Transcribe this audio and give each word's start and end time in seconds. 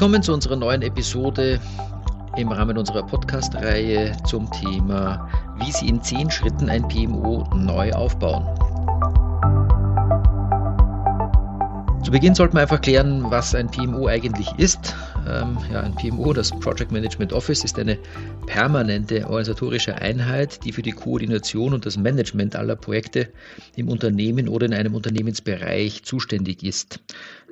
Willkommen 0.00 0.22
zu 0.22 0.32
unserer 0.32 0.56
neuen 0.56 0.80
Episode 0.80 1.60
im 2.38 2.50
Rahmen 2.50 2.78
unserer 2.78 3.02
Podcast-Reihe 3.02 4.16
zum 4.24 4.50
Thema, 4.50 5.28
wie 5.56 5.70
Sie 5.70 5.90
in 5.90 6.02
zehn 6.02 6.30
Schritten 6.30 6.70
ein 6.70 6.88
PMO 6.88 7.46
neu 7.54 7.92
aufbauen. 7.92 8.46
Zu 12.10 12.14
Beginn 12.14 12.34
sollte 12.34 12.54
man 12.54 12.62
einfach 12.62 12.80
klären, 12.80 13.22
was 13.30 13.54
ein 13.54 13.70
PMO 13.70 14.08
eigentlich 14.08 14.48
ist. 14.56 14.96
Ähm, 15.28 15.56
ja, 15.72 15.82
ein 15.82 15.94
PMO, 15.94 16.32
das 16.32 16.50
Project 16.50 16.90
Management 16.90 17.32
Office, 17.32 17.62
ist 17.62 17.78
eine 17.78 17.96
permanente 18.46 19.28
organisatorische 19.28 19.94
Einheit, 19.94 20.64
die 20.64 20.72
für 20.72 20.82
die 20.82 20.90
Koordination 20.90 21.72
und 21.72 21.86
das 21.86 21.96
Management 21.96 22.56
aller 22.56 22.74
Projekte 22.74 23.28
im 23.76 23.88
Unternehmen 23.88 24.48
oder 24.48 24.66
in 24.66 24.74
einem 24.74 24.96
Unternehmensbereich 24.96 26.02
zuständig 26.02 26.64
ist. 26.64 26.98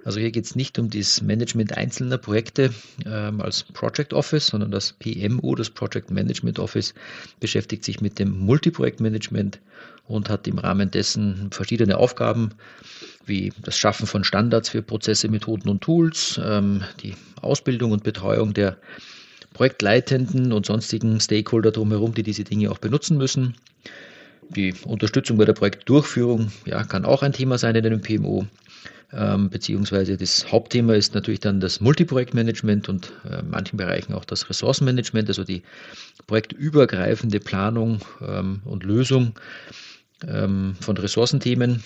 Also 0.05 0.19
hier 0.19 0.33
geht 0.33 0.47
es 0.47 0.57
nicht 0.57 0.77
um 0.81 0.91
das 0.91 1.23
Management 1.23 1.77
einzelner 1.77 2.19
Projekte 2.19 2.75
ähm, 3.07 3.41
als 3.41 3.63
Project 3.63 4.13
Office, 4.13 4.49
sondern 4.49 4.73
das 4.73 4.93
PMO, 4.93 5.55
das 5.55 5.71
Project 5.71 6.11
Management 6.11 6.59
Office, 6.59 6.95
beschäftigt 7.39 7.85
sich 7.85 8.01
mit 8.01 8.19
dem 8.19 8.37
Multiprojektmanagement 8.37 9.61
und 10.09 10.29
hat 10.31 10.49
im 10.49 10.59
Rahmen 10.59 10.91
dessen 10.91 11.51
verschiedene 11.53 11.99
Aufgaben 11.99 12.55
wie 13.29 13.53
das 13.63 13.77
Schaffen 13.79 14.07
von 14.07 14.25
Standards 14.25 14.69
für 14.69 14.83
Prozesse, 14.83 15.29
Methoden 15.29 15.69
und 15.69 15.81
Tools, 15.81 16.41
ähm, 16.43 16.83
die 17.03 17.15
Ausbildung 17.41 17.93
und 17.93 18.03
Betreuung 18.03 18.55
der 18.55 18.77
Projektleitenden 19.55 20.53
und 20.53 20.67
sonstigen 20.67 21.21
Stakeholder 21.21 21.71
drumherum, 21.71 22.15
die 22.15 22.23
diese 22.23 22.45
Dinge 22.45 22.71
auch 22.71 22.79
benutzen 22.79 23.17
müssen. 23.17 23.57
Die 24.51 24.75
Unterstützung 24.85 25.37
bei 25.37 25.45
der 25.45 25.53
Projektdurchführung 25.53 26.51
ja, 26.65 26.85
kann 26.85 27.05
auch 27.05 27.23
ein 27.23 27.33
Thema 27.33 27.59
sein 27.59 27.75
in 27.75 27.85
einem 27.85 28.01
PMO. 28.01 28.47
Ähm, 29.11 29.49
beziehungsweise 29.49 30.19
das 30.19 30.53
Hauptthema 30.53 30.95
ist 30.95 31.15
natürlich 31.15 31.41
dann 31.41 31.61
das 31.61 31.81
Multiprojektmanagement 31.81 32.91
und 32.91 33.13
äh, 33.25 33.41
in 33.41 33.49
manchen 33.51 33.79
Bereichen 33.79 34.13
auch 34.13 34.27
das 34.27 34.51
Ressourcenmanagement, 34.51 35.29
also 35.29 35.45
die 35.45 35.63
projektübergreifende 36.27 37.41
Planung 37.41 38.01
ähm, 38.21 38.61
und 38.65 38.85
Lösung 38.85 39.33
ähm, 40.27 40.77
von 40.81 40.99
Ressourcenthemen. 40.99 41.83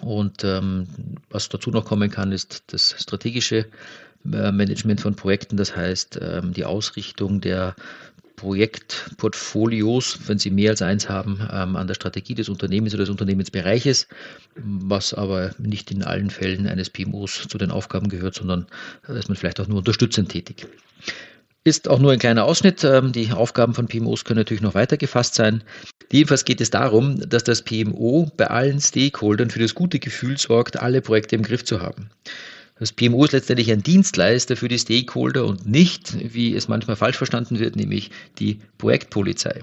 Und 0.00 0.44
ähm, 0.44 0.86
was 1.30 1.48
dazu 1.48 1.70
noch 1.70 1.84
kommen 1.84 2.10
kann, 2.10 2.32
ist 2.32 2.64
das 2.68 2.94
strategische 2.98 3.66
äh, 4.32 4.52
Management 4.52 5.00
von 5.00 5.14
Projekten, 5.14 5.56
das 5.56 5.76
heißt 5.76 6.18
ähm, 6.20 6.52
die 6.52 6.64
Ausrichtung 6.64 7.40
der 7.40 7.74
Projektportfolios, 8.36 10.20
wenn 10.28 10.38
Sie 10.38 10.50
mehr 10.50 10.70
als 10.70 10.80
eins 10.80 11.08
haben, 11.08 11.40
ähm, 11.52 11.74
an 11.74 11.88
der 11.88 11.94
Strategie 11.94 12.34
des 12.34 12.48
Unternehmens 12.48 12.94
oder 12.94 13.02
des 13.02 13.10
Unternehmensbereiches, 13.10 14.06
was 14.54 15.12
aber 15.12 15.50
nicht 15.58 15.90
in 15.90 16.04
allen 16.04 16.30
Fällen 16.30 16.68
eines 16.68 16.88
PMOs 16.88 17.48
zu 17.48 17.58
den 17.58 17.72
Aufgaben 17.72 18.08
gehört, 18.08 18.36
sondern 18.36 18.66
da 19.06 19.14
ist 19.14 19.28
man 19.28 19.36
vielleicht 19.36 19.58
auch 19.58 19.66
nur 19.66 19.78
unterstützend 19.78 20.28
tätig. 20.30 20.68
Ist 21.68 21.86
auch 21.86 21.98
nur 21.98 22.12
ein 22.12 22.18
kleiner 22.18 22.46
Ausschnitt. 22.46 22.82
Ähm, 22.82 23.12
die 23.12 23.30
Aufgaben 23.30 23.74
von 23.74 23.88
PMOs 23.88 24.24
können 24.24 24.38
natürlich 24.38 24.62
noch 24.62 24.72
weiter 24.72 24.96
gefasst 24.96 25.34
sein. 25.34 25.62
Jedenfalls 26.10 26.46
geht 26.46 26.62
es 26.62 26.70
darum, 26.70 27.20
dass 27.28 27.44
das 27.44 27.60
PMO 27.60 28.32
bei 28.38 28.46
allen 28.46 28.80
Stakeholdern 28.80 29.50
für 29.50 29.58
das 29.58 29.74
gute 29.74 29.98
Gefühl 29.98 30.38
sorgt, 30.38 30.80
alle 30.80 31.02
Projekte 31.02 31.36
im 31.36 31.42
Griff 31.42 31.66
zu 31.66 31.82
haben. 31.82 32.08
Das 32.78 32.92
PMO 32.92 33.22
ist 33.22 33.32
letztendlich 33.32 33.70
ein 33.70 33.82
Dienstleister 33.82 34.56
für 34.56 34.68
die 34.68 34.78
Stakeholder 34.78 35.44
und 35.44 35.66
nicht, 35.66 36.16
wie 36.32 36.54
es 36.54 36.68
manchmal 36.68 36.96
falsch 36.96 37.18
verstanden 37.18 37.58
wird, 37.58 37.76
nämlich 37.76 38.12
die 38.38 38.60
Projektpolizei. 38.78 39.60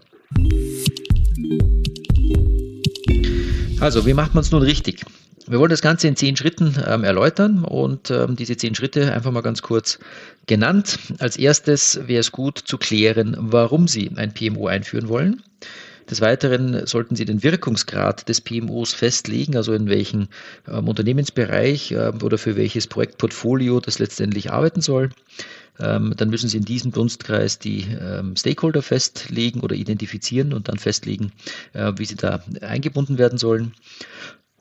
Also, 3.79 4.05
wie 4.05 4.13
macht 4.13 4.35
man 4.35 4.43
es 4.43 4.51
nun 4.51 4.61
richtig? 4.61 5.01
Wir 5.47 5.59
wollen 5.59 5.69
das 5.69 5.81
Ganze 5.81 6.07
in 6.07 6.15
zehn 6.15 6.35
Schritten 6.35 6.75
ähm, 6.87 7.03
erläutern 7.03 7.63
und 7.63 8.09
ähm, 8.09 8.35
diese 8.35 8.57
zehn 8.57 8.73
Schritte 8.73 9.13
einfach 9.13 9.31
mal 9.31 9.41
ganz 9.41 9.61
kurz 9.61 9.99
genannt. 10.47 10.97
Als 11.19 11.37
erstes 11.37 11.99
wäre 12.07 12.21
es 12.21 12.31
gut 12.31 12.57
zu 12.57 12.79
klären, 12.79 13.35
warum 13.39 13.87
Sie 13.87 14.09
ein 14.15 14.33
PMO 14.33 14.65
einführen 14.65 15.07
wollen. 15.07 15.43
Des 16.09 16.19
Weiteren 16.21 16.87
sollten 16.87 17.15
Sie 17.15 17.25
den 17.25 17.43
Wirkungsgrad 17.43 18.27
des 18.27 18.41
PMOs 18.41 18.93
festlegen, 18.93 19.55
also 19.55 19.73
in 19.73 19.87
welchem 19.87 20.29
ähm, 20.67 20.87
Unternehmensbereich 20.87 21.91
äh, 21.91 22.11
oder 22.23 22.39
für 22.39 22.55
welches 22.55 22.87
Projektportfolio 22.87 23.79
das 23.79 23.99
letztendlich 23.99 24.51
arbeiten 24.51 24.81
soll. 24.81 25.09
Ähm, 25.79 26.13
dann 26.17 26.29
müssen 26.29 26.49
Sie 26.49 26.57
in 26.57 26.65
diesem 26.65 26.91
Dunstkreis 26.91 27.59
die 27.59 27.85
ähm, 28.01 28.35
Stakeholder 28.35 28.81
festlegen 28.81 29.59
oder 29.59 29.75
identifizieren 29.75 30.53
und 30.53 30.69
dann 30.69 30.79
festlegen, 30.79 31.33
äh, 31.73 31.91
wie 31.97 32.05
sie 32.05 32.15
da 32.15 32.43
eingebunden 32.61 33.19
werden 33.19 33.37
sollen. 33.37 33.73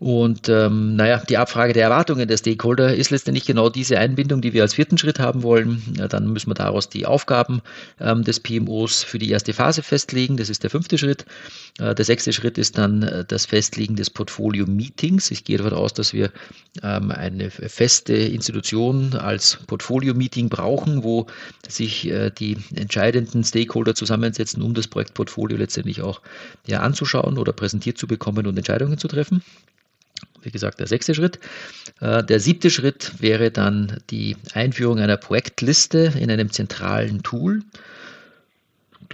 Und 0.00 0.48
ähm, 0.48 0.96
naja, 0.96 1.22
die 1.28 1.38
Abfrage 1.38 1.72
der 1.72 1.84
Erwartungen 1.84 2.26
der 2.26 2.36
Stakeholder 2.36 2.96
ist 2.96 3.10
letztendlich 3.10 3.46
genau 3.46 3.68
diese 3.68 3.96
Einbindung, 3.96 4.40
die 4.40 4.52
wir 4.52 4.62
als 4.62 4.74
vierten 4.74 4.98
Schritt 4.98 5.20
haben 5.20 5.44
wollen. 5.44 5.82
Ja, 5.96 6.08
dann 6.08 6.32
müssen 6.32 6.50
wir 6.50 6.54
daraus 6.54 6.88
die 6.88 7.06
Aufgaben 7.06 7.62
ähm, 8.00 8.24
des 8.24 8.40
PMOs 8.40 9.04
für 9.04 9.20
die 9.20 9.30
erste 9.30 9.52
Phase 9.52 9.84
festlegen. 9.84 10.36
Das 10.36 10.50
ist 10.50 10.64
der 10.64 10.70
fünfte 10.70 10.98
Schritt. 10.98 11.26
Äh, 11.78 11.94
der 11.94 12.04
sechste 12.04 12.32
Schritt 12.32 12.58
ist 12.58 12.76
dann 12.76 13.04
äh, 13.04 13.24
das 13.24 13.46
Festlegen 13.46 13.94
des 13.94 14.10
Portfolio-Meetings. 14.10 15.30
Ich 15.30 15.44
gehe 15.44 15.58
davon 15.58 15.74
aus, 15.74 15.94
dass 15.94 16.12
wir 16.12 16.32
ähm, 16.82 17.12
eine 17.12 17.50
feste 17.50 18.14
Institution 18.14 19.14
als 19.14 19.60
Portfolio-Meeting 19.68 20.48
brauchen, 20.48 21.04
wo 21.04 21.28
sich 21.68 22.10
äh, 22.10 22.30
die 22.30 22.56
entscheidenden 22.74 23.44
Stakeholder 23.44 23.94
zusammensetzen, 23.94 24.60
um 24.60 24.74
das 24.74 24.88
Projektportfolio 24.88 25.56
letztendlich 25.56 26.02
auch 26.02 26.20
ja, 26.66 26.80
anzuschauen 26.80 27.38
oder 27.38 27.52
präsentiert 27.52 27.96
zu 27.96 28.08
bekommen 28.08 28.48
und 28.48 28.56
Entscheidungen 28.58 28.98
zu 28.98 29.06
treffen 29.06 29.44
wie 30.44 30.50
gesagt, 30.50 30.80
der 30.80 30.86
sechste 30.86 31.14
Schritt. 31.14 31.38
Äh, 32.00 32.22
der 32.24 32.40
siebte 32.40 32.70
Schritt 32.70 33.12
wäre 33.20 33.50
dann 33.50 33.98
die 34.10 34.36
Einführung 34.52 34.98
einer 34.98 35.16
Projektliste 35.16 36.12
in 36.18 36.30
einem 36.30 36.50
zentralen 36.50 37.22
Tool. 37.22 37.62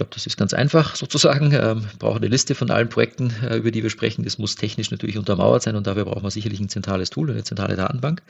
Ich 0.01 0.03
glaube, 0.03 0.15
das 0.15 0.25
ist 0.25 0.37
ganz 0.37 0.55
einfach 0.55 0.95
sozusagen. 0.95 1.51
Wir 1.51 1.61
ähm, 1.61 1.85
brauchen 1.99 2.17
eine 2.17 2.27
Liste 2.27 2.55
von 2.55 2.71
allen 2.71 2.89
Projekten, 2.89 3.31
äh, 3.47 3.57
über 3.57 3.69
die 3.69 3.83
wir 3.83 3.91
sprechen. 3.91 4.23
Das 4.23 4.39
muss 4.39 4.55
technisch 4.55 4.89
natürlich 4.89 5.15
untermauert 5.15 5.61
sein 5.61 5.75
und 5.75 5.85
dafür 5.85 6.05
brauchen 6.05 6.23
wir 6.23 6.31
sicherlich 6.31 6.59
ein 6.59 6.69
zentrales 6.69 7.11
Tool, 7.11 7.29
eine 7.29 7.43
zentrale 7.43 7.75
Datenbank. 7.75 8.23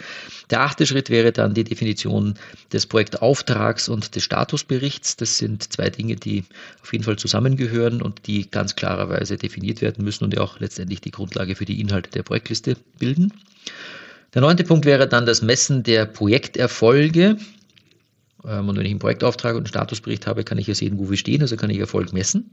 Der 0.49 0.63
achte 0.63 0.85
Schritt 0.85 1.09
wäre 1.09 1.31
dann 1.31 1.53
die 1.53 1.63
Definition 1.63 2.33
des 2.73 2.87
Projektauftrags 2.87 3.87
und 3.87 4.17
des 4.17 4.23
Statusberichts. 4.25 5.15
Das 5.15 5.37
sind 5.37 5.71
zwei 5.71 5.89
Dinge, 5.89 6.17
die 6.17 6.43
auf 6.83 6.91
jeden 6.91 7.05
Fall 7.05 7.15
zusammengehören 7.15 8.01
und 8.01 8.27
die 8.27 8.51
ganz 8.51 8.75
klarerweise 8.75 9.37
definiert 9.37 9.81
werden 9.81 10.03
müssen 10.03 10.25
und 10.25 10.33
ja 10.33 10.41
auch 10.41 10.59
letztendlich 10.59 10.99
die 10.99 11.11
Grundlage 11.11 11.55
für 11.55 11.63
die 11.63 11.79
Inhalte 11.79 12.09
der 12.09 12.23
Projektliste 12.23 12.75
bilden. 12.99 13.31
Der 14.33 14.41
neunte 14.41 14.65
Punkt 14.65 14.85
wäre 14.85 15.07
dann 15.07 15.25
das 15.25 15.41
Messen 15.41 15.83
der 15.83 16.05
Projekterfolge. 16.05 17.37
Ähm, 18.45 18.69
und 18.69 18.77
wenn 18.77 18.85
ich 18.85 18.91
einen 18.91 18.99
Projektauftrag 18.99 19.53
und 19.53 19.61
einen 19.61 19.67
Statusbericht 19.67 20.27
habe, 20.27 20.43
kann 20.43 20.57
ich 20.57 20.67
ja 20.67 20.75
sehen, 20.75 20.97
wo 20.97 21.09
wir 21.09 21.17
stehen, 21.17 21.41
also 21.41 21.55
kann 21.55 21.69
ich 21.69 21.79
Erfolg 21.79 22.13
messen. 22.13 22.51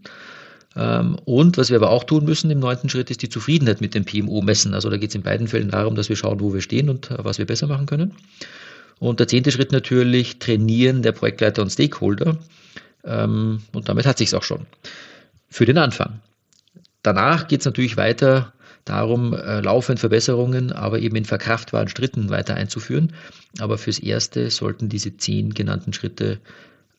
Ähm, 0.77 1.17
und 1.25 1.57
was 1.57 1.71
wir 1.71 1.77
aber 1.77 1.91
auch 1.91 2.05
tun 2.05 2.25
müssen 2.25 2.51
im 2.51 2.59
neunten 2.59 2.89
Schritt, 2.89 3.11
ist 3.11 3.23
die 3.23 3.29
Zufriedenheit 3.29 3.81
mit 3.81 3.95
dem 3.95 4.05
PMO 4.05 4.43
messen. 4.43 4.75
Also 4.75 4.91
da 4.91 4.97
geht 4.97 5.11
es 5.11 5.15
in 5.15 5.23
beiden 5.23 5.49
Fällen 5.49 5.71
darum, 5.71 5.95
dass 5.95 6.09
wir 6.09 6.17
schauen, 6.17 6.41
wo 6.41 6.53
wir 6.53 6.61
stehen 6.61 6.89
und 6.89 7.11
äh, 7.11 7.17
was 7.19 7.39
wir 7.39 7.47
besser 7.47 7.67
machen 7.67 7.87
können. 7.87 8.15
Und 8.99 9.21
der 9.21 9.29
zehnte 9.29 9.53
Schritt 9.53 9.73
natürlich, 9.73 10.39
Trainieren 10.39 11.03
der 11.03 11.13
Projektleiter 11.13 11.63
und 11.63 11.71
Stakeholder. 11.71 12.39
Ähm, 13.05 13.63
und 13.73 13.89
damit 13.89 14.07
hat 14.07 14.19
sich 14.19 14.35
auch 14.35 14.43
schon. 14.43 14.67
Für 15.49 15.65
den 15.65 15.79
Anfang. 15.79 16.21
Danach 17.03 17.49
geht 17.49 17.61
es 17.61 17.67
natürlich 17.67 17.97
weiter 17.97 18.53
darum, 18.85 19.35
äh, 19.35 19.61
laufend 19.61 20.01
Verbesserungen, 20.01 20.73
aber 20.73 20.99
eben 20.99 21.17
in 21.17 21.25
verkraftbaren 21.25 21.89
Schritten 21.89 22.31
weiter 22.31 22.55
einzuführen. 22.55 23.13
Aber 23.59 23.79
fürs 23.79 23.99
Erste 23.99 24.51
sollten 24.51 24.89
diese 24.89 25.17
zehn 25.17 25.55
genannten 25.55 25.93
Schritte 25.93 26.39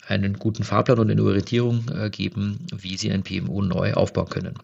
einen 0.08 0.34
guten 0.34 0.64
Fahrplan 0.64 1.00
und 1.00 1.12
eine 1.12 1.24
Orientierung 1.24 1.86
äh, 1.94 2.10
geben, 2.10 2.66
wie 2.76 2.98
Sie 2.98 3.12
ein 3.12 3.24
PMO 3.24 3.62
neu 3.62 3.94
aufbauen 3.94 4.30
können. 4.30 4.56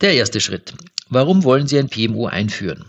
Der 0.00 0.14
erste 0.14 0.40
Schritt. 0.40 0.74
Warum 1.08 1.44
wollen 1.44 1.66
Sie 1.66 1.78
ein 1.78 1.88
PMO 1.88 2.26
einführen? 2.26 2.84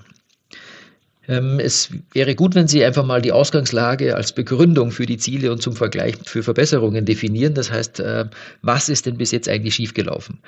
Ähm, 1.28 1.60
es 1.60 1.90
wäre 2.14 2.36
gut, 2.36 2.56
wenn 2.56 2.68
Sie 2.68 2.84
einfach 2.84 3.06
mal 3.06 3.22
die 3.22 3.32
Ausgangslage 3.32 4.16
als 4.16 4.34
Begründung 4.34 4.92
für 4.92 5.06
die 5.06 5.18
Ziele 5.18 5.52
und 5.52 5.62
zum 5.62 5.76
Vergleich 5.76 6.16
für 6.26 6.44
Verbesserungen 6.44 7.06
definieren. 7.06 7.54
Das 7.54 7.72
heißt, 7.72 8.00
äh, 8.00 8.26
was 8.62 8.90
ist 8.90 9.06
denn 9.06 9.18
bis 9.18 9.32
jetzt 9.32 9.50
eigentlich 9.50 9.76
schiefgelaufen? 9.76 10.40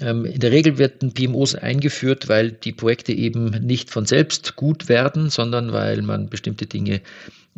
Ähm, 0.00 0.24
in 0.24 0.38
der 0.38 0.52
Regel 0.52 0.78
werden 0.78 1.12
PMOs 1.12 1.54
eingeführt, 1.54 2.28
weil 2.28 2.52
die 2.52 2.72
Projekte 2.72 3.12
eben 3.12 3.50
nicht 3.50 3.90
von 3.90 4.06
selbst 4.06 4.56
gut 4.56 4.88
werden, 4.88 5.30
sondern 5.30 5.72
weil 5.72 6.02
man 6.02 6.28
bestimmte 6.28 6.66
Dinge 6.66 7.00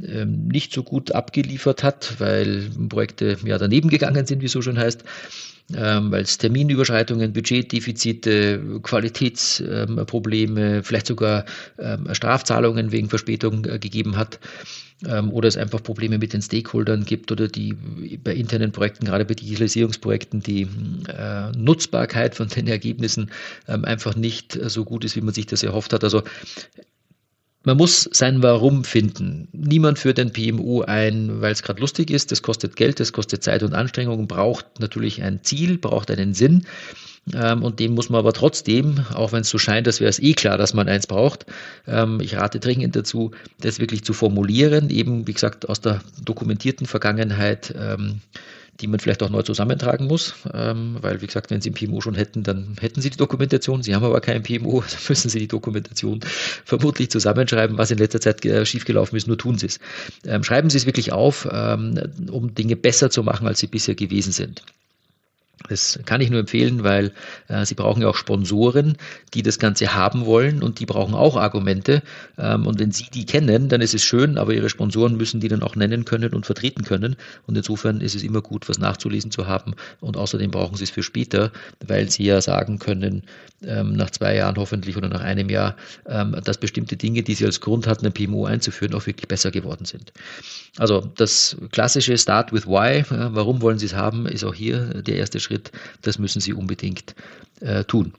ähm, 0.03 0.49
nicht 0.49 0.73
so 0.73 0.83
gut 0.83 1.13
abgeliefert 1.13 1.83
hat, 1.83 2.15
weil 2.19 2.71
Projekte 2.89 3.37
ja 3.45 3.59
daneben 3.59 3.91
gegangen 3.91 4.27
sind, 4.27 4.41
wie 4.41 4.47
es 4.47 4.53
so 4.53 4.63
schon 4.63 4.79
heißt 4.79 5.05
ähm, 5.75 6.11
weil 6.11 6.23
es 6.23 6.39
Terminüberschreitungen, 6.39 7.33
Budgetdefizite, 7.33 8.81
Qualitätsprobleme, 8.83 10.83
vielleicht 10.83 11.07
sogar 11.07 11.45
Strafzahlungen 12.13 12.93
wegen 12.93 13.09
Verspätung 13.09 13.65
äh, 13.65 13.79
gegeben 13.79 14.17
hat. 14.17 14.39
Ähm, 15.07 15.33
oder 15.33 15.49
es 15.49 15.57
einfach 15.57 15.83
Probleme 15.83 16.19
mit 16.19 16.33
den 16.33 16.43
Stakeholdern 16.43 17.05
gibt 17.05 17.33
oder 17.33 17.49
die 17.49 17.75
bei 18.23 18.35
internen 18.35 18.73
Projekten, 18.73 19.07
gerade 19.07 19.25
bei 19.25 19.35
Digitalisierungsprojekten, 19.35 20.43
die 20.43 20.69
äh, 21.09 21.51
Nutzbarkeit 21.57 22.35
von 22.35 22.49
den 22.49 22.67
Ergebnissen 22.67 23.31
ähm, 23.69 23.85
einfach 23.85 24.17
nicht 24.17 24.59
so 24.67 24.85
gut 24.85 25.05
ist, 25.05 25.17
wie 25.17 25.21
man 25.21 25.35
sich 25.35 25.47
das 25.47 25.63
erhofft 25.63 25.93
hat. 25.93 26.05
Also 26.05 26.23
man 27.65 27.77
muss 27.77 28.09
sein 28.13 28.43
Warum 28.43 28.83
finden. 28.83 29.49
Niemand 29.53 29.99
führt 29.99 30.19
ein 30.19 30.33
PMU 30.33 30.83
ein, 30.83 31.41
weil 31.41 31.53
es 31.53 31.63
gerade 31.63 31.81
lustig 31.81 32.11
ist. 32.11 32.33
Das 32.33 32.43
kostet 32.43 32.75
Geld, 32.75 32.99
das 32.99 33.13
kostet 33.13 33.45
Zeit 33.45 33.63
und 33.63 33.73
Anstrengung, 33.73 34.27
braucht 34.27 34.81
natürlich 34.81 35.23
ein 35.23 35.45
Ziel, 35.45 35.79
braucht 35.79 36.11
einen 36.11 36.35
Sinn. 36.35 36.67
Ähm, 37.35 37.63
und 37.63 37.79
dem 37.79 37.95
muss 37.95 38.11
man 38.11 38.19
aber 38.19 38.33
trotzdem, 38.33 39.05
auch 39.15 39.33
wenn 39.33 39.43
es 39.43 39.49
so 39.49 39.59
scheint, 39.59 39.87
als 39.87 40.01
wäre 40.01 40.11
es 40.11 40.19
eh 40.19 40.35
klar, 40.35 40.59
dass 40.59 40.75
man 40.75 40.89
eins 40.89 41.07
braucht, 41.07 41.47
ähm, 41.87 42.21
ich 42.21 42.37
rate 42.37 42.59
dringend 42.59 42.97
dazu, 42.97 43.31
das 43.61 43.79
wirklich 43.79 44.03
zu 44.05 44.13
formulieren, 44.13 44.91
eben 44.91 45.27
wie 45.27 45.33
gesagt 45.33 45.69
aus 45.69 45.81
der 45.81 46.01
dokumentierten 46.25 46.87
Vergangenheit 46.87 47.75
ähm, 47.79 48.21
die 48.81 48.87
man 48.87 48.99
vielleicht 48.99 49.23
auch 49.23 49.29
neu 49.29 49.43
zusammentragen 49.43 50.07
muss, 50.07 50.35
weil, 50.45 51.21
wie 51.21 51.27
gesagt, 51.27 51.51
wenn 51.51 51.61
Sie 51.61 51.71
ein 51.71 51.75
PMO 51.75 52.01
schon 52.01 52.15
hätten, 52.15 52.43
dann 52.43 52.75
hätten 52.81 53.03
Sie 53.03 53.11
die 53.11 53.19
Dokumentation. 53.19 53.83
Sie 53.83 53.95
haben 53.95 54.03
aber 54.03 54.21
kein 54.23 54.43
PMO, 54.43 54.81
dann 54.91 54.99
müssen 55.09 55.29
Sie 55.29 55.39
die 55.39 55.47
Dokumentation 55.47 56.21
vermutlich 56.65 57.11
zusammenschreiben, 57.11 57.77
was 57.77 57.91
in 57.91 57.99
letzter 57.99 58.21
Zeit 58.21 58.41
schiefgelaufen 58.67 59.17
ist, 59.17 59.29
nur 59.29 59.37
tun 59.37 59.59
Sie 59.59 59.67
es. 59.67 59.79
Schreiben 60.45 60.71
Sie 60.71 60.79
es 60.79 60.87
wirklich 60.87 61.13
auf, 61.13 61.45
um 61.45 62.55
Dinge 62.55 62.75
besser 62.75 63.11
zu 63.11 63.23
machen, 63.23 63.47
als 63.47 63.61
sie 63.61 63.67
bisher 63.67 63.95
gewesen 63.95 64.33
sind. 64.33 64.63
Das 65.69 65.99
kann 66.05 66.21
ich 66.21 66.31
nur 66.31 66.41
empfehlen, 66.41 66.85
weil 66.85 67.13
äh, 67.49 67.65
Sie 67.65 67.75
brauchen 67.75 68.03
ja 68.03 68.09
auch 68.09 68.17
Sponsoren, 68.17 68.97
die 69.35 69.43
das 69.43 69.59
Ganze 69.59 69.95
haben 69.95 70.27
wollen 70.27 70.63
und 70.63 70.81
die 70.81 70.87
brauchen 70.87 71.15
auch 71.15 71.37
Argumente. 71.37 72.03
Ähm, 72.39 72.67
und 72.67 72.79
wenn 72.79 72.93
Sie 72.93 73.07
die 73.13 73.27
kennen, 73.27 73.69
dann 73.69 73.81
ist 73.81 73.95
es 73.95 74.03
schön, 74.03 74.39
aber 74.39 74.53
Ihre 74.55 74.69
Sponsoren 74.69 75.17
müssen 75.17 75.41
die 75.41 75.49
dann 75.49 75.63
auch 75.63 75.77
nennen 75.77 76.05
können 76.05 76.35
und 76.35 76.47
vertreten 76.47 76.85
können. 76.85 77.17
Und 77.47 77.57
insofern 77.57 78.01
ist 78.01 78.15
es 78.15 78.23
immer 78.23 78.41
gut, 78.41 78.69
was 78.69 78.79
nachzulesen 78.79 79.31
zu 79.31 79.47
haben. 79.47 79.75
Und 80.01 80.17
außerdem 80.17 80.51
brauchen 80.51 80.77
Sie 80.77 80.85
es 80.85 80.91
für 80.91 81.03
später, 81.03 81.53
weil 81.87 82.11
Sie 82.11 82.25
ja 82.25 82.41
sagen 82.41 82.79
können, 82.79 83.23
ähm, 83.65 83.93
nach 83.93 84.11
zwei 84.11 84.35
Jahren 84.37 84.57
hoffentlich 84.57 84.97
oder 84.97 85.09
nach 85.09 85.21
einem 85.21 85.49
Jahr, 85.49 85.77
ähm, 86.07 86.37
dass 86.45 86.59
bestimmte 86.59 86.97
Dinge, 86.97 87.23
die 87.23 87.35
Sie 87.35 87.45
als 87.45 87.61
Grund 87.61 87.87
hatten, 87.87 88.07
ein 88.07 88.13
PMO 88.13 88.47
einzuführen, 88.47 88.95
auch 88.95 89.07
wirklich 89.07 89.29
besser 89.29 89.51
geworden 89.51 89.85
sind. 89.85 90.13
Also 90.79 91.01
das 91.17 91.57
klassische 91.71 92.17
Start 92.17 92.53
with 92.53 92.67
Why, 92.67 92.99
äh, 92.99 93.05
warum 93.09 93.61
wollen 93.63 93.79
Sie 93.79 93.87
es 93.87 93.95
haben, 93.95 94.27
ist 94.27 94.45
auch 94.45 94.55
hier 94.55 95.03
der 95.03 95.17
erste 95.17 95.39
Schritt. 95.39 95.52
Das 96.03 96.19
müssen 96.19 96.41
Sie 96.41 96.53
unbedingt 96.53 97.15
äh, 97.61 97.85
tun. 97.85 98.13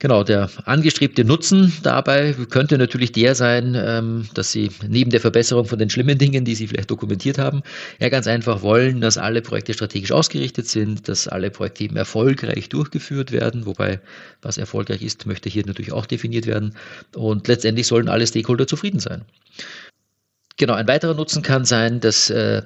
Genau, 0.00 0.24
der 0.24 0.48
angestrebte 0.64 1.24
Nutzen 1.24 1.74
dabei 1.82 2.32
könnte 2.48 2.78
natürlich 2.78 3.12
der 3.12 3.34
sein, 3.34 3.76
ähm, 3.76 4.26
dass 4.32 4.50
Sie 4.50 4.70
neben 4.88 5.10
der 5.10 5.20
Verbesserung 5.20 5.66
von 5.66 5.78
den 5.78 5.90
schlimmen 5.90 6.16
Dingen, 6.16 6.46
die 6.46 6.54
Sie 6.54 6.68
vielleicht 6.68 6.90
dokumentiert 6.90 7.36
haben, 7.36 7.62
ja 7.98 8.08
ganz 8.08 8.26
einfach 8.26 8.62
wollen, 8.62 9.02
dass 9.02 9.18
alle 9.18 9.42
Projekte 9.42 9.74
strategisch 9.74 10.10
ausgerichtet 10.10 10.66
sind, 10.66 11.06
dass 11.06 11.28
alle 11.28 11.50
Projekte 11.50 11.84
eben 11.84 11.96
erfolgreich 11.96 12.70
durchgeführt 12.70 13.30
werden, 13.30 13.66
wobei 13.66 14.00
was 14.40 14.56
erfolgreich 14.56 15.02
ist, 15.02 15.26
möchte 15.26 15.50
hier 15.50 15.66
natürlich 15.66 15.92
auch 15.92 16.06
definiert 16.06 16.46
werden. 16.46 16.74
Und 17.14 17.46
letztendlich 17.46 17.86
sollen 17.86 18.08
alle 18.08 18.26
Stakeholder 18.26 18.66
zufrieden 18.66 19.00
sein. 19.00 19.26
Genau, 20.56 20.74
ein 20.74 20.88
weiterer 20.88 21.14
Nutzen 21.14 21.42
kann 21.42 21.66
sein, 21.66 22.00
dass 22.00 22.28
äh, 22.28 22.62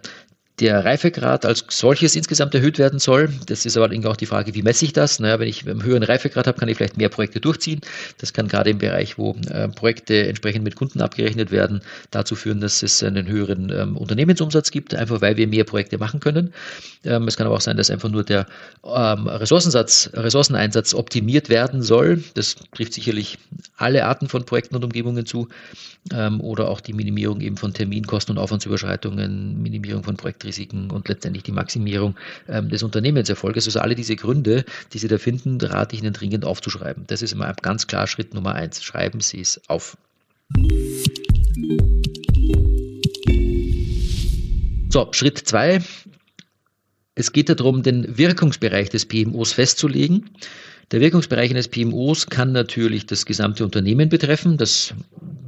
der 0.61 0.85
Reifegrad 0.85 1.45
als 1.45 1.65
solches 1.69 2.15
insgesamt 2.15 2.55
erhöht 2.55 2.79
werden 2.79 3.01
soll. 3.01 3.29
Das 3.47 3.67
ist 3.67 3.77
aber 3.77 3.91
auch 4.09 4.17
die 4.17 4.27
Frage, 4.27 4.55
wie 4.55 4.63
messe 4.63 4.85
ich 4.85 4.93
das? 4.93 5.19
Naja, 5.19 5.41
wenn 5.41 5.49
ich 5.49 5.67
einen 5.69 5.83
höheren 5.83 6.05
Reifegrad 6.05 6.47
habe, 6.47 6.59
kann 6.59 6.69
ich 6.69 6.77
vielleicht 6.77 6.97
mehr 6.97 7.09
Projekte 7.09 7.41
durchziehen. 7.41 7.81
Das 8.19 8.33
kann 8.33 8.47
gerade 8.47 8.71
im 8.71 8.79
Bereich, 8.79 9.19
wo 9.19 9.35
äh, 9.51 9.67
Projekte 9.69 10.29
entsprechend 10.29 10.63
mit 10.63 10.77
Kunden 10.77 11.01
abgerechnet 11.01 11.51
werden, 11.51 11.81
dazu 12.13 12.37
führen, 12.37 12.61
dass 12.61 12.85
es 12.85 13.03
einen 13.03 13.27
höheren 13.27 13.71
ähm, 13.71 13.97
Unternehmensumsatz 13.97 14.71
gibt, 14.71 14.95
einfach 14.95 15.21
weil 15.21 15.37
wir 15.37 15.49
mehr 15.49 15.65
Projekte 15.65 15.99
machen 15.99 16.21
können. 16.21 16.55
Ähm, 17.05 17.27
es 17.27 17.37
kann 17.37 17.49
aber 17.49 17.57
auch 17.57 17.61
sein, 17.61 17.77
dass 17.77 17.91
einfach 17.91 18.09
nur 18.09 18.23
der 18.23 18.47
ähm, 18.85 19.27
Ressourcensatz, 19.27 20.11
Ressourceneinsatz 20.13 20.95
optimiert 20.95 21.49
werden 21.49 21.83
soll. 21.83 22.23
Das 22.35 22.55
trifft 22.77 22.93
sicherlich 22.95 23.39
alle 23.77 24.05
Arten 24.05 24.29
von 24.29 24.45
Projekten 24.45 24.77
und 24.77 24.85
Umgebungen 24.85 25.27
zu. 25.27 25.49
Ähm, 26.13 26.41
oder 26.41 26.69
auch 26.69 26.81
die 26.81 26.93
Minimierung 26.93 27.41
eben 27.41 27.57
von 27.57 27.73
Terminkosten 27.73 28.37
und 28.37 28.43
Aufwandsüberschreitungen, 28.43 29.61
Minimierung 29.63 30.05
von 30.05 30.17
Projekten 30.17 30.44
Marktrisiken 30.45 30.91
und 30.91 31.09
letztendlich 31.09 31.43
die 31.43 31.53
Maximierung 31.53 32.17
ähm, 32.49 32.69
des 32.69 32.83
Unternehmenserfolges. 32.83 33.67
Also 33.67 33.81
alle 33.81 33.95
diese 33.95 34.17
Gründe, 34.17 34.65
die 34.93 34.99
Sie 34.99 35.09
da 35.09 35.19
finden, 35.19 35.59
rate 35.61 35.97
ich 35.97 36.03
Ihnen 36.03 36.13
dringend 36.13 36.45
aufzuschreiben. 36.45 37.05
Das 37.07 37.23
ist 37.23 37.33
immer 37.33 37.53
ganz 37.55 37.87
klar 37.87 38.07
Schritt 38.07 38.35
Nummer 38.35 38.55
eins. 38.55 38.83
Schreiben 38.83 39.21
Sie 39.21 39.41
es 39.41 39.61
auf. 39.69 39.97
So, 44.91 45.09
Schritt 45.13 45.39
zwei. 45.39 45.81
Es 47.17 47.33
geht 47.33 47.49
darum, 47.49 47.83
den 47.83 48.19
Wirkungsbereich 48.19 48.91
des 48.91 49.07
PMOs 49.07 49.53
festzulegen. 49.53 50.31
Der 50.91 51.01
Wirkungsbereich 51.01 51.51
eines 51.51 51.69
PMOs 51.69 52.27
kann 52.27 52.53
natürlich 52.53 53.07
das 53.07 53.27
gesamte 53.27 53.65
Unternehmen 53.65 54.09
betreffen. 54.09 54.57
Das 54.57 54.95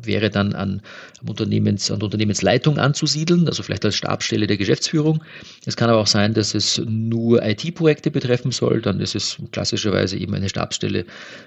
wäre 0.03 0.31
dann 0.31 0.55
an, 0.55 0.81
Unternehmens, 1.27 1.91
an 1.91 2.01
Unternehmensleitung 2.01 2.79
anzusiedeln, 2.79 3.47
also 3.47 3.63
vielleicht 3.63 3.85
als 3.85 3.97
Stabsstelle 3.97 4.47
der 4.47 4.57
Geschäftsführung. 4.57 5.23
Es 5.67 5.77
kann 5.77 5.91
aber 5.91 6.01
auch 6.01 6.07
sein, 6.07 6.33
dass 6.33 6.55
es 6.55 6.81
nur 6.87 7.45
IT-Projekte 7.45 8.11
betreffen 8.11 8.53
soll. 8.53 8.81
Dann 8.81 9.01
ist 9.01 9.15
es 9.15 9.37
klassischerweise 9.53 10.17
eben 10.17 10.35
eine 10.35 10.49
Stabsstelle 10.49 11.05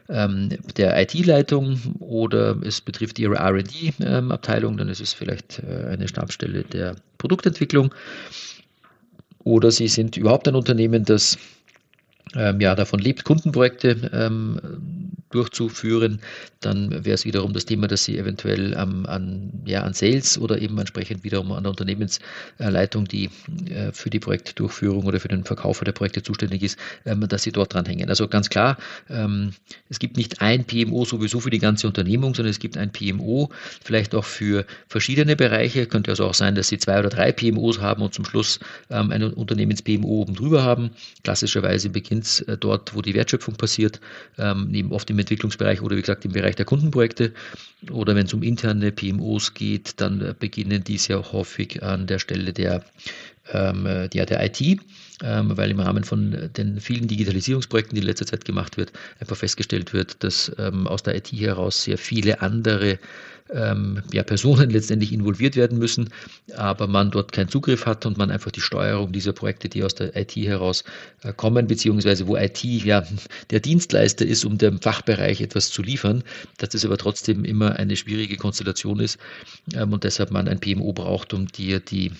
ähm, 0.09 0.49
der 0.77 1.01
IT-Leitung 1.01 1.79
oder 1.99 2.57
es 2.63 2.81
betrifft 2.81 3.17
ihre 3.19 3.35
RD-Abteilung. 3.35 4.77
Dann 4.77 4.89
ist 4.89 5.01
es 5.01 5.13
vielleicht 5.13 5.59
äh, 5.59 5.87
eine 5.87 6.07
Stabsstelle 6.07 6.63
der 6.63 6.95
Produktentwicklung. 7.17 7.93
Oder 9.43 9.71
Sie 9.71 9.87
sind 9.87 10.17
überhaupt 10.17 10.47
ein 10.47 10.55
Unternehmen, 10.55 11.05
das 11.05 11.37
ähm, 12.35 12.59
ja, 12.59 12.75
davon 12.75 12.99
lebt, 12.99 13.23
Kundenprojekte 13.23 14.09
ähm, 14.13 14.59
durchzuführen, 15.29 16.19
dann 16.59 17.05
wäre 17.05 17.13
es 17.13 17.25
wiederum 17.25 17.53
das 17.53 17.65
Thema, 17.65 17.87
dass 17.87 18.03
Sie 18.03 18.17
eventuell 18.17 18.73
ähm, 18.73 19.05
an, 19.05 19.51
ja, 19.65 19.83
an 19.83 19.93
Sales 19.93 20.37
oder 20.37 20.59
eben 20.59 20.77
entsprechend 20.77 21.23
wiederum 21.23 21.51
an 21.51 21.63
der 21.63 21.69
Unternehmensleitung, 21.69 23.05
die 23.05 23.29
äh, 23.69 23.91
für 23.91 24.09
die 24.09 24.19
Projektdurchführung 24.19 25.05
oder 25.05 25.19
für 25.19 25.27
den 25.27 25.43
Verkauf 25.43 25.79
der 25.81 25.91
Projekte 25.91 26.23
zuständig 26.23 26.63
ist, 26.63 26.79
ähm, 27.05 27.25
dass 27.27 27.43
Sie 27.43 27.51
dort 27.51 27.73
dranhängen. 27.73 28.09
Also 28.09 28.27
ganz 28.27 28.49
klar, 28.49 28.77
ähm, 29.09 29.53
es 29.89 29.99
gibt 29.99 30.17
nicht 30.17 30.41
ein 30.41 30.65
PMO 30.65 31.05
sowieso 31.05 31.39
für 31.39 31.51
die 31.51 31.59
ganze 31.59 31.87
Unternehmung, 31.87 32.33
sondern 32.33 32.51
es 32.51 32.59
gibt 32.59 32.77
ein 32.77 32.91
PMO 32.91 33.49
vielleicht 33.83 34.15
auch 34.15 34.25
für 34.25 34.65
verschiedene 34.87 35.35
Bereiche. 35.35 35.85
Könnte 35.85 36.11
also 36.11 36.25
auch 36.25 36.33
sein, 36.33 36.55
dass 36.55 36.69
Sie 36.69 36.79
zwei 36.79 36.99
oder 36.99 37.09
drei 37.09 37.31
PMOs 37.31 37.79
haben 37.79 38.01
und 38.01 38.13
zum 38.13 38.25
Schluss 38.25 38.59
ähm, 38.89 39.11
ein 39.11 39.23
Unternehmens-PMO 39.23 40.07
oben 40.07 40.33
drüber 40.33 40.63
haben. 40.63 40.91
Klassischerweise 41.23 41.89
beginnt 41.89 42.18
Effizienz 42.19 42.41
äh, 42.47 42.57
dort, 42.57 42.95
wo 42.95 43.01
die 43.01 43.13
Wertschöpfung 43.13 43.55
passiert, 43.55 43.99
ähm, 44.37 44.73
eben 44.73 44.91
oft 44.91 45.09
im 45.09 45.19
Entwicklungsbereich 45.19 45.81
oder 45.81 45.95
wie 45.95 46.01
gesagt 46.01 46.25
im 46.25 46.31
Bereich 46.31 46.55
der 46.55 46.65
Kundenprojekte. 46.65 47.33
Oder 47.91 48.15
wenn 48.15 48.25
es 48.25 48.33
um 48.33 48.43
interne 48.43 48.91
PMOs 48.91 49.53
geht, 49.53 50.01
dann 50.01 50.21
äh, 50.21 50.33
beginnen 50.37 50.83
diese 50.83 51.17
auch 51.17 51.33
häufig 51.33 51.81
an 51.83 52.07
der 52.07 52.19
Stelle 52.19 52.53
der, 52.53 52.83
ähm, 53.53 53.85
äh, 53.85 54.07
der, 54.09 54.25
der 54.25 54.45
IT, 54.45 54.61
ähm, 54.61 55.57
weil 55.57 55.71
im 55.71 55.79
Rahmen 55.79 56.03
von 56.03 56.49
den 56.55 56.79
vielen 56.79 57.07
Digitalisierungsprojekten, 57.07 57.95
die 57.95 58.01
in 58.01 58.07
letzter 58.07 58.25
Zeit 58.25 58.45
gemacht 58.45 58.77
wird, 58.77 58.91
einfach 59.19 59.37
festgestellt 59.37 59.93
wird, 59.93 60.23
dass 60.23 60.51
ähm, 60.57 60.87
aus 60.87 61.03
der 61.03 61.15
IT 61.15 61.31
heraus 61.31 61.83
sehr 61.83 61.97
viele 61.97 62.41
andere 62.41 62.99
ähm, 63.51 64.01
ja, 64.13 64.23
Personen 64.23 64.69
letztendlich 64.69 65.11
involviert 65.11 65.55
werden 65.55 65.77
müssen, 65.77 66.09
aber 66.55 66.87
man 66.87 67.11
dort 67.11 67.31
keinen 67.31 67.49
Zugriff 67.49 67.85
hat 67.85 68.05
und 68.05 68.17
man 68.17 68.31
einfach 68.31 68.51
die 68.51 68.61
Steuerung 68.61 69.11
dieser 69.11 69.33
Projekte, 69.33 69.69
die 69.69 69.83
aus 69.83 69.95
der 69.95 70.15
IT 70.15 70.35
heraus 70.35 70.83
äh, 71.23 71.33
kommen, 71.33 71.67
beziehungsweise 71.67 72.27
wo 72.27 72.37
IT 72.37 72.63
ja 72.63 73.03
der 73.49 73.59
Dienstleister 73.59 74.25
ist, 74.25 74.45
um 74.45 74.57
dem 74.57 74.79
Fachbereich 74.79 75.41
etwas 75.41 75.69
zu 75.71 75.81
liefern, 75.81 76.23
dass 76.57 76.69
das 76.69 76.85
aber 76.85 76.97
trotzdem 76.97 77.45
immer 77.45 77.75
eine 77.75 77.95
schwierige 77.95 78.37
Konstellation 78.37 78.99
ist 78.99 79.17
ähm, 79.73 79.93
und 79.93 80.03
deshalb 80.03 80.31
man 80.31 80.47
ein 80.47 80.59
PMO 80.59 80.93
braucht, 80.93 81.33
um 81.33 81.47
dir 81.47 81.79
die 81.79 82.11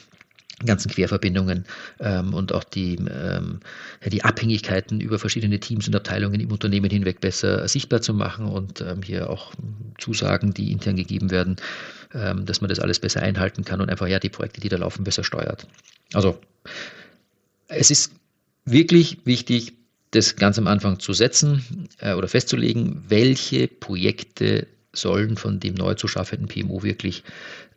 ganzen 0.65 0.91
Querverbindungen 0.91 1.65
ähm, 1.99 2.33
und 2.33 2.53
auch 2.53 2.63
die, 2.63 2.95
ähm, 2.95 3.59
die 4.05 4.23
Abhängigkeiten 4.23 4.99
über 5.01 5.19
verschiedene 5.19 5.59
Teams 5.59 5.87
und 5.87 5.95
Abteilungen 5.95 6.39
im 6.39 6.51
Unternehmen 6.51 6.89
hinweg 6.89 7.21
besser 7.21 7.67
sichtbar 7.67 8.01
zu 8.01 8.13
machen 8.13 8.45
und 8.45 8.81
ähm, 8.81 9.01
hier 9.03 9.29
auch 9.29 9.53
Zusagen, 9.97 10.53
die 10.53 10.71
intern 10.71 10.95
gegeben 10.95 11.31
werden, 11.31 11.57
ähm, 12.13 12.45
dass 12.45 12.61
man 12.61 12.69
das 12.69 12.79
alles 12.79 12.99
besser 12.99 13.21
einhalten 13.21 13.63
kann 13.63 13.81
und 13.81 13.89
einfach 13.89 14.07
ja 14.07 14.19
die 14.19 14.29
Projekte, 14.29 14.61
die 14.61 14.69
da 14.69 14.77
laufen, 14.77 15.03
besser 15.03 15.23
steuert. 15.23 15.67
Also 16.13 16.39
es 17.67 17.91
ist 17.91 18.11
wirklich 18.65 19.19
wichtig, 19.25 19.73
das 20.11 20.35
ganz 20.35 20.57
am 20.57 20.67
Anfang 20.67 20.99
zu 20.99 21.13
setzen 21.13 21.87
äh, 21.99 22.13
oder 22.13 22.27
festzulegen, 22.27 23.03
welche 23.07 23.67
Projekte 23.67 24.67
sollen 24.93 25.37
von 25.37 25.59
dem 25.59 25.75
neu 25.75 25.93
zu 25.93 26.07
schaffenden 26.07 26.47
PMO 26.47 26.83
wirklich 26.83 27.23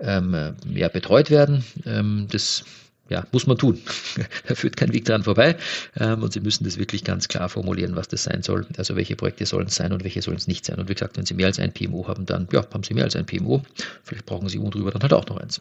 ähm, 0.01 0.55
ja, 0.73 0.89
betreut 0.89 1.31
werden. 1.31 1.65
Ähm, 1.85 2.27
das 2.31 2.65
ja, 3.09 3.27
muss 3.33 3.47
man 3.47 3.59
tun. 3.59 3.79
da 4.49 4.55
führt 4.55 4.77
kein 4.77 4.93
Weg 4.93 5.05
dran 5.05 5.23
vorbei. 5.23 5.57
Ähm, 5.97 6.23
und 6.23 6.33
Sie 6.33 6.41
müssen 6.41 6.65
das 6.65 6.79
wirklich 6.79 7.05
ganz 7.05 7.29
klar 7.29 7.49
formulieren, 7.49 7.95
was 7.95 8.09
das 8.09 8.25
sein 8.25 8.43
soll. 8.43 8.67
Also 8.79 8.97
welche 8.97 9.17
Projekte 9.17 9.45
sollen 9.45 9.67
es 9.67 9.75
sein 9.75 9.93
und 9.93 10.03
welche 10.03 10.23
sollen 10.23 10.39
es 10.39 10.47
nicht 10.47 10.65
sein. 10.65 10.79
Und 10.79 10.89
wie 10.89 10.95
gesagt, 10.95 11.17
wenn 11.19 11.27
Sie 11.27 11.35
mehr 11.35 11.47
als 11.47 11.59
ein 11.59 11.73
PMO 11.73 12.09
haben, 12.09 12.25
dann 12.27 12.49
ja, 12.53 12.65
haben 12.73 12.83
Sie 12.83 12.95
mehr 12.95 13.05
als 13.05 13.17
ein 13.17 13.27
PMO. 13.27 13.63
Vielleicht 14.03 14.27
brauchen 14.27 14.49
Sie 14.49 14.59
oben 14.59 14.71
drüber 14.71 14.91
dann 14.91 15.03
halt 15.03 15.13
auch 15.13 15.27
noch 15.27 15.37
eins. 15.37 15.61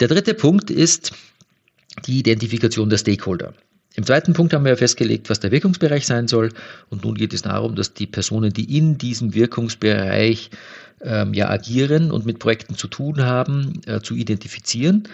Der 0.00 0.08
dritte 0.08 0.34
Punkt 0.34 0.70
ist 0.70 1.12
die 2.06 2.18
Identifikation 2.18 2.90
der 2.90 2.98
Stakeholder. 2.98 3.54
Im 3.96 4.04
zweiten 4.04 4.32
Punkt 4.32 4.52
haben 4.52 4.64
wir 4.64 4.70
ja 4.72 4.76
festgelegt, 4.76 5.30
was 5.30 5.40
der 5.40 5.52
Wirkungsbereich 5.52 6.06
sein 6.06 6.26
soll. 6.26 6.50
Und 6.90 7.04
nun 7.04 7.14
geht 7.14 7.32
es 7.32 7.42
darum, 7.42 7.76
dass 7.76 7.94
die 7.94 8.06
Personen, 8.06 8.52
die 8.52 8.76
in 8.76 8.98
diesem 8.98 9.34
Wirkungsbereich 9.34 10.50
ähm, 11.02 11.32
ja 11.34 11.48
agieren 11.48 12.10
und 12.10 12.26
mit 12.26 12.38
Projekten 12.40 12.76
zu 12.76 12.88
tun 12.88 13.22
haben, 13.22 13.80
äh, 13.86 14.00
zu 14.00 14.14
identifizieren 14.14 15.04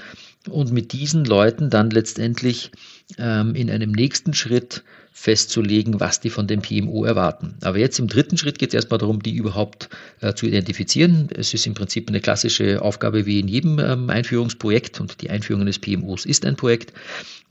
und 0.48 0.72
mit 0.72 0.92
diesen 0.92 1.24
Leuten 1.24 1.68
dann 1.68 1.90
letztendlich 1.90 2.70
in 3.18 3.70
einem 3.70 3.92
nächsten 3.92 4.34
Schritt 4.34 4.84
festzulegen, 5.12 6.00
was 6.00 6.20
die 6.20 6.30
von 6.30 6.46
dem 6.46 6.62
PMO 6.62 7.04
erwarten. 7.04 7.54
Aber 7.62 7.78
jetzt 7.78 7.98
im 7.98 8.06
dritten 8.06 8.38
Schritt 8.38 8.58
geht 8.58 8.70
es 8.70 8.74
erstmal 8.74 8.98
darum, 8.98 9.22
die 9.22 9.34
überhaupt 9.34 9.90
äh, 10.20 10.34
zu 10.34 10.46
identifizieren. 10.46 11.28
Es 11.34 11.52
ist 11.52 11.66
im 11.66 11.74
Prinzip 11.74 12.08
eine 12.08 12.20
klassische 12.20 12.80
Aufgabe 12.80 13.26
wie 13.26 13.40
in 13.40 13.48
jedem 13.48 13.78
ähm, 13.80 14.08
Einführungsprojekt 14.08 15.00
und 15.00 15.20
die 15.20 15.28
Einführung 15.30 15.62
eines 15.62 15.78
PMOs 15.78 16.24
ist 16.24 16.46
ein 16.46 16.56
Projekt, 16.56 16.94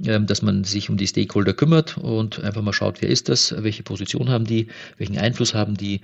ähm, 0.06 0.26
dass 0.26 0.42
man 0.42 0.64
sich 0.64 0.90
um 0.90 0.98
die 0.98 1.08
Stakeholder 1.08 1.54
kümmert 1.54 1.98
und 1.98 2.42
einfach 2.42 2.62
mal 2.62 2.74
schaut, 2.74 3.02
wer 3.02 3.10
ist 3.10 3.28
das, 3.28 3.54
welche 3.58 3.84
Position 3.84 4.30
haben 4.30 4.46
die, 4.46 4.68
welchen 4.98 5.18
Einfluss 5.18 5.54
haben 5.54 5.76
die, 5.76 6.00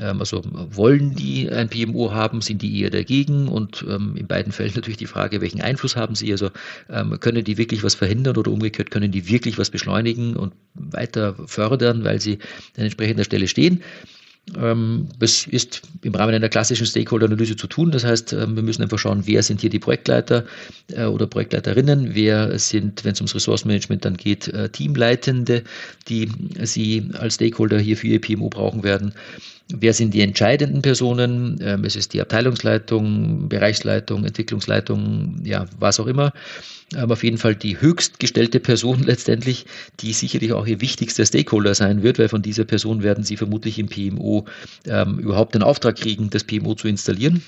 ähm, 0.00 0.20
also 0.20 0.42
wollen 0.44 1.14
die 1.14 1.50
ein 1.50 1.68
PMO 1.68 2.12
haben, 2.12 2.40
sind 2.40 2.62
die 2.62 2.80
eher 2.80 2.90
dagegen 2.90 3.48
und 3.48 3.84
ähm, 3.88 4.16
in 4.16 4.26
beiden 4.26 4.50
Fällen 4.50 4.72
natürlich 4.74 4.96
die 4.96 5.06
Frage, 5.06 5.42
welchen 5.42 5.60
Einfluss 5.60 5.94
haben 5.94 6.14
sie, 6.14 6.32
also 6.32 6.50
ähm, 6.88 7.20
können 7.20 7.44
die 7.44 7.58
wirklich 7.58 7.84
was 7.84 7.94
verhindern 7.94 8.36
oder 8.38 8.50
umgekehrt 8.50 8.90
können 8.94 9.10
die 9.10 9.28
wirklich 9.28 9.58
was 9.58 9.70
beschleunigen 9.70 10.36
und 10.36 10.54
weiter 10.74 11.34
fördern, 11.46 12.04
weil 12.04 12.20
sie 12.20 12.38
an 12.76 12.84
entsprechender 12.84 13.24
Stelle 13.24 13.48
stehen. 13.48 13.82
Ähm, 14.56 15.08
das 15.18 15.48
ist 15.48 15.82
im 16.02 16.14
Rahmen 16.14 16.32
einer 16.32 16.48
klassischen 16.48 16.86
Stakeholder-Analyse 16.86 17.56
zu 17.56 17.66
tun. 17.66 17.90
Das 17.90 18.04
heißt, 18.04 18.34
ähm, 18.34 18.54
wir 18.54 18.62
müssen 18.62 18.82
einfach 18.82 19.00
schauen, 19.00 19.22
wer 19.24 19.42
sind 19.42 19.62
hier 19.62 19.70
die 19.70 19.80
Projektleiter 19.80 20.44
äh, 20.92 21.06
oder 21.06 21.26
Projektleiterinnen, 21.26 22.14
wer 22.14 22.56
sind, 22.56 23.04
wenn 23.04 23.12
es 23.12 23.20
ums 23.20 23.34
Ressourcenmanagement 23.34 24.04
dann 24.04 24.16
geht, 24.16 24.46
äh, 24.48 24.68
Teamleitende, 24.68 25.64
die 26.08 26.30
Sie 26.62 27.10
als 27.18 27.34
Stakeholder 27.34 27.80
hier 27.80 27.96
für 27.96 28.06
Ihr 28.06 28.20
PMO 28.20 28.48
brauchen 28.48 28.84
werden. 28.84 29.12
Wer 29.72 29.94
sind 29.94 30.14
die 30.14 30.20
entscheidenden 30.20 30.82
Personen? 30.82 31.58
Ähm, 31.60 31.84
es 31.84 31.96
ist 31.96 32.12
die 32.12 32.20
Abteilungsleitung, 32.20 33.48
Bereichsleitung, 33.48 34.24
Entwicklungsleitung, 34.24 35.40
ja, 35.42 35.66
was 35.80 35.98
auch 35.98 36.06
immer. 36.06 36.32
Aber 36.96 37.14
auf 37.14 37.24
jeden 37.24 37.38
Fall 37.38 37.54
die 37.54 37.80
höchstgestellte 37.80 38.60
Person 38.60 39.02
letztendlich, 39.04 39.66
die 40.00 40.12
sicherlich 40.12 40.52
auch 40.52 40.66
ihr 40.66 40.80
wichtigster 40.80 41.24
Stakeholder 41.24 41.74
sein 41.74 42.02
wird, 42.02 42.18
weil 42.18 42.28
von 42.28 42.42
dieser 42.42 42.64
Person 42.64 43.02
werden 43.02 43.24
Sie 43.24 43.36
vermutlich 43.36 43.78
im 43.78 43.88
PMO 43.88 44.44
ähm, 44.86 45.18
überhaupt 45.18 45.54
den 45.54 45.62
Auftrag 45.62 45.96
kriegen, 45.96 46.30
das 46.30 46.44
PMO 46.44 46.74
zu 46.74 46.88
installieren. 46.88 47.42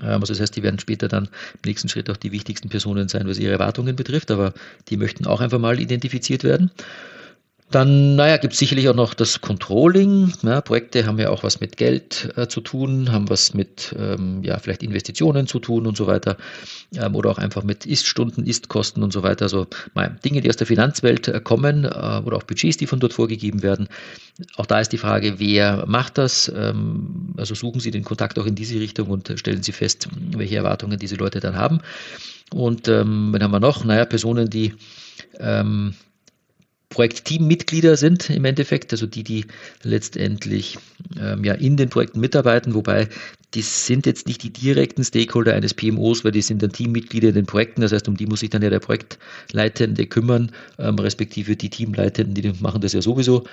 Ähm, 0.00 0.20
also 0.20 0.32
das 0.32 0.40
heißt, 0.40 0.56
die 0.56 0.62
werden 0.62 0.78
später 0.78 1.08
dann 1.08 1.24
im 1.24 1.60
nächsten 1.66 1.88
Schritt 1.88 2.10
auch 2.10 2.16
die 2.16 2.32
wichtigsten 2.32 2.68
Personen 2.68 3.08
sein, 3.08 3.26
was 3.26 3.38
ihre 3.38 3.52
Erwartungen 3.52 3.96
betrifft, 3.96 4.30
aber 4.30 4.52
die 4.88 4.96
möchten 4.96 5.26
auch 5.26 5.40
einfach 5.40 5.58
mal 5.58 5.80
identifiziert 5.80 6.44
werden. 6.44 6.70
Dann, 7.72 8.16
naja, 8.16 8.36
gibt 8.36 8.52
es 8.52 8.58
sicherlich 8.58 8.86
auch 8.90 8.94
noch 8.94 9.14
das 9.14 9.40
Controlling. 9.40 10.30
Ja, 10.42 10.60
Projekte 10.60 11.06
haben 11.06 11.18
ja 11.18 11.30
auch 11.30 11.42
was 11.42 11.60
mit 11.60 11.78
Geld 11.78 12.30
äh, 12.36 12.46
zu 12.46 12.60
tun, 12.60 13.10
haben 13.10 13.30
was 13.30 13.54
mit, 13.54 13.94
ähm, 13.98 14.42
ja, 14.44 14.58
vielleicht 14.58 14.82
Investitionen 14.82 15.46
zu 15.46 15.58
tun 15.58 15.86
und 15.86 15.96
so 15.96 16.06
weiter. 16.06 16.36
Ähm, 16.94 17.14
oder 17.14 17.30
auch 17.30 17.38
einfach 17.38 17.62
mit 17.62 17.86
Ist-Stunden, 17.86 18.44
Ist-Kosten 18.44 19.02
und 19.02 19.14
so 19.14 19.22
weiter. 19.22 19.46
Also 19.46 19.66
mal, 19.94 20.14
Dinge, 20.22 20.42
die 20.42 20.50
aus 20.50 20.58
der 20.58 20.66
Finanzwelt 20.66 21.28
äh, 21.28 21.40
kommen 21.40 21.84
äh, 21.84 21.88
oder 21.88 22.36
auch 22.36 22.42
Budgets, 22.42 22.76
die 22.76 22.86
von 22.86 23.00
dort 23.00 23.14
vorgegeben 23.14 23.62
werden. 23.62 23.88
Auch 24.56 24.66
da 24.66 24.78
ist 24.78 24.92
die 24.92 24.98
Frage, 24.98 25.40
wer 25.40 25.86
macht 25.86 26.18
das? 26.18 26.52
Ähm, 26.54 27.32
also 27.38 27.54
suchen 27.54 27.80
Sie 27.80 27.90
den 27.90 28.04
Kontakt 28.04 28.38
auch 28.38 28.46
in 28.46 28.54
diese 28.54 28.78
Richtung 28.78 29.08
und 29.08 29.32
stellen 29.36 29.62
Sie 29.62 29.72
fest, 29.72 30.08
welche 30.36 30.56
Erwartungen 30.56 30.98
diese 30.98 31.16
Leute 31.16 31.40
dann 31.40 31.56
haben. 31.56 31.80
Und 32.52 32.86
ähm, 32.88 33.32
wen 33.32 33.42
haben 33.42 33.50
wir 33.50 33.60
noch? 33.60 33.82
Naja, 33.86 34.04
Personen, 34.04 34.50
die 34.50 34.74
ähm, 35.40 35.94
Projektteammitglieder 36.92 37.96
sind 37.96 38.28
im 38.28 38.44
Endeffekt, 38.44 38.92
also 38.92 39.06
die, 39.06 39.24
die 39.24 39.46
letztendlich 39.82 40.78
ähm, 41.18 41.42
ja 41.42 41.54
in 41.54 41.76
den 41.78 41.88
Projekten 41.88 42.20
mitarbeiten, 42.20 42.74
wobei 42.74 43.08
die 43.54 43.62
sind 43.62 44.06
jetzt 44.06 44.26
nicht 44.26 44.42
die 44.42 44.50
direkten 44.50 45.04
Stakeholder 45.04 45.54
eines 45.54 45.74
PMOs, 45.74 46.24
weil 46.24 46.32
die 46.32 46.40
sind 46.40 46.62
dann 46.62 46.72
Teammitglieder 46.72 47.28
in 47.28 47.34
den 47.34 47.46
Projekten. 47.46 47.82
Das 47.82 47.92
heißt, 47.92 48.08
um 48.08 48.16
die 48.16 48.26
muss 48.26 48.40
sich 48.40 48.50
dann 48.50 48.62
ja 48.62 48.70
der 48.70 48.80
Projektleitende 48.80 50.06
kümmern, 50.06 50.52
ähm, 50.78 50.98
respektive 50.98 51.56
die 51.56 51.68
Teamleitenden, 51.68 52.34
die 52.34 52.52
machen 52.62 52.80
das 52.80 52.94
ja 52.94 53.02
sowieso. 53.02 53.44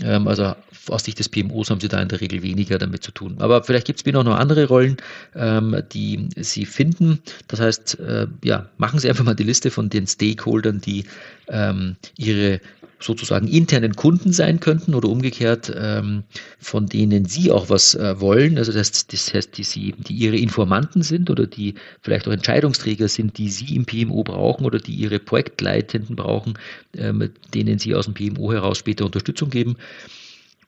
Ähm, 0.00 0.28
also 0.28 0.54
aus 0.88 1.04
Sicht 1.04 1.18
des 1.18 1.28
PMOs 1.28 1.70
haben 1.70 1.80
sie 1.80 1.88
da 1.88 2.00
in 2.00 2.08
der 2.08 2.20
Regel 2.20 2.42
weniger 2.42 2.78
damit 2.78 3.02
zu 3.02 3.10
tun. 3.10 3.36
Aber 3.38 3.64
vielleicht 3.64 3.86
gibt 3.86 3.98
es 3.98 4.06
mir 4.06 4.12
noch 4.12 4.26
andere 4.26 4.66
Rollen, 4.66 4.96
ähm, 5.34 5.82
die 5.92 6.28
Sie 6.36 6.64
finden. 6.64 7.20
Das 7.48 7.60
heißt, 7.60 7.98
äh, 7.98 8.26
ja, 8.44 8.68
machen 8.76 9.00
Sie 9.00 9.08
einfach 9.08 9.24
mal 9.24 9.34
die 9.34 9.44
Liste 9.44 9.70
von 9.70 9.88
den 9.88 10.06
Stakeholdern, 10.06 10.80
die 10.80 11.04
ähm, 11.48 11.96
ihre 12.16 12.60
sozusagen 13.00 13.46
internen 13.46 13.94
Kunden 13.94 14.32
sein 14.32 14.60
könnten 14.60 14.94
oder 14.94 15.08
umgekehrt, 15.08 15.72
ähm, 15.74 16.24
von 16.58 16.86
denen 16.86 17.26
Sie 17.26 17.52
auch 17.52 17.70
was 17.70 17.94
äh, 17.94 18.20
wollen. 18.20 18.58
Also 18.58 18.72
das, 18.72 19.06
das 19.06 19.32
heißt, 19.32 19.56
die 19.56 19.64
Sie, 19.64 19.94
die 19.98 20.14
Ihre 20.14 20.36
Informanten 20.36 21.02
sind 21.02 21.30
oder 21.30 21.46
die 21.46 21.74
vielleicht 22.02 22.26
auch 22.26 22.32
Entscheidungsträger 22.32 23.08
sind, 23.08 23.38
die 23.38 23.50
Sie 23.50 23.76
im 23.76 23.86
PMO 23.86 24.24
brauchen 24.24 24.66
oder 24.66 24.78
die 24.78 24.94
Ihre 24.94 25.18
Projektleitenden 25.18 26.16
brauchen, 26.16 26.54
ähm, 26.96 27.30
denen 27.54 27.78
Sie 27.78 27.94
aus 27.94 28.06
dem 28.06 28.14
PMO 28.14 28.52
heraus 28.52 28.78
später 28.78 29.04
Unterstützung 29.04 29.50
geben. 29.50 29.76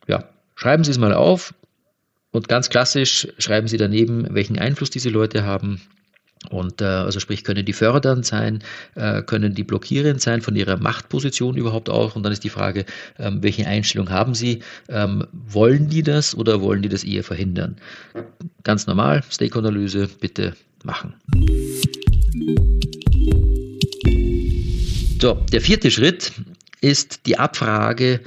Ja, 0.06 0.28
schreiben 0.54 0.84
Sie 0.84 0.90
es 0.90 0.98
mal 0.98 1.12
auf 1.12 1.54
und 2.30 2.48
ganz 2.48 2.70
klassisch 2.70 3.26
schreiben 3.38 3.66
Sie 3.66 3.76
daneben, 3.76 4.26
welchen 4.30 4.58
Einfluss 4.58 4.90
diese 4.90 5.10
Leute 5.10 5.44
haben 5.44 5.80
und 6.48 6.80
äh, 6.80 6.84
also 6.84 7.20
sprich, 7.20 7.44
können 7.44 7.66
die 7.66 7.74
fördernd 7.74 8.24
sein, 8.24 8.60
äh, 8.94 9.22
können 9.22 9.54
die 9.54 9.62
blockierend 9.62 10.22
sein 10.22 10.40
von 10.40 10.56
ihrer 10.56 10.78
Machtposition 10.78 11.56
überhaupt 11.56 11.90
auch. 11.90 12.16
Und 12.16 12.22
dann 12.22 12.32
ist 12.32 12.44
die 12.44 12.48
Frage, 12.48 12.86
ähm, 13.18 13.42
welche 13.42 13.66
Einstellung 13.66 14.08
haben 14.08 14.34
sie? 14.34 14.60
Ähm, 14.88 15.26
wollen 15.32 15.88
die 15.88 16.02
das 16.02 16.34
oder 16.34 16.62
wollen 16.62 16.80
die 16.80 16.88
das 16.88 17.04
eher 17.04 17.24
verhindern? 17.24 17.76
Ganz 18.64 18.86
normal, 18.86 19.22
Stake-Analyse 19.30 20.08
bitte 20.18 20.54
machen. 20.82 21.14
So, 25.20 25.34
der 25.52 25.60
vierte 25.60 25.90
Schritt 25.90 26.32
ist 26.80 27.26
die 27.26 27.38
Abfrage 27.38 28.20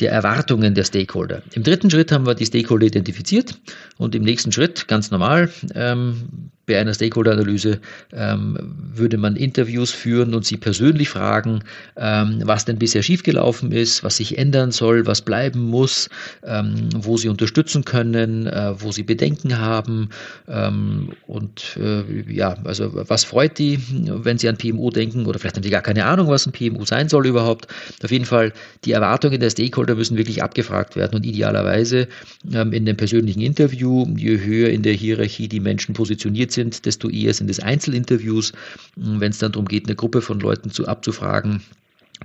der 0.00 0.10
Erwartungen 0.10 0.74
der 0.74 0.84
Stakeholder. 0.84 1.42
Im 1.52 1.62
dritten 1.62 1.90
Schritt 1.90 2.10
haben 2.10 2.26
wir 2.26 2.34
die 2.34 2.46
Stakeholder 2.46 2.86
identifiziert 2.86 3.60
und 3.98 4.14
im 4.14 4.22
nächsten 4.24 4.50
Schritt, 4.50 4.88
ganz 4.88 5.10
normal, 5.10 5.50
ähm, 5.74 6.50
bei 6.70 6.78
einer 6.78 6.94
Stakeholder-Analyse 6.94 7.80
ähm, 8.12 8.56
würde 8.94 9.18
man 9.18 9.34
Interviews 9.34 9.90
führen 9.90 10.34
und 10.34 10.44
sie 10.44 10.56
persönlich 10.56 11.08
fragen, 11.08 11.64
ähm, 11.96 12.40
was 12.44 12.64
denn 12.64 12.78
bisher 12.78 13.02
schiefgelaufen 13.02 13.72
ist, 13.72 14.04
was 14.04 14.18
sich 14.18 14.38
ändern 14.38 14.70
soll, 14.70 15.06
was 15.06 15.20
bleiben 15.20 15.60
muss, 15.60 16.08
ähm, 16.44 16.88
wo 16.94 17.16
sie 17.16 17.28
unterstützen 17.28 17.84
können, 17.84 18.46
äh, 18.46 18.72
wo 18.78 18.92
sie 18.92 19.02
Bedenken 19.02 19.58
haben 19.58 20.10
ähm, 20.46 21.10
und 21.26 21.76
äh, 21.76 22.04
ja, 22.32 22.56
also 22.62 22.90
was 22.92 23.24
freut 23.24 23.58
die, 23.58 23.80
wenn 24.06 24.38
sie 24.38 24.48
an 24.48 24.56
PMO 24.56 24.90
denken 24.90 25.26
oder 25.26 25.40
vielleicht 25.40 25.56
haben 25.56 25.64
sie 25.64 25.70
gar 25.70 25.82
keine 25.82 26.04
Ahnung, 26.04 26.28
was 26.28 26.46
ein 26.46 26.52
PMO 26.52 26.84
sein 26.84 27.08
soll 27.08 27.26
überhaupt. 27.26 27.66
Auf 28.04 28.12
jeden 28.12 28.26
Fall, 28.26 28.52
die 28.84 28.92
Erwartungen 28.92 29.40
der 29.40 29.50
Stakeholder 29.50 29.96
müssen 29.96 30.16
wirklich 30.16 30.42
abgefragt 30.42 30.94
werden 30.94 31.16
und 31.16 31.26
idealerweise 31.26 32.06
ähm, 32.54 32.72
in 32.72 32.84
dem 32.84 32.96
persönlichen 32.96 33.40
Interview, 33.40 34.06
je 34.16 34.38
höher 34.38 34.70
in 34.70 34.82
der 34.82 34.92
Hierarchie 34.92 35.48
die 35.48 35.58
Menschen 35.58 35.94
positioniert 35.94 36.52
sind, 36.52 36.59
sind, 36.60 36.86
desto 36.86 37.08
eher 37.08 37.34
sind 37.34 37.50
es 37.50 37.60
Einzelinterviews. 37.60 38.52
Wenn 38.96 39.30
es 39.30 39.38
dann 39.38 39.52
darum 39.52 39.66
geht, 39.66 39.86
eine 39.86 39.96
Gruppe 39.96 40.20
von 40.20 40.40
Leuten 40.40 40.70
zu 40.70 40.86
abzufragen, 40.86 41.62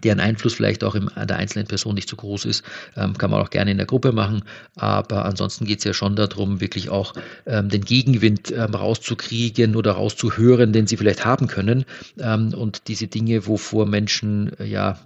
deren 0.04 0.20
Einfluss 0.20 0.54
vielleicht 0.54 0.84
auch 0.84 0.96
im, 0.96 1.10
an 1.16 1.28
der 1.28 1.38
einzelnen 1.38 1.68
Person 1.68 1.96
nicht 1.96 2.10
so 2.10 2.16
groß 2.16 2.46
ist, 2.46 2.64
ähm, 2.96 3.18
kann 3.18 3.32
man 3.32 3.42
auch 3.42 3.50
gerne 3.50 3.72
in 3.72 3.78
der 3.78 3.86
Gruppe 3.86 4.12
machen. 4.12 4.44
Aber 4.76 5.26
ansonsten 5.26 5.66
geht 5.66 5.80
es 5.80 5.84
ja 5.84 5.94
schon 5.94 6.16
darum, 6.16 6.62
wirklich 6.62 6.90
auch 6.90 7.14
ähm, 7.46 7.70
den 7.70 7.84
Gegenwind 7.84 8.52
ähm, 8.52 8.74
rauszukriegen 8.74 9.76
oder 9.76 9.94
rauszuhören, 9.94 10.74
den 10.74 10.88
sie 10.88 10.98
vielleicht 10.98 11.26
haben 11.26 11.48
können. 11.48 11.86
Ähm, 12.20 12.54
und 12.54 12.88
diese 12.88 13.08
Dinge, 13.08 13.48
wovor 13.48 13.86
Menschen 13.86 14.52
äh, 14.60 14.66
ja 14.66 15.00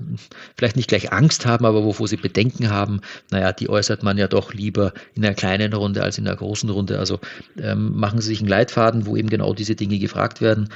vielleicht 0.57 0.75
nicht 0.75 0.89
gleich 0.89 1.11
Angst 1.11 1.45
haben, 1.45 1.65
aber 1.65 1.83
wovor 1.83 2.07
sie 2.07 2.17
Bedenken 2.17 2.69
haben, 2.69 3.01
naja, 3.31 3.51
die 3.53 3.69
äußert 3.69 4.03
man 4.03 4.17
ja 4.17 4.27
doch 4.27 4.53
lieber 4.53 4.93
in 5.15 5.25
einer 5.25 5.35
kleinen 5.35 5.73
Runde 5.73 6.03
als 6.03 6.17
in 6.17 6.27
einer 6.27 6.35
großen 6.35 6.69
Runde. 6.69 6.99
Also 6.99 7.19
ähm, 7.61 7.95
machen 7.95 8.21
Sie 8.21 8.27
sich 8.29 8.39
einen 8.39 8.49
Leitfaden, 8.49 9.05
wo 9.05 9.15
eben 9.15 9.29
genau 9.29 9.53
diese 9.53 9.75
Dinge 9.75 9.99
gefragt 9.99 10.41
werden, 10.41 10.69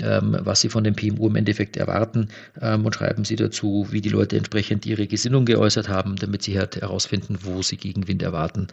ähm, 0.00 0.36
was 0.40 0.60
Sie 0.60 0.68
von 0.68 0.84
dem 0.84 0.94
PMU 0.94 1.28
im 1.28 1.36
Endeffekt 1.36 1.76
erwarten 1.76 2.28
und 2.60 2.94
schreiben 2.94 3.24
Sie 3.24 3.36
dazu 3.36 3.55
dazu, 3.56 3.86
wie 3.90 4.00
die 4.00 4.08
Leute 4.08 4.36
entsprechend 4.36 4.84
ihre 4.86 5.06
Gesinnung 5.06 5.44
geäußert 5.44 5.88
haben, 5.88 6.16
damit 6.16 6.42
sie 6.42 6.58
halt 6.58 6.76
herausfinden, 6.76 7.38
wo 7.42 7.62
sie 7.62 7.76
Gegenwind 7.76 8.22
erwarten 8.22 8.68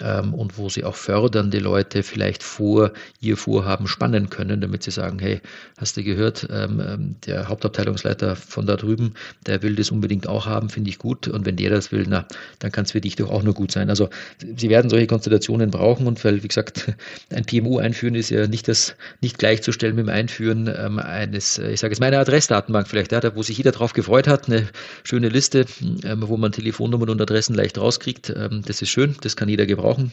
ähm, 0.00 0.34
und 0.34 0.56
wo 0.56 0.68
sie 0.68 0.84
auch 0.84 0.94
fördernde 0.94 1.58
Leute 1.58 2.02
vielleicht 2.02 2.42
vor 2.42 2.92
ihr 3.20 3.36
Vorhaben 3.36 3.88
spannen 3.88 4.30
können, 4.30 4.60
damit 4.60 4.82
sie 4.82 4.90
sagen, 4.90 5.18
hey, 5.18 5.40
hast 5.78 5.96
du 5.96 6.04
gehört, 6.04 6.46
ähm, 6.50 6.80
ähm 6.84 7.16
der 7.26 7.48
Hauptabteilungsleiter 7.48 8.36
von 8.36 8.66
da 8.66 8.76
drüben, 8.76 9.14
der 9.46 9.62
will 9.62 9.74
das 9.74 9.90
unbedingt 9.90 10.26
auch 10.26 10.46
haben, 10.46 10.68
finde 10.68 10.90
ich 10.90 10.98
gut. 10.98 11.28
Und 11.28 11.44
wenn 11.44 11.56
der 11.56 11.70
das 11.70 11.92
will, 11.92 12.06
na, 12.08 12.26
dann 12.60 12.70
kann 12.72 12.84
es 12.84 12.92
für 12.92 13.00
dich 13.00 13.16
doch 13.16 13.30
auch 13.30 13.42
nur 13.42 13.54
gut 13.54 13.72
sein. 13.72 13.90
Also 13.90 14.08
sie 14.56 14.68
werden 14.68 14.90
solche 14.90 15.06
Konstellationen 15.06 15.70
brauchen 15.70 16.06
und 16.06 16.24
weil, 16.24 16.42
wie 16.42 16.48
gesagt, 16.48 16.94
ein 17.34 17.44
PMO 17.44 17.78
einführen 17.78 18.14
ist 18.14 18.30
ja 18.30 18.46
nicht 18.46 18.68
das, 18.68 18.94
nicht 19.20 19.38
gleichzustellen 19.38 19.96
mit 19.96 20.06
dem 20.06 20.10
Einführen 20.10 20.72
ähm, 20.74 20.98
eines, 20.98 21.58
äh, 21.58 21.72
ich 21.72 21.80
sage 21.80 21.92
jetzt 21.92 22.00
meine 22.00 22.18
Adressdatenbank 22.18 22.88
vielleicht, 22.88 23.12
ja, 23.12 23.20
da, 23.20 23.34
wo 23.34 23.42
sich 23.42 23.58
jeder 23.58 23.72
drauf 23.72 23.92
gefreut 23.92 24.19
hat, 24.26 24.48
eine 24.48 24.68
schöne 25.04 25.28
Liste, 25.28 25.66
ähm, 26.04 26.24
wo 26.26 26.36
man 26.36 26.52
Telefonnummern 26.52 27.10
und 27.10 27.20
Adressen 27.20 27.54
leicht 27.54 27.78
rauskriegt. 27.78 28.30
Ähm, 28.30 28.62
das 28.66 28.82
ist 28.82 28.90
schön, 28.90 29.16
das 29.22 29.36
kann 29.36 29.48
jeder 29.48 29.66
gebrauchen. 29.66 30.12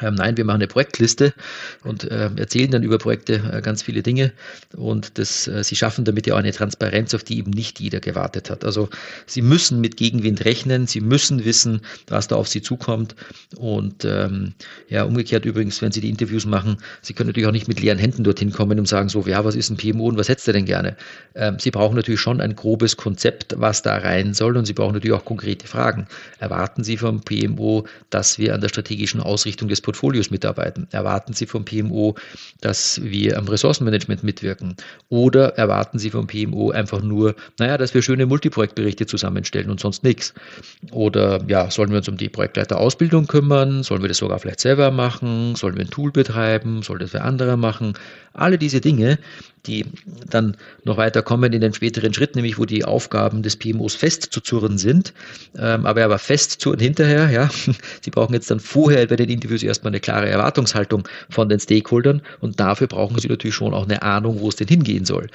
Ähm, 0.00 0.14
nein, 0.14 0.36
wir 0.36 0.44
machen 0.44 0.56
eine 0.56 0.68
Projektliste 0.68 1.32
und 1.84 2.04
äh, 2.04 2.30
erzählen 2.36 2.70
dann 2.70 2.82
über 2.82 2.98
Projekte 2.98 3.42
äh, 3.52 3.60
ganz 3.60 3.82
viele 3.82 4.02
Dinge 4.02 4.32
und 4.76 5.18
das, 5.18 5.48
äh, 5.48 5.64
sie 5.64 5.76
schaffen 5.76 6.04
damit 6.04 6.26
ja 6.26 6.34
auch 6.34 6.38
eine 6.38 6.52
Transparenz, 6.52 7.14
auf 7.14 7.24
die 7.24 7.38
eben 7.38 7.50
nicht 7.50 7.80
jeder 7.80 8.00
gewartet 8.00 8.50
hat. 8.50 8.64
Also 8.64 8.88
sie 9.26 9.42
müssen 9.42 9.80
mit 9.80 9.96
Gegenwind 9.96 10.44
rechnen, 10.44 10.86
sie 10.86 11.00
müssen 11.00 11.44
wissen, 11.44 11.80
was 12.06 12.28
da 12.28 12.36
auf 12.36 12.48
sie 12.48 12.62
zukommt 12.62 13.16
und 13.56 14.04
ähm, 14.04 14.54
ja, 14.88 15.04
umgekehrt 15.04 15.44
übrigens, 15.44 15.82
wenn 15.82 15.92
sie 15.92 16.00
die 16.00 16.10
Interviews 16.10 16.46
machen, 16.46 16.78
sie 17.02 17.14
können 17.14 17.28
natürlich 17.28 17.48
auch 17.48 17.52
nicht 17.52 17.68
mit 17.68 17.80
leeren 17.80 17.98
Händen 17.98 18.24
dorthin 18.24 18.52
kommen 18.52 18.78
und 18.78 18.86
sagen 18.86 19.08
so, 19.08 19.24
ja, 19.26 19.44
was 19.44 19.56
ist 19.56 19.70
ein 19.70 19.76
PMO 19.76 20.08
und 20.08 20.18
was 20.18 20.28
hättest 20.28 20.48
du 20.48 20.52
denn 20.52 20.64
gerne? 20.64 20.96
Ähm, 21.34 21.58
sie 21.58 21.70
brauchen 21.70 21.96
natürlich 21.96 22.20
schon 22.20 22.40
ein 22.40 22.54
grobes 22.54 22.96
Konzept, 22.96 23.54
was 23.58 23.82
da 23.82 23.96
rein 23.96 24.34
soll 24.34 24.56
und 24.56 24.64
sie 24.64 24.72
brauchen 24.74 24.94
natürlich 24.94 25.16
auch 25.16 25.24
konkrete 25.24 25.66
Fragen. 25.66 26.06
Erwarten 26.38 26.84
Sie 26.84 26.96
vom 26.96 27.20
PMO, 27.20 27.86
dass 28.10 28.38
wir 28.38 28.54
an 28.54 28.60
der 28.60 28.68
strategischen 28.68 29.20
Ausrichtung 29.20 29.68
des 29.68 29.80
Portfolios 29.88 30.30
mitarbeiten? 30.30 30.86
Erwarten 30.90 31.32
Sie 31.32 31.46
vom 31.46 31.64
PMO, 31.64 32.14
dass 32.60 33.00
wir 33.02 33.38
am 33.38 33.48
Ressourcenmanagement 33.48 34.22
mitwirken? 34.22 34.76
Oder 35.08 35.56
erwarten 35.56 35.98
Sie 35.98 36.10
vom 36.10 36.26
PMO 36.26 36.72
einfach 36.72 37.00
nur, 37.00 37.34
naja, 37.58 37.78
dass 37.78 37.94
wir 37.94 38.02
schöne 38.02 38.26
Multiprojektberichte 38.26 39.06
zusammenstellen 39.06 39.70
und 39.70 39.80
sonst 39.80 40.04
nichts? 40.04 40.34
Oder 40.90 41.42
ja, 41.48 41.70
sollen 41.70 41.88
wir 41.88 41.96
uns 41.96 42.08
um 42.10 42.18
die 42.18 42.28
Projektleiterausbildung 42.28 43.28
kümmern? 43.28 43.82
Sollen 43.82 44.02
wir 44.02 44.08
das 44.08 44.18
sogar 44.18 44.38
vielleicht 44.38 44.60
selber 44.60 44.90
machen? 44.90 45.54
Sollen 45.54 45.76
wir 45.76 45.86
ein 45.86 45.90
Tool 45.90 46.12
betreiben? 46.12 46.82
Soll 46.82 46.98
das 46.98 47.14
wer 47.14 47.24
andere 47.24 47.56
machen? 47.56 47.94
Alle 48.34 48.58
diese 48.58 48.82
Dinge, 48.82 49.18
die 49.66 49.84
dann 50.28 50.56
noch 50.84 50.96
weiter 50.96 51.22
kommen 51.22 51.52
in 51.52 51.60
den 51.60 51.74
späteren 51.74 52.12
Schritt, 52.14 52.36
nämlich 52.36 52.58
wo 52.58 52.64
die 52.64 52.84
Aufgaben 52.84 53.42
des 53.42 53.56
PMOs 53.56 53.94
festzuzurren 53.94 54.78
sind, 54.78 55.12
ähm, 55.56 55.86
aber 55.86 56.04
aber 56.04 56.18
festzurren 56.18 56.78
hinterher, 56.78 57.30
ja. 57.30 57.50
Sie 58.02 58.10
brauchen 58.10 58.34
jetzt 58.34 58.50
dann 58.50 58.60
vorher 58.60 59.06
bei 59.06 59.16
den 59.16 59.28
Interviews 59.28 59.62
erstmal 59.78 59.92
eine 59.92 60.00
klare 60.00 60.28
Erwartungshaltung 60.28 61.08
von 61.30 61.48
den 61.48 61.60
Stakeholdern 61.60 62.22
und 62.40 62.58
dafür 62.58 62.88
brauchen 62.88 63.18
Sie 63.18 63.28
natürlich 63.28 63.54
schon 63.54 63.72
auch 63.74 63.84
eine 63.84 64.02
Ahnung, 64.02 64.40
wo 64.40 64.48
es 64.48 64.56
denn 64.56 64.68
hingehen 64.68 65.04
soll. 65.04 65.28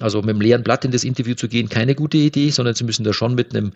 Also 0.00 0.20
mit 0.20 0.30
einem 0.30 0.40
leeren 0.40 0.62
Blatt 0.64 0.84
in 0.84 0.90
das 0.90 1.04
Interview 1.04 1.34
zu 1.34 1.48
gehen, 1.48 1.68
keine 1.68 1.94
gute 1.94 2.18
Idee, 2.18 2.50
sondern 2.50 2.74
Sie 2.74 2.84
müssen 2.84 3.04
da 3.04 3.12
schon 3.12 3.34
mit 3.34 3.54
einem, 3.54 3.72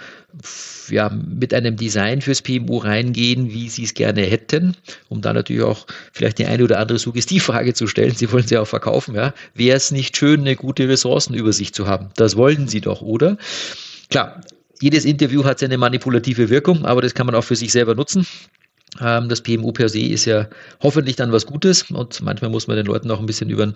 ja, 0.91 1.11
mit 1.11 1.55
einem 1.55 1.77
Design 1.77 2.21
fürs 2.21 2.43
PMO 2.43 2.79
reingehen, 2.79 3.53
wie 3.53 3.69
Sie 3.69 3.85
es 3.85 3.95
gerne 3.95 4.23
hätten, 4.23 4.77
um 5.09 5.21
da 5.21 5.33
natürlich 5.33 5.63
auch 5.63 5.87
vielleicht 6.13 6.39
die 6.39 6.47
eine 6.47 6.65
oder 6.65 6.81
andere 6.81 6.99
Suggestivfrage 6.99 7.75
zu 7.75 7.87
stellen. 7.87 8.15
Sie 8.15 8.31
wollen 8.33 8.47
sie 8.47 8.59
auch 8.59 8.67
verkaufen, 8.67 9.15
ja. 9.15 9.33
Wäre 9.55 9.77
es 9.77 9.91
nicht 9.93 10.17
schön, 10.17 10.41
eine 10.41 10.57
gute 10.57 10.89
Ressourcenübersicht 10.89 11.75
zu 11.75 11.87
haben? 11.87 12.11
Das 12.17 12.37
wollen 12.37 12.67
Sie 12.67 12.81
doch, 12.81 13.03
oder? 13.03 13.39
Klar, 14.11 14.41
jedes 14.81 15.05
Interview 15.05 15.45
hat 15.45 15.59
seine 15.59 15.79
manipulative 15.79 16.51
Wirkung, 16.51 16.85
aber 16.85 17.03
das 17.03 17.15
kann 17.15 17.27
man 17.27 17.35
auch 17.35 17.45
für 17.45 17.57
sich 17.57 17.73
selber 17.73 17.95
nutzen. 17.95 18.27
Ähm, 19.01 19.29
das 19.29 19.43
PMO 19.43 19.73
per 19.73 19.89
se 19.89 20.01
ist 20.01 20.25
ja 20.25 20.49
hoffentlich 20.81 21.17
dann 21.17 21.33
was 21.33 21.47
Gutes 21.47 21.91
und 21.91 22.21
manchmal 22.23 22.51
muss 22.51 22.67
man 22.67 22.77
den 22.77 22.87
Leuten 22.87 23.11
auch 23.11 23.21
ein 23.21 23.27
bisschen 23.27 23.51
über, 23.51 23.73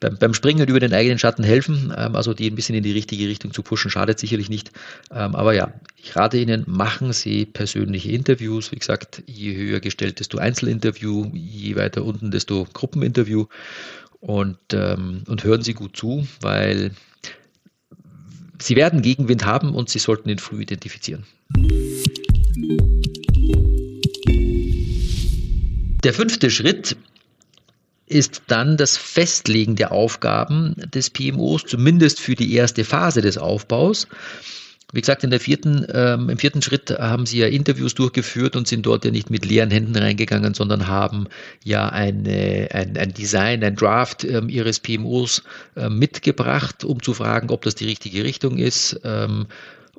beim, 0.00 0.16
beim 0.18 0.34
Springen 0.34 0.68
über 0.68 0.80
den 0.80 0.92
eigenen 0.92 1.18
Schatten 1.18 1.42
helfen. 1.42 1.92
Ähm, 1.96 2.16
also 2.16 2.34
die 2.34 2.50
ein 2.50 2.54
bisschen 2.54 2.74
in 2.74 2.82
die 2.82 2.92
richtige 2.92 3.28
Richtung 3.28 3.52
zu 3.52 3.62
pushen, 3.62 3.90
schadet 3.90 4.18
sicherlich 4.18 4.48
nicht. 4.48 4.70
Ähm, 5.10 5.34
aber 5.34 5.54
ja, 5.54 5.72
ich 5.96 6.14
rate 6.16 6.38
Ihnen, 6.38 6.64
machen 6.66 7.12
Sie 7.12 7.46
persönliche 7.46 8.10
Interviews. 8.10 8.72
Wie 8.72 8.76
gesagt, 8.76 9.22
je 9.26 9.56
höher 9.56 9.80
gestellt, 9.80 10.20
desto 10.20 10.38
Einzelinterview, 10.38 11.30
je 11.34 11.76
weiter 11.76 12.04
unten, 12.04 12.30
desto 12.30 12.66
Gruppeninterview 12.72 13.46
und, 14.20 14.58
und 14.74 15.44
hören 15.44 15.62
Sie 15.62 15.72
gut 15.72 15.96
zu, 15.96 16.26
weil 16.42 16.90
Sie 18.60 18.76
werden 18.76 19.00
Gegenwind 19.00 19.46
haben 19.46 19.74
und 19.74 19.88
Sie 19.88 19.98
sollten 19.98 20.28
ihn 20.28 20.38
früh 20.38 20.62
identifizieren. 20.62 21.24
Der 26.02 26.14
fünfte 26.14 26.50
Schritt 26.50 26.96
ist 28.06 28.42
dann 28.46 28.76
das 28.76 28.96
Festlegen 28.96 29.76
der 29.76 29.92
Aufgaben 29.92 30.74
des 30.76 31.10
PMOs, 31.10 31.64
zumindest 31.66 32.20
für 32.20 32.34
die 32.34 32.54
erste 32.54 32.84
Phase 32.84 33.20
des 33.20 33.38
Aufbaus. 33.38 34.08
Wie 34.92 35.00
gesagt, 35.00 35.22
in 35.22 35.30
der 35.30 35.38
vierten, 35.38 35.86
ähm, 35.92 36.28
im 36.28 36.38
vierten 36.38 36.62
Schritt 36.62 36.90
haben 36.90 37.26
sie 37.26 37.38
ja 37.38 37.46
Interviews 37.46 37.94
durchgeführt 37.94 38.56
und 38.56 38.66
sind 38.66 38.86
dort 38.86 39.04
ja 39.04 39.12
nicht 39.12 39.30
mit 39.30 39.44
leeren 39.44 39.70
Händen 39.70 39.94
reingegangen, 39.94 40.54
sondern 40.54 40.88
haben 40.88 41.28
ja 41.62 41.88
eine, 41.90 42.68
ein, 42.72 42.96
ein 42.96 43.14
Design, 43.14 43.62
ein 43.62 43.76
Draft 43.76 44.24
ähm, 44.24 44.48
ihres 44.48 44.80
PMOs 44.80 45.44
äh, 45.76 45.88
mitgebracht, 45.88 46.82
um 46.82 47.00
zu 47.00 47.14
fragen, 47.14 47.50
ob 47.50 47.62
das 47.62 47.76
die 47.76 47.84
richtige 47.84 48.24
Richtung 48.24 48.58
ist. 48.58 49.00
Ähm, 49.04 49.46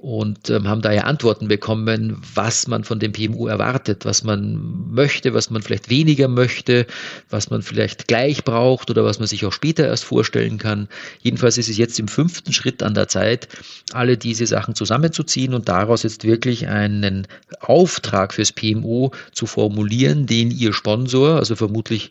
und 0.02 0.50
ähm, 0.50 0.68
haben 0.68 0.82
daher 0.82 1.06
Antworten 1.06 1.48
bekommen, 1.48 2.20
was 2.34 2.68
man 2.68 2.84
von 2.84 3.00
dem 3.00 3.12
PMU 3.12 3.46
erwartet, 3.46 4.04
was 4.04 4.24
man 4.24 4.90
möchte, 4.92 5.36
was 5.36 5.52
man 5.52 5.62
vielleicht 5.62 5.92
weniger 5.92 6.28
möchte, 6.28 6.88
was 7.30 7.52
man 7.52 7.62
vielleicht 7.62 8.08
gleich 8.08 8.44
braucht 8.44 8.90
oder 8.90 9.06
was 9.06 9.20
man 9.20 9.28
sich 9.28 9.46
auch 9.46 9.54
später 9.54 9.86
erst 9.86 10.04
vorstellen 10.04 10.58
kann. 10.58 10.88
Jedenfalls 11.22 11.60
ist 11.60 11.70
es 11.70 11.78
jetzt 11.78 12.00
im 12.00 12.08
fünften 12.08 12.52
Schritt 12.52 12.82
an 12.82 12.96
der 12.96 13.10
Zeit, 13.10 13.48
alle 13.94 14.18
diese 14.18 14.48
Sachen 14.48 14.74
zusammenzuziehen 14.74 15.54
und 15.54 15.70
daraus 15.70 16.02
jetzt 16.02 16.24
wirklich 16.24 16.68
einen 16.68 17.28
Auftrag 17.60 18.34
fürs 18.34 18.52
PMO 18.52 19.12
zu 19.34 19.46
formulieren, 19.46 20.26
den 20.26 20.50
ihr 20.50 20.74
Sponsor, 20.74 21.36
also 21.36 21.56
vermutlich 21.56 22.10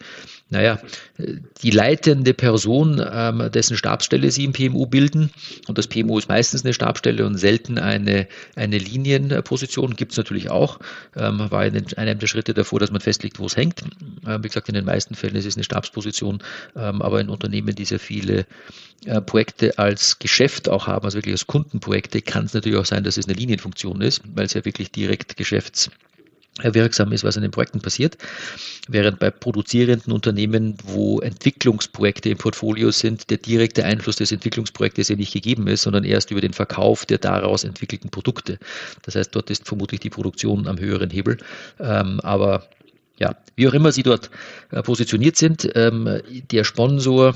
naja, 0.50 0.80
die 1.62 1.70
leitende 1.70 2.34
Person, 2.34 3.00
ähm, 3.12 3.50
dessen 3.52 3.76
Stabsstelle 3.76 4.32
sie 4.32 4.44
im 4.44 4.52
PMU 4.52 4.86
bilden. 4.86 5.30
Und 5.68 5.78
das 5.78 5.86
PMU 5.86 6.18
ist 6.18 6.28
meistens 6.28 6.64
eine 6.64 6.74
Stabsstelle 6.74 7.24
und 7.24 7.38
selten 7.38 7.78
eine, 7.78 8.26
eine 8.56 8.78
Linienposition. 8.78 9.94
Gibt 9.94 10.10
es 10.12 10.18
natürlich 10.18 10.50
auch. 10.50 10.80
Ähm, 11.16 11.50
war 11.50 11.64
in 11.66 11.94
einem 11.96 12.18
der 12.18 12.26
Schritte 12.26 12.52
davor, 12.52 12.80
dass 12.80 12.90
man 12.90 13.00
festlegt, 13.00 13.38
wo 13.38 13.46
es 13.46 13.56
hängt. 13.56 13.82
Ähm, 14.26 14.42
wie 14.42 14.48
gesagt, 14.48 14.68
in 14.68 14.74
den 14.74 14.84
meisten 14.84 15.14
Fällen 15.14 15.36
ist 15.36 15.46
es 15.46 15.56
eine 15.56 15.64
Stabsposition. 15.64 16.42
Ähm, 16.74 17.00
aber 17.00 17.20
in 17.20 17.28
Unternehmen, 17.28 17.76
die 17.76 17.84
sehr 17.84 18.00
viele 18.00 18.44
äh, 19.06 19.20
Projekte 19.20 19.78
als 19.78 20.18
Geschäft 20.18 20.68
auch 20.68 20.88
haben, 20.88 21.04
also 21.04 21.18
wirklich 21.18 21.34
als 21.34 21.46
Kundenprojekte, 21.46 22.22
kann 22.22 22.46
es 22.46 22.54
natürlich 22.54 22.78
auch 22.78 22.86
sein, 22.86 23.04
dass 23.04 23.16
es 23.16 23.28
eine 23.28 23.36
Linienfunktion 23.36 24.00
ist, 24.00 24.22
weil 24.34 24.46
es 24.46 24.54
ja 24.54 24.64
wirklich 24.64 24.90
direkt 24.90 25.36
Geschäfts 25.36 25.90
wirksam 26.62 27.12
ist, 27.12 27.24
was 27.24 27.36
in 27.36 27.42
den 27.42 27.50
Projekten 27.50 27.80
passiert. 27.80 28.18
Während 28.88 29.18
bei 29.18 29.30
produzierenden 29.30 30.12
Unternehmen, 30.12 30.76
wo 30.84 31.20
Entwicklungsprojekte 31.20 32.28
im 32.28 32.38
Portfolio 32.38 32.90
sind, 32.90 33.30
der 33.30 33.38
direkte 33.38 33.84
Einfluss 33.84 34.16
des 34.16 34.32
Entwicklungsprojektes 34.32 35.08
ja 35.08 35.16
nicht 35.16 35.32
gegeben 35.32 35.66
ist, 35.68 35.82
sondern 35.82 36.04
erst 36.04 36.30
über 36.30 36.40
den 36.40 36.52
Verkauf 36.52 37.06
der 37.06 37.18
daraus 37.18 37.64
entwickelten 37.64 38.10
Produkte. 38.10 38.58
Das 39.02 39.14
heißt, 39.14 39.34
dort 39.34 39.50
ist 39.50 39.66
vermutlich 39.66 40.00
die 40.00 40.10
Produktion 40.10 40.66
am 40.66 40.78
höheren 40.78 41.10
Hebel. 41.10 41.38
Ähm, 41.78 42.20
aber 42.20 42.68
ja, 43.18 43.36
wie 43.54 43.68
auch 43.68 43.74
immer 43.74 43.92
Sie 43.92 44.02
dort 44.02 44.30
äh, 44.70 44.82
positioniert 44.82 45.36
sind, 45.36 45.70
ähm, 45.74 46.20
der 46.50 46.64
Sponsor 46.64 47.34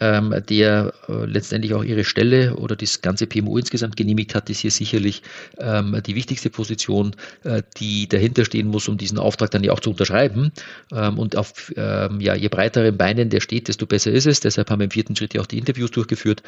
ähm, 0.00 0.34
der 0.48 0.92
äh, 1.08 1.24
letztendlich 1.24 1.74
auch 1.74 1.82
ihre 1.82 2.04
Stelle 2.04 2.56
oder 2.56 2.76
das 2.76 3.02
ganze 3.02 3.26
PMO 3.26 3.58
insgesamt 3.58 3.96
genehmigt 3.96 4.34
hat, 4.34 4.50
ist 4.50 4.60
hier 4.60 4.70
sicherlich 4.70 5.22
ähm, 5.58 6.00
die 6.06 6.14
wichtigste 6.14 6.50
Position, 6.50 7.14
äh, 7.44 7.62
die 7.76 8.08
dahinter 8.08 8.44
stehen 8.44 8.68
muss, 8.68 8.88
um 8.88 8.98
diesen 8.98 9.18
Auftrag 9.18 9.50
dann 9.50 9.64
ja 9.64 9.72
auch 9.72 9.80
zu 9.80 9.90
unterschreiben. 9.90 10.52
Ähm, 10.92 11.18
und 11.18 11.36
auf 11.36 11.72
ähm, 11.76 12.20
ja, 12.20 12.34
je 12.34 12.48
breiteren 12.48 12.96
Beinen 12.96 13.30
der 13.30 13.40
steht, 13.40 13.68
desto 13.68 13.86
besser 13.86 14.12
ist 14.12 14.26
es. 14.26 14.40
Deshalb 14.40 14.70
haben 14.70 14.80
wir 14.80 14.84
im 14.84 14.90
vierten 14.90 15.16
Schritt 15.16 15.34
ja 15.34 15.40
auch 15.40 15.46
die 15.46 15.58
Interviews 15.58 15.90
durchgeführt. 15.90 16.42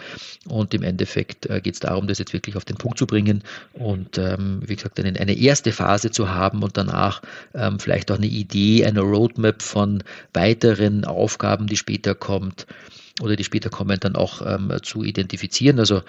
Und 0.49 0.75
im 0.75 0.83
Endeffekt 0.83 1.47
äh, 1.47 1.61
geht 1.61 1.75
es 1.75 1.81
darum, 1.81 2.07
das 2.07 2.19
jetzt 2.19 2.33
wirklich 2.33 2.57
auf 2.57 2.65
den 2.65 2.77
Punkt 2.77 2.99
zu 2.99 3.07
bringen 3.07 3.43
und 3.73 4.19
ähm, 4.19 4.61
wie 4.67 4.77
gesagt, 4.77 4.99
eine, 5.01 5.19
eine, 5.19 5.37
erste 5.37 5.73
Phase 5.73 6.11
zu 6.11 6.31
haben 6.31 6.63
und 6.63 6.77
danach 6.77 7.23
ähm, 7.55 7.79
vielleicht 7.79 8.11
auch 8.11 8.17
eine 8.17 8.27
Idee, 8.27 8.85
eine 8.85 9.01
Roadmap 9.01 9.63
von 9.63 10.03
weiteren 10.33 11.05
Aufgaben, 11.05 11.67
die 11.67 11.77
später 11.77 12.15
kommt 12.15 12.67
oder 13.21 13.37
die 13.37 13.45
später 13.45 13.71
kommen, 13.71 13.99
dann 14.01 14.17
auch 14.17 14.43
ähm, 14.45 14.73
zu 14.83 15.05
identifizieren. 15.05 15.79
Also 15.79 16.03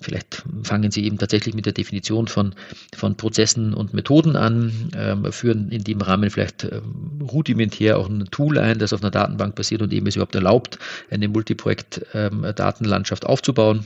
vielleicht 0.00 0.44
fangen 0.62 0.90
Sie 0.90 1.04
eben 1.04 1.18
tatsächlich 1.18 1.54
mit 1.54 1.66
der 1.66 1.72
Definition 1.72 2.28
von, 2.28 2.54
von 2.96 3.16
Prozessen 3.16 3.74
und 3.74 3.94
Methoden 3.94 4.36
an, 4.36 4.90
ähm, 4.96 5.32
führen 5.32 5.70
in 5.70 5.84
dem 5.84 6.00
Rahmen 6.00 6.30
vielleicht 6.30 6.64
ähm, 6.64 7.20
rudimentär 7.30 7.98
auch 7.98 8.08
ein 8.08 8.26
Tool 8.30 8.58
ein, 8.58 8.78
das 8.78 8.92
auf 8.92 9.02
einer 9.02 9.10
Datenbank 9.10 9.54
basiert 9.54 9.82
und 9.82 9.92
eben 9.92 10.06
es 10.06 10.16
überhaupt 10.16 10.34
erlaubt, 10.34 10.78
eine 11.10 11.28
Multiprojekt-Datenlandschaft 11.28 13.24
ähm, 13.24 13.30
aufzubauen 13.30 13.84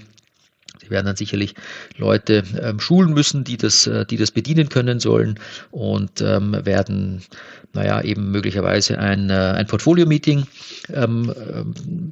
Sie 0.82 0.90
werden 0.90 1.06
dann 1.06 1.16
sicherlich 1.16 1.54
Leute 1.96 2.42
ähm, 2.60 2.80
schulen 2.80 3.14
müssen, 3.14 3.44
die 3.44 3.56
das, 3.56 3.86
äh, 3.86 4.04
die 4.04 4.16
das 4.16 4.32
bedienen 4.32 4.68
können 4.68 4.98
sollen 4.98 5.38
und 5.70 6.20
ähm, 6.20 6.56
werden, 6.64 7.22
naja, 7.72 8.02
eben 8.02 8.32
möglicherweise 8.32 8.98
ein, 8.98 9.30
äh, 9.30 9.32
ein 9.32 9.66
Portfolio-Meeting 9.66 10.44
ähm, 10.92 11.32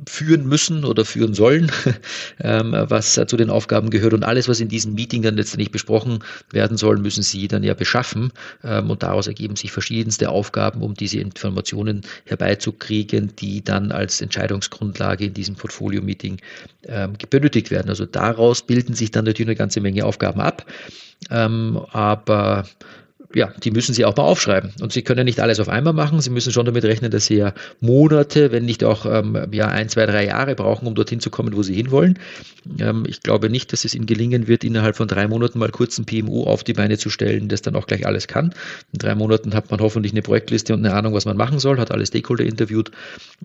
führen 0.09 0.47
müssen 0.47 0.85
oder 0.85 1.05
führen 1.05 1.35
sollen, 1.35 1.73
ähm, 2.41 2.75
was 2.89 3.19
äh, 3.19 3.27
zu 3.27 3.37
den 3.37 3.51
Aufgaben 3.51 3.91
gehört. 3.91 4.15
Und 4.15 4.25
alles, 4.25 4.49
was 4.49 4.61
in 4.61 4.69
diesem 4.69 4.95
Meeting 4.95 5.23
dann 5.23 5.37
letztendlich 5.37 5.73
besprochen 5.73 6.21
werden 6.53 6.77
soll, 6.77 6.99
müssen 6.99 7.23
Sie 7.23 7.49
dann 7.49 7.65
ja 7.65 7.75
beschaffen. 7.75 8.33
Ähm, 8.63 8.91
und 8.91 9.03
daraus 9.03 9.27
ergeben 9.27 9.57
sich 9.57 9.73
verschiedenste 9.73 10.31
Aufgaben, 10.31 10.83
um 10.83 10.95
diese 10.95 11.19
Informationen 11.19 12.03
herbeizukriegen, 12.27 13.35
die 13.37 13.65
dann 13.65 13.91
als 13.91 14.21
Entscheidungsgrundlage 14.21 15.27
in 15.27 15.35
diesem 15.35 15.57
Portfolio-Meeting 15.57 16.39
ähm, 16.87 17.15
benötigt 17.29 17.71
werden. 17.71 17.89
Also 17.89 18.07
daraus 18.07 18.60
bilden 18.63 18.95
sich 18.95 19.11
dann 19.11 19.25
natürlich 19.25 19.49
eine 19.49 19.57
ganze 19.57 19.81
Menge 19.81 20.05
Aufgaben 20.05 20.41
ab. 20.41 20.65
Ähm, 21.31 21.81
aber 21.93 22.67
ja, 23.33 23.53
die 23.63 23.71
müssen 23.71 23.95
Sie 23.95 24.05
auch 24.05 24.17
mal 24.17 24.25
aufschreiben. 24.25 24.73
Und 24.81 24.93
Sie 24.93 25.03
können 25.03 25.25
nicht 25.25 25.41
alles 25.41 25.61
auf 25.61 25.69
einmal 25.69 25.93
machen. 25.93 26.21
Sie 26.21 26.31
müssen 26.31 26.53
schon 26.53 26.67
damit 26.67 26.85
rechnen, 26.85 27.11
dass 27.13 27.27
Sie 27.27 27.37
ja 27.37 27.55
Monate, 27.81 28.51
wenn 28.51 28.65
nicht 28.65 28.83
auch 28.83 29.07
ähm, 29.07 29.39
ja, 29.53 29.69
ein, 29.69 29.89
zwei, 29.89 30.07
drei 30.07 30.27
Jahre 30.27 30.57
brauchen, 30.57 30.89
um 30.89 30.95
dorthin 30.97 31.21
zu 31.21 31.31
kommen, 31.31 31.55
wo 31.55 31.63
Sie 31.63 31.75
hinwollen. 31.75 32.19
Ähm, 32.81 33.05
ich 33.07 33.21
glaube 33.21 33.49
nicht, 33.49 33.73
dass 33.73 33.85
es 33.85 33.95
Ihnen 33.95 34.07
gelingen 34.07 34.49
wird, 34.49 34.65
innerhalb 34.65 34.97
von 34.97 35.07
drei 35.07 35.29
Monaten 35.29 35.61
mal 35.61 35.71
kurz 35.71 35.97
ein 35.99 36.07
PMO 36.07 36.45
auf 36.45 36.65
die 36.65 36.73
Beine 36.73 36.99
zu 36.99 37.09
stellen, 37.09 37.49
das 37.49 37.63
dann 37.63 37.77
auch 37.77 37.87
gleich 37.87 38.05
alles 38.05 38.27
kann. 38.27 38.53
In 38.93 38.99
drei 38.99 39.15
Monaten 39.15 39.55
hat 39.55 39.71
man 39.71 39.81
hoffentlich 39.81 40.13
eine 40.13 40.23
Projektliste 40.23 40.75
und 40.75 40.85
eine 40.85 40.95
Ahnung, 40.95 41.15
was 41.15 41.25
man 41.25 41.37
machen 41.37 41.61
soll, 41.61 41.79
hat 41.79 41.93
alle 41.93 42.07
Stakeholder 42.07 42.45
interviewt 42.45 42.91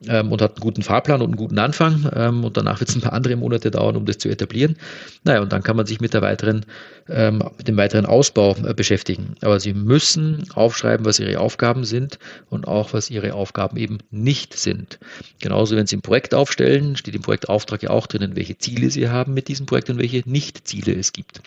ähm, 0.08 0.32
und 0.32 0.42
hat 0.42 0.56
einen 0.56 0.62
guten 0.62 0.82
Fahrplan 0.82 1.22
und 1.22 1.28
einen 1.28 1.38
guten 1.38 1.60
Anfang. 1.60 2.10
Ähm, 2.16 2.44
und 2.44 2.58
danach 2.58 2.80
wird 2.80 2.90
es 2.90 2.96
ein 2.96 3.02
paar 3.02 3.14
andere 3.14 3.36
Monate 3.36 3.70
dauern, 3.70 3.96
um 3.96 4.06
das 4.06 4.18
zu 4.18 4.30
etablieren. 4.30 4.78
Naja, 5.24 5.42
und 5.42 5.54
dann 5.54 5.62
kann 5.62 5.76
man 5.76 5.86
sich 5.86 6.02
mit 6.02 6.16
der 6.16 6.24
weiteren, 6.24 6.66
ähm, 7.08 7.44
mit 7.58 7.68
dem 7.68 7.78
weiteren 7.78 8.08
Ausbau 8.08 8.56
äh, 8.66 8.74
beschäftigen. 8.74 9.36
Aber 9.42 9.60
Sie 9.60 9.75
müssen 9.76 10.50
aufschreiben, 10.54 11.06
was 11.06 11.20
ihre 11.20 11.40
Aufgaben 11.40 11.86
sind 11.86 12.18
und 12.50 12.68
auch, 12.68 12.94
was 12.94 13.10
ihre 13.10 13.34
Aufgaben 13.34 13.78
eben 13.78 14.00
nicht 14.10 14.56
sind. 14.56 15.00
Genauso, 15.40 15.76
wenn 15.76 15.88
Sie 15.88 15.98
ein 15.98 16.02
Projekt 16.02 16.34
aufstellen, 16.34 16.96
steht 16.96 17.16
im 17.16 17.22
Projektauftrag 17.22 17.84
ja 17.84 17.90
auch 17.92 18.08
drinnen, 18.08 18.36
welche 18.36 18.58
Ziele 18.58 18.90
Sie 18.90 19.10
haben 19.10 19.34
mit 19.34 19.48
diesem 19.48 19.66
Projekt 19.66 19.90
und 19.90 20.00
welche 20.00 20.24
Nicht-Ziele 20.26 20.94
es 20.94 21.14
gibt. 21.14 21.42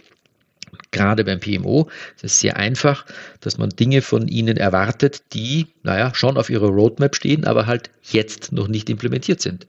Gerade 0.90 1.24
beim 1.24 1.40
PMO 1.40 1.88
ist 2.16 2.24
es 2.24 2.40
sehr 2.40 2.56
einfach, 2.56 3.06
dass 3.40 3.58
man 3.58 3.70
Dinge 3.70 4.02
von 4.02 4.28
Ihnen 4.28 4.56
erwartet, 4.56 5.22
die, 5.32 5.66
naja, 5.82 6.14
schon 6.14 6.36
auf 6.36 6.50
Ihrer 6.50 6.68
Roadmap 6.68 7.14
stehen, 7.14 7.44
aber 7.44 7.66
halt 7.66 7.90
jetzt 8.02 8.52
noch 8.52 8.68
nicht 8.68 8.88
implementiert 8.90 9.40
sind. 9.40 9.66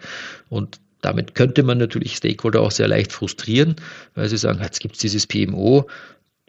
Und 0.49 0.79
damit 1.01 1.35
könnte 1.35 1.63
man 1.63 1.77
natürlich 1.77 2.15
Stakeholder 2.15 2.61
auch 2.61 2.71
sehr 2.71 2.87
leicht 2.87 3.13
frustrieren, 3.13 3.75
weil 4.15 4.27
sie 4.27 4.37
sagen, 4.37 4.59
jetzt 4.61 4.81
gibt 4.81 4.95
es 4.95 5.01
dieses 5.01 5.27
PMO, 5.27 5.87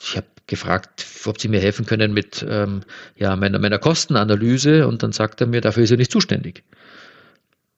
ich 0.03 0.17
habe 0.17 0.27
gefragt, 0.47 1.07
ob 1.27 1.41
Sie 1.41 1.49
mir 1.49 1.61
helfen 1.61 1.87
können 1.87 2.13
mit 2.13 2.45
ähm, 2.49 2.83
ja, 3.17 3.37
meiner, 3.37 3.59
meiner 3.59 3.79
Kostenanalyse 3.79 4.87
und 4.87 5.03
dann 5.03 5.13
sagt 5.13 5.41
er 5.41 5.47
mir, 5.47 5.61
dafür 5.61 5.85
ist 5.85 5.91
er 5.91 5.97
nicht 5.97 6.11
zuständig. 6.11 6.65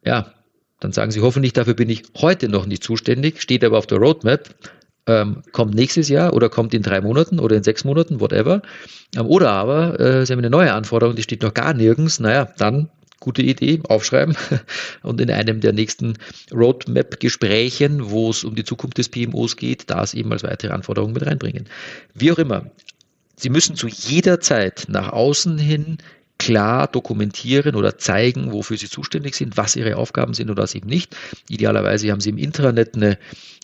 Ja, 0.04 0.32
dann 0.80 0.92
sagen 0.92 1.10
Sie 1.10 1.20
hoffentlich, 1.20 1.52
dafür 1.52 1.74
bin 1.74 1.90
ich 1.90 2.04
heute 2.16 2.48
noch 2.48 2.66
nicht 2.66 2.82
zuständig, 2.82 3.40
steht 3.40 3.64
aber 3.64 3.78
auf 3.78 3.86
der 3.86 3.98
Roadmap, 3.98 4.48
ähm, 5.06 5.42
kommt 5.52 5.74
nächstes 5.74 6.08
Jahr 6.08 6.32
oder 6.32 6.48
kommt 6.48 6.74
in 6.74 6.82
drei 6.82 7.00
Monaten 7.00 7.40
oder 7.40 7.56
in 7.56 7.62
sechs 7.62 7.84
Monaten, 7.84 8.20
whatever. 8.20 8.62
Ähm, 9.16 9.26
oder 9.26 9.50
aber 9.50 10.00
äh, 10.00 10.26
Sie 10.26 10.32
haben 10.32 10.40
eine 10.40 10.50
neue 10.50 10.72
Anforderung, 10.72 11.16
die 11.16 11.22
steht 11.22 11.42
noch 11.42 11.54
gar 11.54 11.74
nirgends, 11.74 12.20
naja, 12.20 12.48
dann 12.56 12.88
gute 13.22 13.42
Idee, 13.42 13.80
aufschreiben 13.88 14.36
und 15.02 15.20
in 15.20 15.30
einem 15.30 15.60
der 15.60 15.72
nächsten 15.72 16.18
Roadmap-Gesprächen, 16.52 18.10
wo 18.10 18.30
es 18.30 18.44
um 18.44 18.54
die 18.54 18.64
Zukunft 18.64 18.98
des 18.98 19.08
PMOs 19.08 19.56
geht, 19.56 19.88
das 19.90 20.12
eben 20.12 20.32
als 20.32 20.42
weitere 20.42 20.72
Anforderung 20.72 21.12
mit 21.12 21.24
reinbringen. 21.24 21.66
Wie 22.14 22.32
auch 22.32 22.38
immer, 22.38 22.70
Sie 23.36 23.48
müssen 23.48 23.76
zu 23.76 23.88
jeder 23.88 24.40
Zeit 24.40 24.84
nach 24.88 25.10
außen 25.10 25.58
hin 25.58 25.98
klar 26.42 26.88
dokumentieren 26.88 27.76
oder 27.76 27.98
zeigen, 27.98 28.50
wofür 28.50 28.76
sie 28.76 28.88
zuständig 28.88 29.36
sind, 29.36 29.56
was 29.56 29.76
ihre 29.76 29.96
Aufgaben 29.96 30.34
sind 30.34 30.50
oder 30.50 30.64
was 30.64 30.74
eben 30.74 30.88
nicht. 30.88 31.16
Idealerweise 31.48 32.10
haben 32.10 32.20
sie 32.20 32.30
im 32.30 32.38
Intranet 32.38 32.96
eine, 32.96 33.16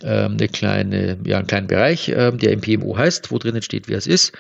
ähm, 0.05 0.33
eine 0.33 0.49
kleine, 0.49 1.19
ja, 1.25 1.39
einen 1.39 1.49
kleinen 1.49 1.67
Bereich, 1.67 2.09
ähm, 2.15 2.39
der 2.39 2.53
im 2.53 2.61
PMO 2.61 2.97
heißt, 2.97 3.33
wo 3.33 3.39
drinnen 3.39 3.63
steht, 3.63 3.89
wer 3.89 3.99
es 3.99 4.07
ist 4.07 4.33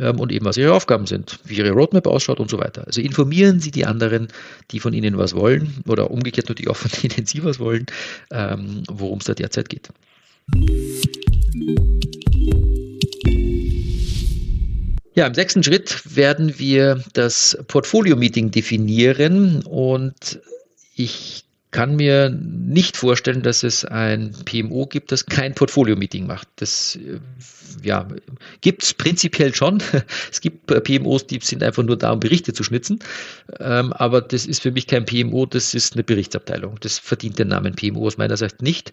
ähm, 0.00 0.18
und 0.18 0.32
eben 0.32 0.44
was 0.44 0.56
ihre 0.56 0.72
Aufgaben 0.72 1.06
sind, 1.06 1.38
wie 1.44 1.58
ihre 1.58 1.70
Roadmap 1.70 2.08
ausschaut 2.08 2.40
und 2.40 2.50
so 2.50 2.58
weiter. 2.58 2.84
Also 2.88 3.00
informieren 3.00 3.60
Sie 3.60 3.70
die 3.70 3.86
anderen, 3.86 4.26
die 4.72 4.80
von 4.80 4.92
Ihnen 4.92 5.16
was 5.16 5.36
wollen 5.36 5.72
oder 5.86 6.10
umgekehrt 6.10 6.48
natürlich 6.48 6.70
auch 6.70 6.76
von 6.76 6.90
denen 7.02 7.24
Sie 7.24 7.44
was 7.44 7.60
wollen, 7.60 7.86
worum 8.90 9.18
es 9.20 9.26
da 9.26 9.34
derzeit 9.34 9.68
geht. 9.68 9.90
Ja, 15.16 15.26
im 15.26 15.32
sechsten 15.32 15.62
Schritt 15.62 16.14
werden 16.14 16.58
wir 16.58 17.02
das 17.14 17.56
Portfolio-Meeting 17.68 18.50
definieren 18.50 19.62
und 19.64 20.40
ich 20.94 21.45
kann 21.70 21.96
mir 21.96 22.30
nicht 22.30 22.96
vorstellen, 22.96 23.42
dass 23.42 23.62
es 23.62 23.84
ein 23.84 24.32
PMO 24.44 24.86
gibt, 24.86 25.12
das 25.12 25.26
kein 25.26 25.54
Portfolio-Meeting 25.54 26.26
macht. 26.26 26.48
Das 26.56 26.96
äh, 26.96 27.18
ja, 27.82 28.06
gibt 28.60 28.82
es 28.82 28.94
prinzipiell 28.94 29.54
schon. 29.54 29.82
Es 30.30 30.40
gibt 30.40 30.66
PMOs, 30.66 31.26
die 31.26 31.38
sind 31.42 31.62
einfach 31.62 31.82
nur 31.82 31.96
da, 31.96 32.12
um 32.12 32.20
Berichte 32.20 32.52
zu 32.52 32.62
schnitzen. 32.62 32.98
Ähm, 33.60 33.92
aber 33.92 34.20
das 34.20 34.46
ist 34.46 34.62
für 34.62 34.70
mich 34.70 34.86
kein 34.86 35.04
PMO, 35.04 35.46
das 35.46 35.74
ist 35.74 35.94
eine 35.94 36.04
Berichtsabteilung. 36.04 36.76
Das 36.80 36.98
verdient 36.98 37.38
den 37.38 37.48
Namen 37.48 37.74
PMO 37.74 38.06
aus 38.06 38.18
meiner 38.18 38.36
Sicht 38.36 38.62
nicht. 38.62 38.92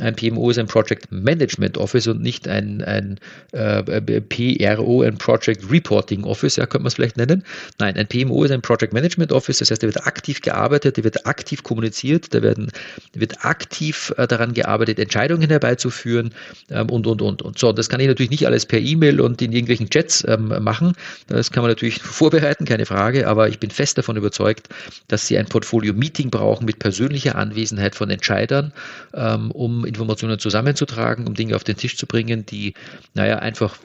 Ein 0.00 0.14
PMO 0.14 0.50
ist 0.50 0.58
ein 0.58 0.66
Project 0.66 1.10
Management 1.10 1.78
Office 1.78 2.06
und 2.06 2.20
nicht 2.20 2.48
ein, 2.48 2.82
ein 2.82 3.18
äh, 3.52 3.82
PRO, 4.20 5.02
ein 5.02 5.18
Project 5.18 5.70
Reporting 5.70 6.24
Office, 6.24 6.56
ja, 6.56 6.66
könnte 6.66 6.82
man 6.82 6.88
es 6.88 6.94
vielleicht 6.94 7.16
nennen. 7.16 7.44
Nein, 7.78 7.96
ein 7.96 8.06
PMO 8.06 8.44
ist 8.44 8.50
ein 8.50 8.62
Project 8.62 8.92
Management 8.92 9.32
Office, 9.32 9.58
das 9.58 9.70
heißt, 9.70 9.82
da 9.82 9.86
wird 9.86 10.06
aktiv 10.06 10.40
gearbeitet, 10.40 10.98
da 10.98 11.04
wird 11.04 11.26
aktiv 11.26 11.62
kommuniziert, 11.62 12.11
da 12.20 12.42
werden, 12.42 12.70
wird 13.14 13.44
aktiv 13.44 14.12
äh, 14.16 14.26
daran 14.26 14.54
gearbeitet, 14.54 14.98
Entscheidungen 14.98 15.48
herbeizuführen 15.48 16.32
ähm, 16.70 16.90
und, 16.90 17.06
und, 17.06 17.22
und. 17.22 17.42
Und 17.42 17.58
so, 17.58 17.72
das 17.72 17.88
kann 17.88 18.00
ich 18.00 18.06
natürlich 18.06 18.30
nicht 18.30 18.46
alles 18.46 18.66
per 18.66 18.78
E-Mail 18.78 19.20
und 19.20 19.40
in 19.42 19.52
irgendwelchen 19.52 19.90
Chats 19.90 20.24
ähm, 20.28 20.48
machen. 20.60 20.94
Das 21.26 21.50
kann 21.50 21.62
man 21.62 21.70
natürlich 21.70 22.02
vorbereiten, 22.02 22.64
keine 22.64 22.86
Frage, 22.86 23.26
aber 23.28 23.48
ich 23.48 23.58
bin 23.58 23.70
fest 23.70 23.98
davon 23.98 24.16
überzeugt, 24.16 24.68
dass 25.08 25.26
Sie 25.26 25.38
ein 25.38 25.46
Portfolio-Meeting 25.46 26.30
brauchen 26.30 26.64
mit 26.64 26.78
persönlicher 26.78 27.36
Anwesenheit 27.36 27.94
von 27.94 28.10
Entscheidern, 28.10 28.72
ähm, 29.14 29.50
um 29.50 29.84
Informationen 29.84 30.38
zusammenzutragen, 30.38 31.26
um 31.26 31.34
Dinge 31.34 31.56
auf 31.56 31.64
den 31.64 31.76
Tisch 31.76 31.96
zu 31.96 32.06
bringen, 32.06 32.46
die, 32.46 32.74
naja, 33.14 33.38
einfach 33.38 33.76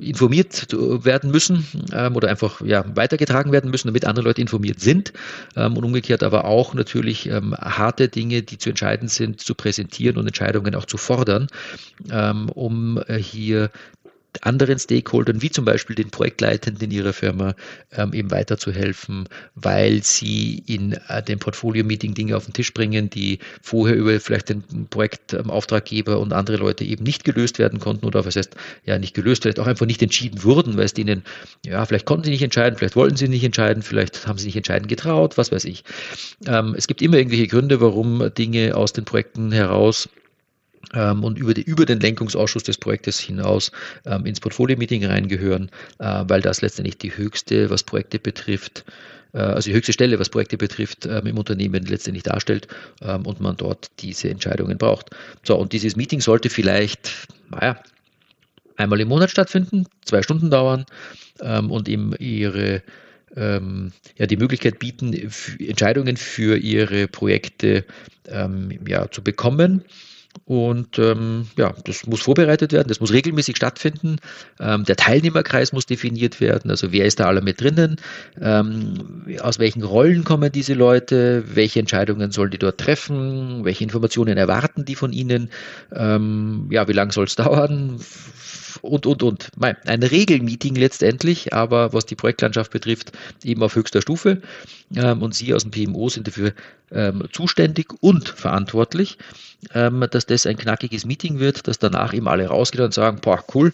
äh, 0.00 0.08
informiert 0.08 0.66
werden 0.72 1.30
müssen 1.30 1.66
oder 2.14 2.28
einfach 2.28 2.60
ja, 2.62 2.84
weitergetragen 2.94 3.52
werden 3.52 3.70
müssen, 3.70 3.88
damit 3.88 4.04
andere 4.04 4.24
Leute 4.24 4.40
informiert 4.40 4.80
sind 4.80 5.12
und 5.54 5.84
umgekehrt 5.84 6.22
aber 6.22 6.44
auch 6.44 6.74
natürlich 6.74 7.28
harte 7.64 8.08
Dinge, 8.08 8.42
die 8.42 8.58
zu 8.58 8.70
entscheiden 8.70 9.08
sind, 9.08 9.40
zu 9.40 9.54
präsentieren 9.54 10.16
und 10.16 10.26
Entscheidungen 10.26 10.74
auch 10.74 10.86
zu 10.86 10.96
fordern, 10.96 11.48
ähm, 12.10 12.48
um 12.50 12.98
äh, 13.06 13.16
hier 13.16 13.70
anderen 14.40 14.78
Stakeholdern, 14.78 15.42
wie 15.42 15.50
zum 15.50 15.64
Beispiel 15.64 15.94
den 15.94 16.10
Projektleitenden 16.10 16.90
ihrer 16.90 17.12
Firma, 17.12 17.54
ähm, 17.92 18.12
eben 18.14 18.30
weiterzuhelfen, 18.30 19.28
weil 19.54 20.02
sie 20.02 20.62
in 20.66 20.92
äh, 21.08 21.22
dem 21.22 21.38
Portfolio-Meeting 21.38 22.14
Dinge 22.14 22.36
auf 22.36 22.46
den 22.46 22.54
Tisch 22.54 22.72
bringen, 22.72 23.10
die 23.10 23.38
vorher 23.60 23.96
über 23.96 24.18
vielleicht 24.20 24.48
den 24.48 24.86
Projektauftraggeber 24.88 26.18
und 26.18 26.32
andere 26.32 26.56
Leute 26.56 26.84
eben 26.84 27.04
nicht 27.04 27.24
gelöst 27.24 27.58
werden 27.58 27.78
konnten 27.78 28.06
oder 28.06 28.24
was 28.24 28.36
heißt, 28.36 28.56
ja, 28.84 28.98
nicht 28.98 29.14
gelöst, 29.14 29.42
vielleicht 29.42 29.60
auch 29.60 29.66
einfach 29.66 29.86
nicht 29.86 30.02
entschieden 30.02 30.42
wurden, 30.42 30.76
weil 30.76 30.86
es 30.86 30.94
denen, 30.94 31.22
ja, 31.66 31.84
vielleicht 31.84 32.06
konnten 32.06 32.24
sie 32.24 32.30
nicht 32.30 32.42
entscheiden, 32.42 32.78
vielleicht 32.78 32.96
wollten 32.96 33.16
sie 33.16 33.28
nicht 33.28 33.44
entscheiden, 33.44 33.82
vielleicht 33.82 34.26
haben 34.26 34.38
sie 34.38 34.46
nicht 34.46 34.56
entscheiden 34.56 34.88
getraut, 34.88 35.36
was 35.36 35.52
weiß 35.52 35.64
ich. 35.66 35.84
Ähm, 36.46 36.74
es 36.76 36.86
gibt 36.86 37.02
immer 37.02 37.18
irgendwelche 37.18 37.48
Gründe, 37.48 37.80
warum 37.80 38.32
Dinge 38.34 38.74
aus 38.76 38.92
den 38.92 39.04
Projekten 39.04 39.52
heraus 39.52 40.08
ähm, 40.08 40.21
und 40.92 41.38
über, 41.38 41.54
die, 41.54 41.62
über, 41.62 41.86
den 41.86 42.00
Lenkungsausschuss 42.00 42.64
des 42.64 42.76
Projektes 42.76 43.18
hinaus 43.18 43.72
ähm, 44.04 44.26
ins 44.26 44.40
Portfolio-Meeting 44.40 45.04
reingehören, 45.04 45.70
äh, 45.98 46.24
weil 46.26 46.42
das 46.42 46.60
letztendlich 46.60 46.98
die 46.98 47.16
höchste, 47.16 47.70
was 47.70 47.82
Projekte 47.82 48.18
betrifft, 48.18 48.84
äh, 49.32 49.38
also 49.38 49.70
die 49.70 49.76
höchste 49.76 49.92
Stelle, 49.92 50.18
was 50.18 50.28
Projekte 50.28 50.58
betrifft, 50.58 51.06
ähm, 51.06 51.26
im 51.26 51.38
Unternehmen 51.38 51.84
letztendlich 51.86 52.24
darstellt 52.24 52.68
ähm, 53.00 53.26
und 53.26 53.40
man 53.40 53.56
dort 53.56 53.90
diese 54.00 54.28
Entscheidungen 54.28 54.78
braucht. 54.78 55.10
So, 55.42 55.56
und 55.56 55.72
dieses 55.72 55.96
Meeting 55.96 56.20
sollte 56.20 56.50
vielleicht, 56.50 57.28
naja, 57.50 57.80
einmal 58.76 59.00
im 59.00 59.08
Monat 59.08 59.30
stattfinden, 59.30 59.86
zwei 60.04 60.22
Stunden 60.22 60.50
dauern 60.50 60.84
ähm, 61.40 61.70
und 61.70 61.88
ihm 61.88 62.14
ihre 62.18 62.82
ähm, 63.34 63.92
ja, 64.18 64.26
die 64.26 64.36
Möglichkeit 64.36 64.78
bieten, 64.78 65.14
Entscheidungen 65.58 66.18
für 66.18 66.58
ihre 66.58 67.08
Projekte 67.08 67.84
ähm, 68.28 68.78
ja, 68.86 69.10
zu 69.10 69.22
bekommen 69.22 69.84
Und 70.44 70.98
ähm, 70.98 71.46
ja, 71.56 71.74
das 71.84 72.06
muss 72.06 72.22
vorbereitet 72.22 72.72
werden, 72.72 72.88
das 72.88 73.00
muss 73.00 73.12
regelmäßig 73.12 73.56
stattfinden. 73.56 74.16
Ähm, 74.60 74.84
der 74.84 74.96
Teilnehmerkreis 74.96 75.72
muss 75.72 75.86
definiert 75.86 76.40
werden, 76.40 76.70
also 76.70 76.92
wer 76.92 77.06
ist 77.06 77.20
da 77.20 77.26
alle 77.26 77.42
mit 77.42 77.60
drinnen, 77.60 77.96
ähm, 78.40 79.24
aus 79.40 79.58
welchen 79.58 79.82
Rollen 79.82 80.24
kommen 80.24 80.50
diese 80.50 80.74
Leute, 80.74 81.44
welche 81.54 81.80
Entscheidungen 81.80 82.32
sollen 82.32 82.50
die 82.50 82.58
dort 82.58 82.78
treffen, 82.78 83.64
welche 83.64 83.84
Informationen 83.84 84.36
erwarten 84.36 84.84
die 84.84 84.94
von 84.94 85.12
ihnen, 85.12 85.50
ähm, 85.94 86.68
ja, 86.70 86.88
wie 86.88 86.92
lange 86.92 87.12
soll 87.12 87.26
es 87.26 87.36
dauern, 87.36 88.00
und, 88.80 89.06
und, 89.06 89.22
und. 89.22 89.48
Ein 89.60 90.02
Regelmeeting 90.02 90.74
letztendlich, 90.74 91.52
aber 91.52 91.92
was 91.92 92.06
die 92.06 92.14
Projektlandschaft 92.14 92.70
betrifft, 92.70 93.12
eben 93.44 93.62
auf 93.62 93.74
höchster 93.74 94.02
Stufe. 94.02 94.40
Ähm, 94.94 95.22
und 95.22 95.34
Sie 95.34 95.54
aus 95.54 95.64
dem 95.64 95.70
PMO 95.70 96.08
sind 96.08 96.26
dafür 96.26 96.52
ähm, 96.90 97.24
zuständig 97.32 97.88
und 98.00 98.28
verantwortlich, 98.28 99.18
ähm, 99.74 100.06
dass 100.10 100.26
das 100.26 100.46
ein 100.46 100.56
knackiges 100.56 101.04
Meeting 101.04 101.38
wird, 101.38 101.66
dass 101.68 101.78
danach 101.78 102.14
eben 102.14 102.28
alle 102.28 102.46
rausgehen 102.46 102.84
und 102.84 102.94
sagen, 102.94 103.18
boah, 103.20 103.44
cool, 103.54 103.72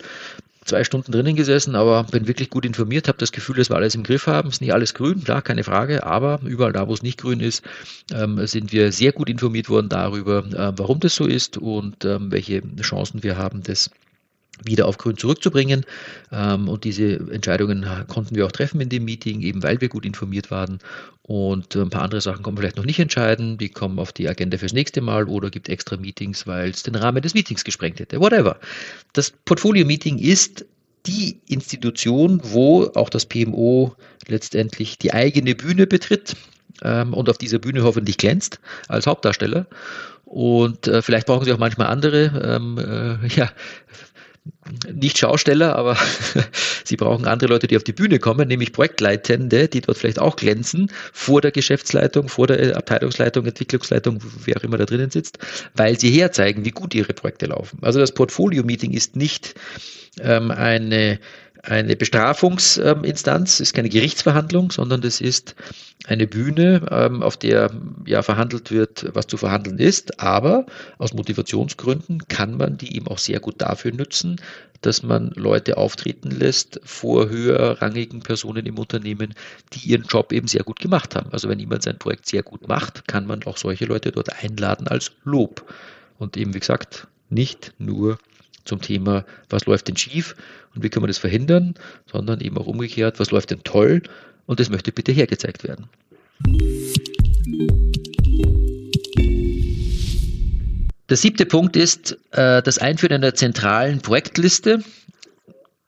zwei 0.69 0.85
Stunden 0.85 1.11
drinnen 1.11 1.35
gesessen, 1.35 1.75
aber 1.75 2.05
bin 2.05 2.29
wirklich 2.29 2.51
gut 2.51 2.65
informiert, 2.65 3.09
habe 3.09 3.19
das 3.19 3.33
Gefühl, 3.33 3.57
dass 3.57 3.71
wir 3.71 3.77
alles 3.77 3.95
im 3.95 4.05
Griff 4.05 4.27
haben. 4.27 4.51
Ist 4.51 4.61
nicht 4.61 4.73
alles 4.73 4.95
grün, 4.95 5.25
klar, 5.25 5.43
keine 5.43 5.65
Frage, 5.65 6.05
aber 6.05 6.41
überall 6.45 6.73
da, 6.73 6.87
wo 6.87 6.95
es 6.95 7.03
nicht 7.03 7.19
grün 7.19 7.41
ist, 7.41 7.65
ähm, 8.13 8.47
sind 8.47 8.73
wir 8.73 8.93
sehr 8.93 9.13
gut 9.13 9.29
informiert 9.29 9.69
worden 9.69 9.89
darüber, 9.89 10.45
äh, 10.45 10.73
warum 10.77 11.01
das 11.01 11.15
so 11.15 11.27
ist 11.27 11.57
und 11.57 12.05
ähm, 12.05 12.31
welche 12.31 12.63
Chancen 12.81 13.23
wir 13.23 13.37
haben, 13.37 13.63
das 13.63 13.91
wieder 14.65 14.87
auf 14.87 14.99
Grün 14.99 15.17
zurückzubringen. 15.17 15.85
Ähm, 16.33 16.69
und 16.69 16.85
diese 16.85 17.15
Entscheidungen 17.31 17.87
konnten 18.09 18.35
wir 18.35 18.47
auch 18.47 18.53
treffen 18.53 18.81
in 18.81 18.89
dem 18.89 19.05
Meeting, 19.05 19.41
eben 19.43 19.63
weil 19.63 19.81
wir 19.81 19.89
gut 19.89 20.05
informiert 20.05 20.51
waren. 20.51 20.79
Und 21.23 21.77
ein 21.77 21.91
paar 21.91 22.03
andere 22.03 22.21
Sachen 22.21 22.43
kommen 22.43 22.57
vielleicht 22.57 22.77
noch 22.77 22.87
nicht 22.87 22.99
entscheiden. 22.99 23.59
Die 23.59 23.69
kommen 23.69 23.99
auf 23.99 24.13
die 24.13 24.29
Agenda 24.29 24.57
fürs 24.59 24.73
nächste 24.73 25.01
Mal 25.01 25.29
oder 25.29 25.51
gibt 25.51 25.69
extra 25.69 25.97
Meetings, 25.97 26.47
weil 26.47 26.71
es 26.71 26.83
den 26.83 26.95
Rahmen 26.95 27.23
des 27.23 27.35
Meetings 27.35 27.65
gesprengt 27.65 28.01
hätte. 28.01 28.21
Whatever. 28.21 28.59
Das 29.13 29.33
Portfolio-Meeting 29.45 30.19
ist 30.19 30.65
die 31.07 31.41
Institution, 31.47 32.41
wo 32.45 32.91
auch 32.95 33.09
das 33.09 33.27
PMO 33.27 33.95
letztendlich 34.27 34.99
die 34.99 35.13
eigene 35.13 35.55
Bühne 35.55 35.87
betritt 35.87 36.37
ähm, 36.83 37.15
und 37.15 37.29
auf 37.29 37.39
dieser 37.39 37.59
Bühne 37.59 37.83
hoffentlich 37.83 38.19
glänzt 38.19 38.61
als 38.89 39.07
Hauptdarsteller. 39.07 39.67
Und 40.25 40.87
äh, 40.87 41.01
vielleicht 41.01 41.27
brauchen 41.27 41.47
sie 41.47 41.53
auch 41.53 41.59
manchmal 41.59 41.87
andere 41.87 42.57
ähm, 42.57 42.79
äh, 42.79 43.27
ja, 43.35 43.51
nicht 44.93 45.19
Schausteller, 45.19 45.77
aber 45.77 45.97
sie 46.85 46.97
brauchen 46.97 47.27
andere 47.27 47.51
Leute, 47.51 47.67
die 47.67 47.77
auf 47.77 47.85
die 47.85 47.93
Bühne 47.93 48.19
kommen, 48.19 48.49
nämlich 48.49 48.73
Projektleitende, 48.73 49.69
die 49.69 49.81
dort 49.81 49.99
vielleicht 49.99 50.19
auch 50.19 50.37
glänzen, 50.37 50.91
vor 51.13 51.41
der 51.41 51.51
Geschäftsleitung, 51.51 52.29
vor 52.29 52.47
der 52.47 52.77
Abteilungsleitung, 52.77 53.47
Entwicklungsleitung, 53.47 54.21
wer 54.45 54.57
auch 54.57 54.65
immer 54.65 54.79
da 54.79 54.85
drinnen 54.85 55.11
sitzt, 55.11 55.39
weil 55.75 55.99
sie 55.99 56.11
herzeigen, 56.11 56.65
wie 56.65 56.71
gut 56.71 56.95
ihre 56.95 57.13
Projekte 57.13 57.47
laufen. 57.47 57.79
Also 57.83 57.99
das 57.99 58.13
Portfolio-Meeting 58.13 58.93
ist 58.93 59.17
nicht 59.17 59.55
ähm, 60.21 60.51
eine 60.51 61.19
eine 61.63 61.97
Bestrafungsinstanz, 61.97 63.61
ist 63.61 63.75
keine 63.75 63.89
Gerichtsverhandlung, 63.89 64.71
sondern 64.71 65.01
das 65.01 65.21
ist 65.21 65.55
eine 66.07 66.27
Bühne, 66.27 66.87
ähm, 66.91 67.23
auf 67.23 67.37
der 67.37 67.71
ja 68.07 68.23
verhandelt 68.23 68.71
wird, 68.71 69.07
was 69.15 69.27
zu 69.27 69.37
verhandeln 69.37 69.79
ist. 69.79 70.21
Aber 70.21 70.67
aus 70.99 71.15
Motivationsgründen 71.15 72.29
kann 72.29 72.57
man 72.57 72.79
die 72.79 72.97
eben 72.97 73.09
auch 73.09 73.19
sehr 73.19 73.41
gut 73.41 73.57
dafür 73.59 73.93
nutzen, 73.93 74.41
dass 74.81 75.03
man 75.03 75.33
Leute 75.35 75.77
auftreten 75.77 76.31
lässt 76.31 76.81
vor 76.85 77.29
höherrangigen 77.29 78.21
Personen 78.21 78.65
im 78.67 78.79
Unternehmen, 78.79 79.35
die 79.73 79.89
ihren 79.89 80.05
Job 80.05 80.33
eben 80.33 80.47
sehr 80.47 80.63
gut 80.63 80.79
gemacht 80.79 81.17
haben. 81.17 81.33
Also 81.33 81.49
wenn 81.49 81.59
jemand 81.59 81.83
sein 81.83 81.99
Projekt 81.99 82.27
sehr 82.27 82.43
gut 82.43 82.69
macht, 82.69 83.09
kann 83.09 83.27
man 83.27 83.43
auch 83.45 83.57
solche 83.57 83.87
Leute 83.87 84.13
dort 84.13 84.43
einladen 84.43 84.87
als 84.87 85.13
Lob. 85.25 85.73
Und 86.19 86.37
eben, 86.37 86.55
wie 86.55 86.61
gesagt, 86.61 87.09
nicht 87.29 87.75
nur 87.79 88.19
zum 88.69 88.81
Thema, 88.81 89.25
was 89.49 89.67
läuft 89.67 89.89
denn 89.89 89.97
schief 89.97 90.37
und 90.75 90.85
wie 90.85 90.91
können 90.91 91.03
wir 91.03 91.09
das 91.09 91.19
verhindern, 91.19 91.75
sondern 92.11 92.41
eben 92.41 92.57
auch 92.59 92.67
umgekehrt, 92.67 93.19
was 93.19 93.31
läuft 93.31 93.51
denn 93.51 93.65
toll 93.65 94.03
und 94.47 94.61
das 94.61 94.71
möchte 94.71 94.93
bitte 94.93 95.11
hergezeigt 95.13 95.65
werden. 95.65 95.89
Der 101.09 101.17
siebte 101.17 101.47
Punkt 101.47 101.75
ist 101.77 102.19
äh, 102.33 102.63
das 102.63 102.79
Einführen 102.79 103.15
einer 103.15 103.35
zentralen 103.35 104.01
Projektliste. 104.01 104.85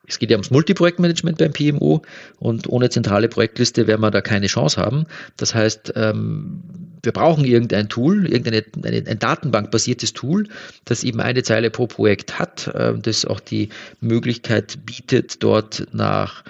Es 0.09 0.19
geht 0.19 0.31
ja 0.31 0.37
ums 0.37 0.51
Multiprojektmanagement 0.51 1.39
beim 1.39 1.53
PMO 1.53 2.03
und 2.39 2.69
ohne 2.69 2.89
zentrale 2.89 3.29
Projektliste 3.29 3.87
werden 3.87 4.01
wir 4.01 4.11
da 4.11 4.23
keine 4.23 4.47
Chance 4.47 4.81
haben. 4.81 5.07
Das 5.37 5.55
heißt, 5.55 5.93
ähm, 5.95 6.63
wir 7.03 7.13
brauchen 7.13 7.45
irgendein 7.45 7.89
Tool, 7.89 8.27
irgendein 8.27 8.65
ein 9.07 9.19
datenbankbasiertes 9.19 10.13
Tool, 10.13 10.47
das 10.85 11.05
eben 11.05 11.21
eine 11.21 11.43
Zeile 11.43 11.71
pro 11.71 11.87
Projekt 11.87 12.39
hat, 12.39 12.69
äh, 12.69 12.95
das 12.99 13.25
auch 13.25 13.41
die 13.41 13.69
Möglichkeit 14.01 14.79
bietet, 14.85 15.43
dort 15.43 15.87
nach 15.93 16.45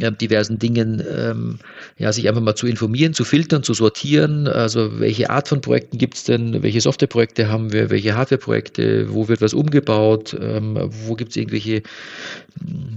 äh, 0.00 0.12
diversen 0.12 0.58
Dingen 0.58 1.02
ähm, 1.10 1.58
ja, 1.98 2.12
sich 2.12 2.28
einfach 2.28 2.40
mal 2.40 2.54
zu 2.54 2.66
informieren, 2.66 3.14
zu 3.14 3.24
filtern, 3.24 3.62
zu 3.62 3.74
sortieren. 3.74 4.46
Also 4.48 5.00
welche 5.00 5.30
Art 5.30 5.48
von 5.48 5.60
Projekten 5.60 5.98
gibt 5.98 6.14
es 6.14 6.24
denn, 6.24 6.62
welche 6.62 6.80
Softwareprojekte 6.80 7.48
haben 7.48 7.72
wir, 7.72 7.90
welche 7.90 8.16
Hardwareprojekte, 8.16 9.12
wo 9.12 9.28
wird 9.28 9.40
was 9.40 9.54
umgebaut, 9.54 10.36
ähm, 10.40 10.78
wo 11.06 11.14
gibt 11.14 11.30
es 11.30 11.36
irgendwelche 11.36 11.82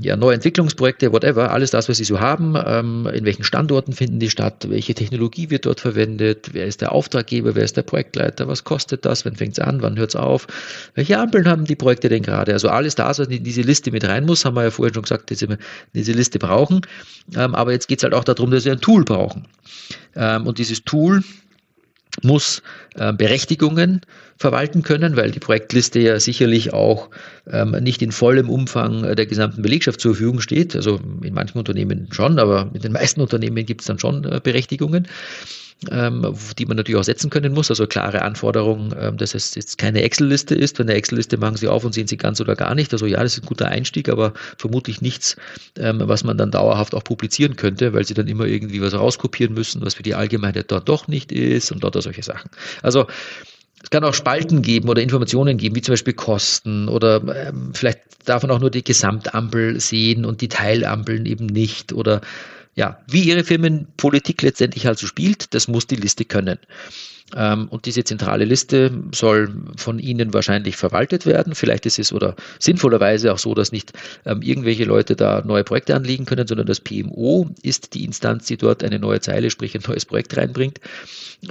ja, 0.02 0.16
neue 0.16 0.36
Entwicklungsprojekte, 0.36 1.12
whatever, 1.12 1.52
alles 1.52 1.72
das, 1.72 1.90
was 1.90 1.98
Sie 1.98 2.04
so 2.06 2.20
haben, 2.20 2.56
ähm, 2.66 3.08
in 3.14 3.26
welchen 3.26 3.44
Standorten 3.44 3.94
finden 3.94 4.20
die 4.20 4.30
statt, 4.30 4.68
welche 4.70 4.94
Technologie 4.94 5.50
wird 5.50 5.66
dort 5.66 5.80
verwendet, 5.80 6.50
wer 6.54 6.66
ist 6.66 6.82
der 6.82 6.94
Auftraggeber, 7.00 7.56
wer 7.56 7.64
ist 7.64 7.78
der 7.78 7.84
Projektleiter, 7.84 8.50
was 8.50 8.66
kostet 8.66 9.06
das, 9.06 9.24
wann 9.24 9.38
fängt 9.38 9.54
es 9.54 9.60
an, 9.60 9.82
wann 9.82 9.98
hört 9.98 10.10
es 10.10 10.16
auf, 10.18 10.48
welche 10.96 11.18
Ampeln 11.18 11.48
haben 11.48 11.64
die 11.64 11.78
Projekte 11.78 12.10
denn 12.10 12.24
gerade, 12.24 12.52
also 12.52 12.68
alles 12.68 12.96
das, 12.96 13.20
was 13.20 13.30
in 13.30 13.42
diese 13.42 13.62
Liste 13.62 13.90
mit 13.92 14.04
rein 14.04 14.26
muss, 14.26 14.44
haben 14.44 14.56
wir 14.58 14.64
ja 14.64 14.72
vorhin 14.72 14.94
schon 14.94 15.04
gesagt, 15.04 15.32
dass 15.32 15.42
wir 15.42 15.58
diese 15.94 16.12
Liste 16.12 16.40
brauchen, 16.40 16.82
ähm, 17.38 17.56
aber 17.56 17.72
jetzt 17.72 17.88
geht 17.88 18.00
es 18.00 18.04
halt 18.04 18.14
auch 18.14 18.26
darum, 18.26 18.52
dass 18.52 18.66
wir 18.66 18.74
ein 18.74 18.82
Tool 18.82 19.06
brauchen. 19.06 19.48
Ähm, 20.16 20.46
und 20.46 20.58
dieses 20.58 20.84
Tool 20.84 21.24
muss 22.24 22.62
äh, 22.96 23.14
Berechtigungen 23.14 24.02
verwalten 24.38 24.84
können, 24.84 25.16
weil 25.16 25.32
die 25.32 25.40
Projektliste 25.40 26.00
ja 26.00 26.20
sicherlich 26.20 26.74
auch 26.74 27.10
ähm, 27.50 27.72
nicht 27.82 28.02
in 28.02 28.12
vollem 28.12 28.50
Umfang 28.50 29.16
der 29.16 29.26
gesamten 29.26 29.62
Belegschaft 29.62 30.00
zur 30.00 30.16
Verfügung 30.16 30.42
steht. 30.42 30.76
Also 30.76 31.00
in 31.22 31.34
manchen 31.34 31.58
Unternehmen 31.58 32.08
schon, 32.12 32.40
aber 32.40 32.72
in 32.74 32.82
den 32.82 32.94
meisten 32.94 33.22
Unternehmen 33.22 33.66
gibt 33.66 33.82
es 33.82 33.88
dann 33.88 34.00
schon 34.00 34.24
äh, 34.24 34.40
Berechtigungen 34.42 35.08
ähm, 35.92 36.36
die 36.58 36.66
man 36.66 36.78
natürlich 36.78 37.00
auch 37.00 37.06
setzen 37.06 37.30
können 37.30 37.54
muss. 37.54 37.70
Also 37.70 37.88
klare 37.88 38.22
Anforderungen, 38.22 38.94
ähm, 39.00 39.18
dass 39.18 39.34
es 39.34 39.56
jetzt 39.56 39.78
keine 39.78 40.02
Excel-Liste 40.02 40.56
ist. 40.56 40.78
Wenn 40.78 40.90
eine 40.90 40.98
Excel-Liste 40.98 41.38
machen 41.38 41.56
Sie 41.56 41.68
auf 41.68 41.86
und 41.86 41.94
sehen 41.94 42.08
Sie 42.08 42.18
ganz 42.18 42.42
oder 42.42 42.56
gar 42.56 42.76
nicht. 42.76 42.92
Also 42.92 43.06
ja, 43.06 43.22
das 43.22 43.38
ist 43.38 43.44
ein 43.44 43.48
guter 43.48 43.70
Einstieg, 43.70 44.10
aber 44.10 44.34
vermutlich 44.58 45.02
nichts, 45.02 45.38
ähm, 45.78 46.02
was 46.04 46.24
man 46.24 46.38
dann 46.38 46.52
dauerhaft 46.52 46.94
auch 46.96 47.04
publizieren 47.04 47.56
könnte, 47.56 47.94
weil 47.94 48.06
Sie 48.06 48.14
dann 48.14 48.28
immer 48.28 48.46
irgendwie 48.46 48.82
was 48.82 48.94
rauskopieren 48.94 49.54
müssen, 49.54 49.82
was 49.82 49.94
für 49.94 50.04
die 50.04 50.16
Allgemeinheit 50.16 50.72
dort 50.72 50.90
doch 50.90 51.08
nicht 51.08 51.32
ist 51.32 51.72
und 51.72 51.84
dort 51.84 52.02
solche 52.02 52.24
Sachen. 52.24 52.50
Also 52.82 53.08
es 53.82 53.90
kann 53.90 54.04
auch 54.04 54.14
Spalten 54.14 54.62
geben 54.62 54.90
oder 54.90 55.02
Informationen 55.02 55.58
geben, 55.58 55.76
wie 55.76 55.82
zum 55.82 55.94
Beispiel 55.94 56.14
Kosten 56.14 56.90
oder 56.90 57.22
ähm, 57.48 57.72
vielleicht 57.74 58.00
darf 58.26 58.42
man 58.44 58.52
auch 58.52 58.60
nur 58.60 58.70
die 58.70 58.84
Gesamtampel 58.84 59.80
sehen 59.80 60.26
und 60.26 60.42
die 60.42 60.50
Teilampeln 60.50 61.26
eben 61.26 61.46
nicht 61.46 61.94
oder 61.94 62.22
ja, 62.76 63.00
wie 63.08 63.24
Ihre 63.24 63.44
Firmenpolitik 63.44 64.42
letztendlich 64.42 64.88
also 64.88 65.08
spielt, 65.08 65.54
das 65.54 65.68
muss 65.68 65.88
die 65.88 65.96
Liste 65.96 66.26
können. 66.26 66.60
Ähm, 67.36 67.68
und 67.70 67.86
diese 67.86 68.04
zentrale 68.04 68.46
Liste 68.46 68.92
soll 69.14 69.54
von 69.76 70.00
Ihnen 70.00 70.34
wahrscheinlich 70.34 70.78
verwaltet 70.78 71.26
werden. 71.26 71.54
Vielleicht 71.56 71.86
ist 71.86 72.00
es 72.00 72.12
oder 72.12 72.36
sinnvollerweise 72.58 73.34
auch 73.34 73.38
so, 73.38 73.54
dass 73.54 73.72
nicht 73.72 73.94
ähm, 74.26 74.42
irgendwelche 74.42 74.86
Leute 74.86 75.16
da 75.16 75.44
neue 75.46 75.64
Projekte 75.64 75.96
anlegen 75.96 76.26
können, 76.26 76.48
sondern 76.48 76.66
das 76.66 76.80
PMO 76.80 77.50
ist 77.62 77.94
die 77.94 78.04
Instanz, 78.04 78.46
die 78.46 78.58
dort 78.58 78.84
eine 78.84 79.00
neue 79.00 79.20
Zeile, 79.20 79.52
sprich 79.52 79.76
ein 79.76 79.84
neues 79.88 80.06
Projekt 80.06 80.36
reinbringt. 80.38 80.80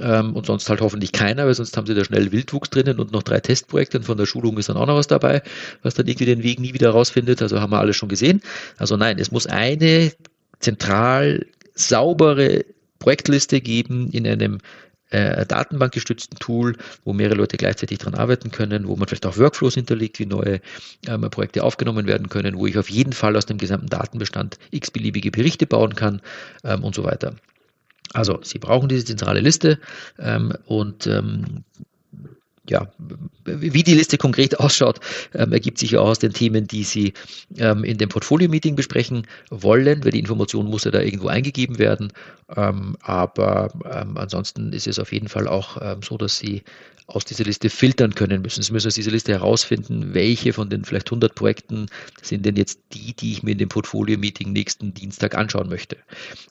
Ähm, 0.01 0.35
und 0.35 0.45
sonst 0.45 0.69
halt 0.69 0.81
hoffentlich 0.81 1.11
keiner, 1.11 1.45
weil 1.45 1.53
sonst 1.53 1.75
haben 1.77 1.87
Sie 1.87 1.95
da 1.95 2.03
schnell 2.03 2.31
Wildwuchs 2.31 2.69
drinnen 2.69 2.99
und 2.99 3.11
noch 3.11 3.23
drei 3.23 3.39
Testprojekte 3.39 3.99
und 3.99 4.03
von 4.03 4.17
der 4.17 4.25
Schulung 4.25 4.57
ist 4.57 4.69
dann 4.69 4.77
auch 4.77 4.85
noch 4.85 4.95
was 4.95 5.07
dabei, 5.07 5.41
was 5.81 5.93
dann 5.93 6.07
irgendwie 6.07 6.25
den 6.25 6.43
Weg 6.43 6.59
nie 6.59 6.73
wieder 6.73 6.89
rausfindet. 6.89 7.41
Also 7.41 7.61
haben 7.61 7.71
wir 7.71 7.79
alles 7.79 7.95
schon 7.95 8.09
gesehen. 8.09 8.41
Also 8.77 8.97
nein, 8.97 9.17
es 9.17 9.31
muss 9.31 9.47
eine 9.47 10.11
zentral 10.59 11.45
saubere 11.73 12.65
Projektliste 12.99 13.61
geben 13.61 14.09
in 14.11 14.27
einem 14.27 14.59
äh, 15.09 15.45
datenbankgestützten 15.45 16.37
Tool, 16.39 16.77
wo 17.03 17.13
mehrere 17.13 17.35
Leute 17.35 17.57
gleichzeitig 17.57 17.97
dran 17.97 18.13
arbeiten 18.13 18.51
können, 18.51 18.87
wo 18.87 18.95
man 18.95 19.07
vielleicht 19.07 19.25
auch 19.25 19.37
Workflows 19.37 19.73
hinterlegt, 19.73 20.19
wie 20.19 20.25
neue 20.25 20.61
ähm, 21.07 21.21
Projekte 21.31 21.63
aufgenommen 21.63 22.05
werden 22.05 22.29
können, 22.29 22.57
wo 22.57 22.67
ich 22.67 22.77
auf 22.77 22.89
jeden 22.89 23.13
Fall 23.13 23.35
aus 23.35 23.45
dem 23.45 23.57
gesamten 23.57 23.87
Datenbestand 23.87 24.57
x-beliebige 24.71 25.31
Berichte 25.31 25.65
bauen 25.65 25.95
kann 25.95 26.21
ähm, 26.63 26.83
und 26.83 26.93
so 26.93 27.03
weiter. 27.03 27.35
Also 28.13 28.39
Sie 28.43 28.59
brauchen 28.59 28.89
diese 28.89 29.05
zentrale 29.05 29.39
Liste 29.39 29.79
ähm, 30.17 30.53
und 30.65 31.07
ähm, 31.07 31.63
ja, 32.69 32.87
wie 33.45 33.83
die 33.83 33.93
Liste 33.93 34.17
konkret 34.17 34.59
ausschaut, 34.59 34.99
ähm, 35.33 35.51
ergibt 35.51 35.77
sich 35.77 35.91
ja 35.91 36.01
auch 36.01 36.09
aus 36.09 36.19
den 36.19 36.33
Themen, 36.33 36.67
die 36.67 36.83
Sie 36.83 37.13
ähm, 37.57 37.83
in 37.83 37.97
dem 37.97 38.09
Portfolio-Meeting 38.09 38.75
besprechen 38.75 39.27
wollen, 39.49 40.03
weil 40.03 40.11
die 40.11 40.19
Information 40.19 40.65
muss 40.67 40.83
ja 40.83 40.91
da 40.91 41.01
irgendwo 41.01 41.27
eingegeben 41.27 41.79
werden. 41.79 42.13
Ähm, 42.55 42.97
aber 43.01 43.71
ähm, 43.91 44.17
ansonsten 44.17 44.73
ist 44.73 44.87
es 44.87 44.99
auf 44.99 45.11
jeden 45.11 45.27
Fall 45.27 45.47
auch 45.47 45.77
ähm, 45.81 46.01
so, 46.01 46.17
dass 46.17 46.37
Sie 46.37 46.63
aus 47.09 47.25
dieser 47.25 47.43
Liste 47.43 47.69
filtern 47.69 48.13
können 48.13 48.41
müssen. 48.41 48.61
Sie 48.61 48.71
müssen 48.71 48.87
aus 48.87 48.93
dieser 48.93 49.11
Liste 49.11 49.31
herausfinden, 49.31 50.13
welche 50.13 50.53
von 50.53 50.69
den 50.69 50.85
vielleicht 50.85 51.07
100 51.07 51.33
Projekten 51.33 51.87
sind 52.21 52.45
denn 52.45 52.55
jetzt 52.55 52.79
die, 52.93 53.13
die 53.13 53.33
ich 53.33 53.43
mir 53.43 53.51
in 53.51 53.57
dem 53.57 53.69
Portfolio-Meeting 53.69 54.53
nächsten 54.53 54.93
Dienstag 54.93 55.35
anschauen 55.35 55.69
möchte. 55.69 55.97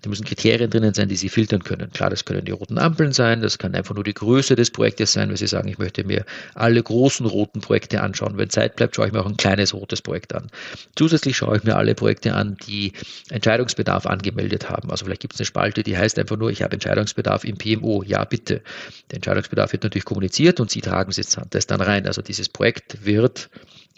Da 0.03 0.11
müssen 0.11 0.25
Kriterien 0.25 0.71
drinnen 0.71 0.95
sein, 0.95 1.09
die 1.09 1.17
Sie 1.17 1.29
filtern 1.29 1.63
können. 1.63 1.91
Klar, 1.93 2.11
das 2.11 2.25
können 2.25 2.45
die 2.45 2.53
roten 2.53 2.79
Ampeln 2.79 3.13
sein, 3.13 3.41
das 3.41 3.59
kann 3.59 3.75
einfach 3.75 3.95
nur 3.95 4.05
die 4.05 4.15
Größe 4.15 4.57
des 4.57 4.71
Projektes 4.71 5.13
sein, 5.13 5.29
weil 5.29 5.37
Sie 5.37 5.47
sagen, 5.47 5.69
ich 5.69 5.79
möchte 5.79 6.05
mir 6.09 6.25
alle 6.55 6.83
großen 6.83 7.25
roten 7.25 7.61
Projekte 7.61 8.01
anschauen. 8.01 8.37
Wenn 8.37 8.51
Zeit 8.51 8.77
bleibt, 8.77 8.97
schaue 8.97 9.07
ich 9.07 9.13
mir 9.13 9.21
auch 9.21 9.27
ein 9.27 9.37
kleines 9.37 9.73
rotes 9.73 10.03
Projekt 10.03 10.35
an. 10.35 10.49
Zusätzlich 10.97 11.37
schaue 11.37 11.57
ich 11.57 11.65
mir 11.65 11.77
alle 11.77 11.95
Projekte 11.95 12.35
an, 12.35 12.57
die 12.67 12.93
Entscheidungsbedarf 13.31 14.07
angemeldet 14.07 14.69
haben. 14.69 14.91
Also 14.91 15.05
vielleicht 15.05 15.23
gibt 15.23 15.35
es 15.35 15.41
eine 15.41 15.47
Spalte, 15.47 15.83
die 15.83 15.97
heißt 15.97 16.19
einfach 16.19 16.37
nur, 16.37 16.51
ich 16.51 16.63
habe 16.63 16.73
Entscheidungsbedarf 16.73 17.45
im 17.45 17.57
PMO. 17.57 18.03
Ja, 18.03 18.25
bitte. 18.25 18.63
Der 19.11 19.17
Entscheidungsbedarf 19.17 19.73
wird 19.73 19.85
natürlich 19.85 20.05
kommuniziert 20.05 20.61
und 20.61 20.71
Sie 20.71 20.81
tragen 20.81 21.13
das 21.51 21.67
dann 21.67 21.81
rein. 21.81 22.07
Also 22.07 22.23
dieses 22.23 22.49
Projekt 22.49 23.05
wird 23.05 23.49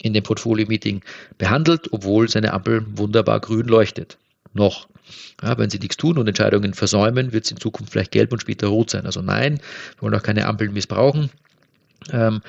in 0.02 0.12
dem 0.12 0.22
Portfolio-Meeting 0.22 1.02
behandelt, 1.38 1.92
obwohl 1.92 2.28
seine 2.28 2.52
Ampel 2.52 2.84
wunderbar 2.96 3.40
grün 3.40 3.66
leuchtet. 3.66 4.18
Noch. 4.52 4.88
Ja, 5.42 5.56
wenn 5.58 5.70
Sie 5.70 5.78
nichts 5.78 5.96
tun 5.96 6.18
und 6.18 6.26
Entscheidungen 6.26 6.74
versäumen, 6.74 7.32
wird 7.32 7.44
es 7.44 7.50
in 7.50 7.58
Zukunft 7.58 7.92
vielleicht 7.92 8.12
gelb 8.12 8.32
und 8.32 8.40
später 8.40 8.68
rot 8.68 8.90
sein. 8.90 9.06
Also 9.06 9.22
nein, 9.22 9.60
wir 9.96 10.02
wollen 10.02 10.14
auch 10.14 10.22
keine 10.22 10.46
Ampeln 10.46 10.72
missbrauchen. 10.72 11.30
Ähm, 12.12 12.18
ähm, 12.20 12.42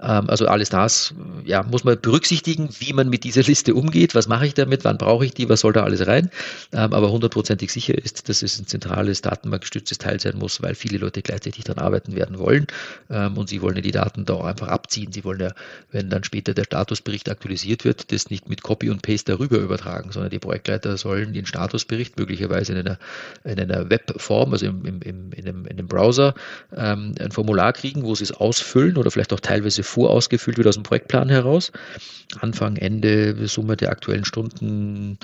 also 0.00 0.46
alles 0.46 0.68
das 0.70 1.14
ja, 1.44 1.62
muss 1.62 1.84
man 1.84 2.00
berücksichtigen, 2.00 2.68
wie 2.78 2.92
man 2.92 3.08
mit 3.08 3.24
dieser 3.24 3.42
Liste 3.42 3.74
umgeht. 3.74 4.14
Was 4.14 4.28
mache 4.28 4.46
ich 4.46 4.54
damit? 4.54 4.84
Wann 4.84 4.98
brauche 4.98 5.24
ich 5.24 5.34
die? 5.34 5.48
Was 5.48 5.60
soll 5.60 5.72
da 5.72 5.82
alles 5.82 6.06
rein? 6.06 6.30
Ähm, 6.72 6.92
aber 6.92 7.10
hundertprozentig 7.10 7.72
sicher 7.72 7.96
ist, 7.96 8.28
dass 8.28 8.42
es 8.42 8.58
ein 8.58 8.66
zentrales, 8.66 9.22
datenbankgestütztes 9.22 9.98
Teil 9.98 10.20
sein 10.20 10.36
muss, 10.38 10.62
weil 10.62 10.74
viele 10.74 10.98
Leute 10.98 11.22
gleichzeitig 11.22 11.64
daran 11.64 11.82
arbeiten 11.84 12.14
werden 12.14 12.38
wollen. 12.38 12.66
Ähm, 13.10 13.36
und 13.36 13.48
sie 13.48 13.62
wollen 13.62 13.76
ja 13.76 13.82
die 13.82 13.90
Daten 13.90 14.24
da 14.24 14.34
auch 14.34 14.44
einfach 14.44 14.68
abziehen. 14.68 15.12
Sie 15.12 15.24
wollen 15.24 15.40
ja, 15.40 15.52
wenn 15.90 16.10
dann 16.10 16.22
später 16.22 16.54
der 16.54 16.64
Statusbericht 16.64 17.28
aktualisiert 17.30 17.84
wird, 17.84 18.12
das 18.12 18.30
nicht 18.30 18.48
mit 18.48 18.62
Copy 18.62 18.90
und 18.90 19.02
Paste 19.02 19.32
darüber 19.32 19.58
übertragen, 19.58 20.12
sondern 20.12 20.30
die 20.30 20.38
Projektleiter 20.38 20.96
sollen 20.96 21.32
den 21.32 21.46
Statusbericht 21.46 22.18
möglicherweise 22.18 22.72
in 22.72 22.78
einer, 22.78 22.98
in 23.44 23.58
einer 23.58 23.90
Webform, 23.90 24.52
also 24.52 24.66
im, 24.66 24.84
im, 24.84 25.00
im, 25.02 25.32
in, 25.32 25.48
einem, 25.48 25.66
in 25.66 25.78
einem 25.78 25.88
Browser, 25.88 26.34
ein 26.70 27.30
Formular 27.30 27.72
kriegen, 27.72 28.02
wo 28.02 28.14
sie 28.14 28.24
es 28.24 28.32
ausfüllen 28.32 28.96
oder 28.96 29.10
vielleicht 29.10 29.32
auch 29.32 29.40
teilweise 29.40 29.82
vorausgefüllt 29.88 30.58
wird 30.58 30.68
aus 30.68 30.74
dem 30.74 30.82
Projektplan 30.82 31.28
heraus. 31.28 31.72
Anfang, 32.40 32.76
Ende, 32.76 33.48
Summe 33.48 33.76
der 33.76 33.90
aktuellen 33.90 34.24
Stunden, 34.24 35.18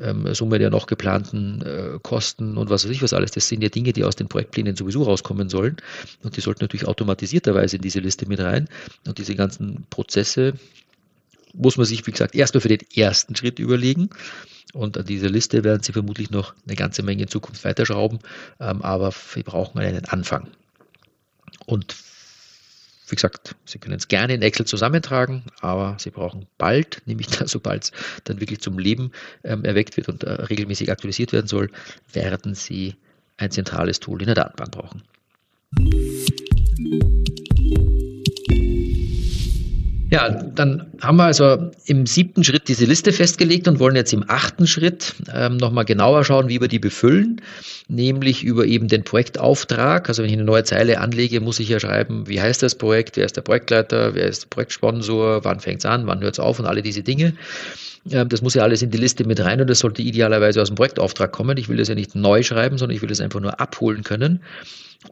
ähm, 0.00 0.32
Summe 0.34 0.58
der 0.58 0.70
noch 0.70 0.86
geplanten 0.86 1.62
äh, 1.62 1.98
Kosten 2.02 2.56
und 2.58 2.68
was 2.68 2.84
weiß 2.84 2.90
ich 2.90 3.02
was 3.02 3.14
alles. 3.14 3.30
Das 3.30 3.48
sind 3.48 3.62
ja 3.62 3.70
Dinge, 3.70 3.92
die 3.92 4.04
aus 4.04 4.16
den 4.16 4.28
Projektplänen 4.28 4.76
sowieso 4.76 5.02
rauskommen 5.02 5.48
sollen. 5.48 5.76
Und 6.22 6.36
die 6.36 6.40
sollten 6.40 6.62
natürlich 6.62 6.86
automatisierterweise 6.86 7.76
in 7.76 7.82
diese 7.82 8.00
Liste 8.00 8.26
mit 8.26 8.40
rein. 8.40 8.68
Und 9.06 9.18
diese 9.18 9.34
ganzen 9.34 9.86
Prozesse 9.88 10.54
muss 11.54 11.76
man 11.76 11.86
sich, 11.86 12.06
wie 12.06 12.12
gesagt, 12.12 12.34
erstmal 12.34 12.60
für 12.60 12.68
den 12.68 12.86
ersten 12.94 13.34
Schritt 13.34 13.58
überlegen. 13.58 14.10
Und 14.72 14.98
an 14.98 15.06
dieser 15.06 15.28
Liste 15.28 15.64
werden 15.64 15.82
Sie 15.82 15.92
vermutlich 15.92 16.30
noch 16.30 16.54
eine 16.66 16.76
ganze 16.76 17.02
Menge 17.02 17.22
in 17.22 17.28
Zukunft 17.28 17.64
weiterschrauben, 17.64 18.20
ähm, 18.60 18.82
aber 18.82 19.12
wir 19.34 19.42
brauchen 19.42 19.80
einen 19.80 20.04
Anfang. 20.04 20.48
Und 21.66 21.96
wie 23.10 23.16
gesagt, 23.16 23.56
Sie 23.64 23.78
können 23.78 23.96
es 23.96 24.08
gerne 24.08 24.34
in 24.34 24.42
Excel 24.42 24.66
zusammentragen, 24.66 25.44
aber 25.60 25.96
Sie 25.98 26.10
brauchen 26.10 26.46
bald, 26.58 27.02
nämlich 27.06 27.28
da, 27.28 27.46
sobald 27.46 27.84
es 27.84 27.92
dann 28.24 28.40
wirklich 28.40 28.60
zum 28.60 28.78
Leben 28.78 29.12
ähm, 29.44 29.64
erweckt 29.64 29.96
wird 29.96 30.08
und 30.08 30.24
äh, 30.24 30.30
regelmäßig 30.30 30.90
aktualisiert 30.90 31.32
werden 31.32 31.46
soll, 31.46 31.70
werden 32.12 32.54
Sie 32.54 32.96
ein 33.36 33.50
zentrales 33.50 34.00
Tool 34.00 34.20
in 34.20 34.26
der 34.26 34.34
Datenbank 34.34 34.72
brauchen. 34.72 35.02
Ja, 40.10 40.28
dann 40.28 40.90
haben 41.00 41.18
wir 41.18 41.24
also 41.24 41.70
im 41.86 42.04
siebten 42.04 42.42
Schritt 42.42 42.66
diese 42.66 42.84
Liste 42.84 43.12
festgelegt 43.12 43.68
und 43.68 43.78
wollen 43.78 43.94
jetzt 43.94 44.12
im 44.12 44.24
achten 44.26 44.66
Schritt 44.66 45.14
ähm, 45.32 45.56
nochmal 45.56 45.84
genauer 45.84 46.24
schauen, 46.24 46.48
wie 46.48 46.60
wir 46.60 46.66
die 46.66 46.80
befüllen, 46.80 47.40
nämlich 47.86 48.42
über 48.42 48.66
eben 48.66 48.88
den 48.88 49.04
Projektauftrag. 49.04 50.08
Also 50.08 50.22
wenn 50.22 50.28
ich 50.28 50.34
eine 50.34 50.44
neue 50.44 50.64
Zeile 50.64 50.98
anlege, 50.98 51.40
muss 51.40 51.60
ich 51.60 51.68
ja 51.68 51.78
schreiben, 51.78 52.26
wie 52.26 52.40
heißt 52.40 52.60
das 52.60 52.74
Projekt, 52.74 53.16
wer 53.16 53.24
ist 53.24 53.36
der 53.36 53.42
Projektleiter, 53.42 54.14
wer 54.16 54.26
ist 54.26 54.42
der 54.42 54.48
Projektsponsor, 54.48 55.44
wann 55.44 55.60
fängt 55.60 55.78
es 55.78 55.86
an, 55.86 56.08
wann 56.08 56.20
hört 56.20 56.34
es 56.34 56.40
auf 56.40 56.58
und 56.58 56.66
alle 56.66 56.82
diese 56.82 57.04
Dinge. 57.04 57.34
Ähm, 58.10 58.28
das 58.28 58.42
muss 58.42 58.54
ja 58.54 58.64
alles 58.64 58.82
in 58.82 58.90
die 58.90 58.98
Liste 58.98 59.24
mit 59.24 59.38
rein 59.38 59.60
und 59.60 59.70
das 59.70 59.78
sollte 59.78 60.02
idealerweise 60.02 60.60
aus 60.60 60.70
dem 60.70 60.74
Projektauftrag 60.74 61.30
kommen. 61.30 61.56
Ich 61.56 61.68
will 61.68 61.76
das 61.76 61.86
ja 61.86 61.94
nicht 61.94 62.16
neu 62.16 62.42
schreiben, 62.42 62.78
sondern 62.78 62.96
ich 62.96 63.02
will 63.02 63.08
das 63.08 63.20
einfach 63.20 63.40
nur 63.40 63.60
abholen 63.60 64.02
können. 64.02 64.40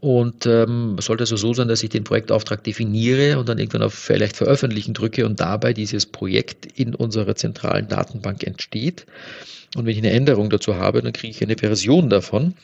Und 0.01 0.45
ähm, 0.45 0.97
sollte 1.01 1.23
also 1.23 1.37
so 1.37 1.55
sein, 1.55 1.69
dass 1.69 1.83
ich 1.83 1.89
den 1.89 2.05
Projektauftrag 2.05 2.63
definiere 2.63 3.39
und 3.39 3.49
dann 3.49 3.59
irgendwann 3.59 3.83
auf 3.83 3.95
vielleicht 3.95 4.37
veröffentlichen 4.37 4.93
drücke 4.93 5.25
und 5.25 5.41
dabei 5.41 5.73
dieses 5.73 6.05
Projekt 6.05 6.67
in 6.79 6.95
unserer 6.95 7.35
zentralen 7.35 7.89
Datenbank 7.89 8.47
entsteht. 8.47 9.07
Und 9.75 9.87
wenn 9.87 9.93
ich 9.93 9.99
eine 9.99 10.11
Änderung 10.11 10.51
dazu 10.51 10.77
habe, 10.77 11.01
dann 11.01 11.13
kriege 11.13 11.31
ich 11.31 11.43
eine 11.43 11.57
Version 11.57 12.11
davon, 12.11 12.55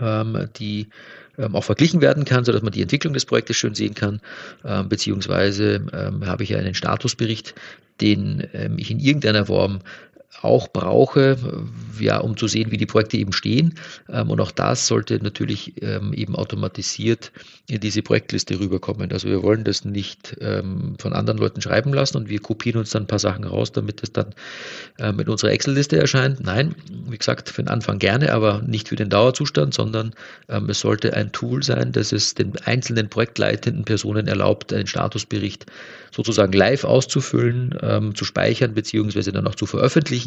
ähm, 0.00 0.48
die 0.56 0.88
ähm, 1.38 1.54
auch 1.54 1.64
verglichen 1.64 2.00
werden 2.00 2.24
kann, 2.24 2.44
sodass 2.44 2.62
man 2.62 2.72
die 2.72 2.82
Entwicklung 2.82 3.14
des 3.14 3.26
Projektes 3.26 3.56
schön 3.56 3.76
sehen 3.76 3.94
kann, 3.94 4.20
ähm, 4.64 4.88
beziehungsweise 4.88 5.86
ähm, 5.92 6.26
habe 6.26 6.42
ich 6.42 6.50
ja 6.50 6.58
einen 6.58 6.74
Statusbericht, 6.74 7.54
den 8.00 8.48
ich 8.76 8.90
in 8.90 8.98
irgendeiner 8.98 9.46
Form 9.46 9.78
auch 10.42 10.68
brauche, 10.68 11.36
ja, 11.98 12.18
um 12.18 12.36
zu 12.36 12.48
sehen, 12.48 12.70
wie 12.70 12.76
die 12.76 12.86
Projekte 12.86 13.16
eben 13.16 13.32
stehen. 13.32 13.74
Ähm, 14.10 14.30
und 14.30 14.40
auch 14.40 14.50
das 14.50 14.86
sollte 14.86 15.22
natürlich 15.22 15.80
ähm, 15.82 16.12
eben 16.12 16.36
automatisiert 16.36 17.32
in 17.66 17.80
diese 17.80 18.02
Projektliste 18.02 18.58
rüberkommen. 18.60 19.10
Also 19.12 19.28
wir 19.28 19.42
wollen 19.42 19.64
das 19.64 19.84
nicht 19.84 20.36
ähm, 20.40 20.96
von 20.98 21.12
anderen 21.14 21.38
Leuten 21.38 21.62
schreiben 21.62 21.94
lassen 21.94 22.18
und 22.18 22.28
wir 22.28 22.40
kopieren 22.40 22.80
uns 22.80 22.90
dann 22.90 23.04
ein 23.04 23.06
paar 23.06 23.18
Sachen 23.18 23.44
raus, 23.44 23.72
damit 23.72 24.02
es 24.02 24.12
dann 24.12 24.34
in 24.98 25.28
unserer 25.28 25.50
Excel-Liste 25.50 25.98
erscheint. 25.98 26.40
Nein, 26.40 26.74
wie 27.08 27.18
gesagt, 27.18 27.48
für 27.48 27.62
den 27.62 27.68
Anfang 27.68 27.98
gerne, 27.98 28.32
aber 28.32 28.62
nicht 28.62 28.88
für 28.88 28.96
den 28.96 29.08
Dauerzustand, 29.08 29.74
sondern 29.74 30.14
es 30.68 30.80
sollte 30.80 31.14
ein 31.14 31.32
Tool 31.32 31.62
sein, 31.62 31.92
das 31.92 32.12
es 32.12 32.34
den 32.34 32.52
einzelnen 32.64 33.08
projektleitenden 33.08 33.84
Personen 33.84 34.26
erlaubt, 34.26 34.72
einen 34.72 34.86
Statusbericht 34.86 35.66
sozusagen 36.12 36.52
live 36.52 36.84
auszufüllen, 36.84 38.12
zu 38.14 38.24
speichern, 38.24 38.74
beziehungsweise 38.74 39.32
dann 39.32 39.46
auch 39.46 39.56
zu 39.56 39.66
veröffentlichen, 39.66 40.23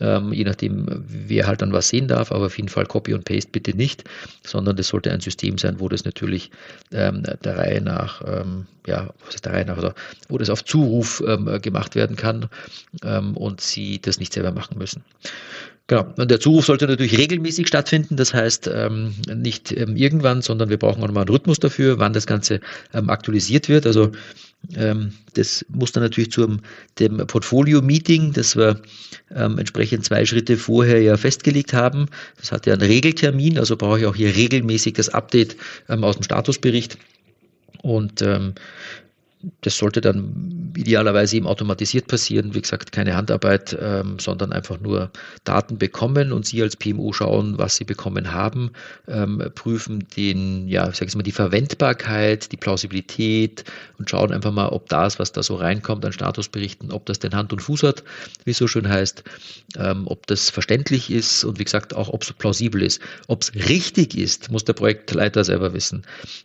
ähm, 0.00 0.32
je 0.32 0.44
nachdem, 0.44 0.86
wer 1.06 1.46
halt 1.46 1.62
dann 1.62 1.72
was 1.72 1.88
sehen 1.88 2.08
darf, 2.08 2.32
aber 2.32 2.46
auf 2.46 2.56
jeden 2.56 2.68
Fall 2.68 2.86
Copy 2.86 3.14
und 3.14 3.24
Paste 3.24 3.50
bitte 3.50 3.76
nicht, 3.76 4.04
sondern 4.44 4.76
das 4.76 4.88
sollte 4.88 5.12
ein 5.12 5.20
System 5.20 5.58
sein, 5.58 5.80
wo 5.80 5.88
das 5.88 6.04
natürlich 6.04 6.50
ähm, 6.92 7.22
der 7.44 7.58
Reihe 7.58 7.80
nach, 7.80 8.22
ähm, 8.26 8.66
ja, 8.86 9.10
was 9.24 9.34
ist 9.36 9.44
der 9.44 9.52
Reihe 9.52 9.64
nach, 9.64 9.76
also 9.76 9.92
wo 10.28 10.38
das 10.38 10.50
auf 10.50 10.64
Zuruf 10.64 11.22
ähm, 11.26 11.60
gemacht 11.62 11.94
werden 11.94 12.16
kann 12.16 12.48
ähm, 13.02 13.36
und 13.36 13.60
Sie 13.60 14.00
das 14.00 14.18
nicht 14.18 14.32
selber 14.32 14.52
machen 14.52 14.78
müssen. 14.78 15.02
Genau. 15.86 16.06
Und 16.16 16.30
der 16.30 16.40
Zuruf 16.40 16.64
sollte 16.64 16.86
natürlich 16.86 17.18
regelmäßig 17.18 17.68
stattfinden. 17.68 18.16
Das 18.16 18.32
heißt, 18.32 18.70
ähm, 18.72 19.14
nicht 19.34 19.70
ähm, 19.72 19.96
irgendwann, 19.96 20.40
sondern 20.40 20.70
wir 20.70 20.78
brauchen 20.78 21.02
auch 21.02 21.10
mal 21.10 21.20
einen 21.20 21.28
Rhythmus 21.28 21.58
dafür, 21.58 21.98
wann 21.98 22.14
das 22.14 22.26
Ganze 22.26 22.60
ähm, 22.94 23.10
aktualisiert 23.10 23.68
wird. 23.68 23.86
Also 23.86 24.10
das 25.34 25.64
muss 25.68 25.92
dann 25.92 26.02
natürlich 26.02 26.32
zum 26.32 26.60
dem 26.98 27.18
Portfolio-Meeting, 27.18 28.32
das 28.32 28.56
wir 28.56 28.80
ähm, 29.34 29.58
entsprechend 29.58 30.04
zwei 30.04 30.24
Schritte 30.24 30.56
vorher 30.56 31.00
ja 31.02 31.16
festgelegt 31.16 31.72
haben. 31.72 32.06
Das 32.38 32.52
hat 32.52 32.66
ja 32.66 32.72
einen 32.74 32.82
Regeltermin, 32.82 33.58
also 33.58 33.76
brauche 33.76 34.00
ich 34.00 34.06
auch 34.06 34.14
hier 34.14 34.34
regelmäßig 34.34 34.94
das 34.94 35.08
Update 35.08 35.56
ähm, 35.88 36.04
aus 36.04 36.16
dem 36.16 36.22
Statusbericht. 36.22 36.98
Und 37.82 38.22
ähm, 38.22 38.54
das 39.60 39.76
sollte 39.78 40.00
dann 40.00 40.72
idealerweise 40.76 41.36
eben 41.36 41.46
automatisiert 41.46 42.06
passieren. 42.08 42.54
Wie 42.54 42.60
gesagt, 42.60 42.92
keine 42.92 43.16
Handarbeit, 43.16 43.76
ähm, 43.80 44.18
sondern 44.18 44.52
einfach 44.52 44.80
nur 44.80 45.10
Daten 45.44 45.78
bekommen 45.78 46.32
und 46.32 46.46
Sie 46.46 46.62
als 46.62 46.76
PMO 46.76 47.12
schauen, 47.12 47.58
was 47.58 47.76
Sie 47.76 47.84
bekommen 47.84 48.32
haben, 48.32 48.70
ähm, 49.08 49.42
prüfen 49.54 50.06
den, 50.16 50.68
ja, 50.68 50.88
ich 50.88 51.14
mal, 51.14 51.22
die 51.22 51.32
Verwendbarkeit, 51.32 52.50
die 52.52 52.56
Plausibilität 52.56 53.64
und 53.98 54.10
schauen 54.10 54.32
einfach 54.32 54.52
mal, 54.52 54.68
ob 54.68 54.88
das, 54.88 55.18
was 55.18 55.32
da 55.32 55.42
so 55.42 55.56
reinkommt 55.56 56.04
an 56.04 56.12
Statusberichten, 56.12 56.90
ob 56.90 57.06
das 57.06 57.18
denn 57.18 57.34
Hand 57.34 57.52
und 57.52 57.60
Fuß 57.60 57.82
hat, 57.82 58.04
wie 58.44 58.50
es 58.50 58.58
so 58.58 58.66
schön 58.66 58.88
heißt, 58.88 59.22
ähm, 59.78 60.04
ob 60.06 60.26
das 60.26 60.50
verständlich 60.50 61.10
ist 61.10 61.44
und 61.44 61.58
wie 61.58 61.64
gesagt 61.64 61.94
auch, 61.94 62.08
ob 62.08 62.22
es 62.22 62.32
plausibel 62.32 62.82
ist. 62.82 63.00
Ob 63.28 63.42
es 63.42 63.54
richtig 63.54 64.16
ist, 64.16 64.50
muss 64.50 64.64
der 64.64 64.72
Projektleiter 64.72 65.44
selber 65.44 65.72
wissen. 65.72 66.02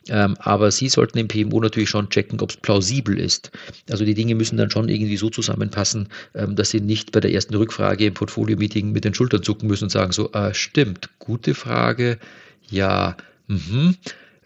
Ähm, 0.10 0.36
aber 0.40 0.72
Sie 0.72 0.90
sollten 0.90 1.18
im 1.18 1.28
PMO 1.28 1.62
natürlich 1.62 1.90
schon 1.90 2.10
checken, 2.10 2.40
ob 2.42 2.52
es 2.52 2.58
plausibel 2.58 2.89
plausibel 2.90 3.20
ist. 3.20 3.52
Also 3.90 4.06
die 4.06 4.14
Dinge 4.14 4.36
müssen 4.36 4.58
dann 4.58 4.72
schon 4.72 4.90
irgendwie 4.90 5.18
so 5.18 5.30
zusammenpassen, 5.30 6.08
ähm, 6.34 6.56
dass 6.56 6.72
sie 6.72 6.82
nicht 6.82 7.12
bei 7.12 7.20
der 7.20 7.32
ersten 7.32 7.56
Rückfrage 7.56 8.06
im 8.06 8.14
Portfolio-Meeting 8.14 8.92
mit 8.92 9.06
den 9.06 9.14
Schultern 9.14 9.44
zucken 9.44 9.68
müssen 9.68 9.86
und 9.86 9.90
sagen 9.92 10.12
so, 10.12 10.32
äh, 10.32 10.54
stimmt, 10.54 11.10
gute 11.20 11.54
Frage, 11.54 12.18
ja, 12.70 13.16
mhm. 13.48 13.96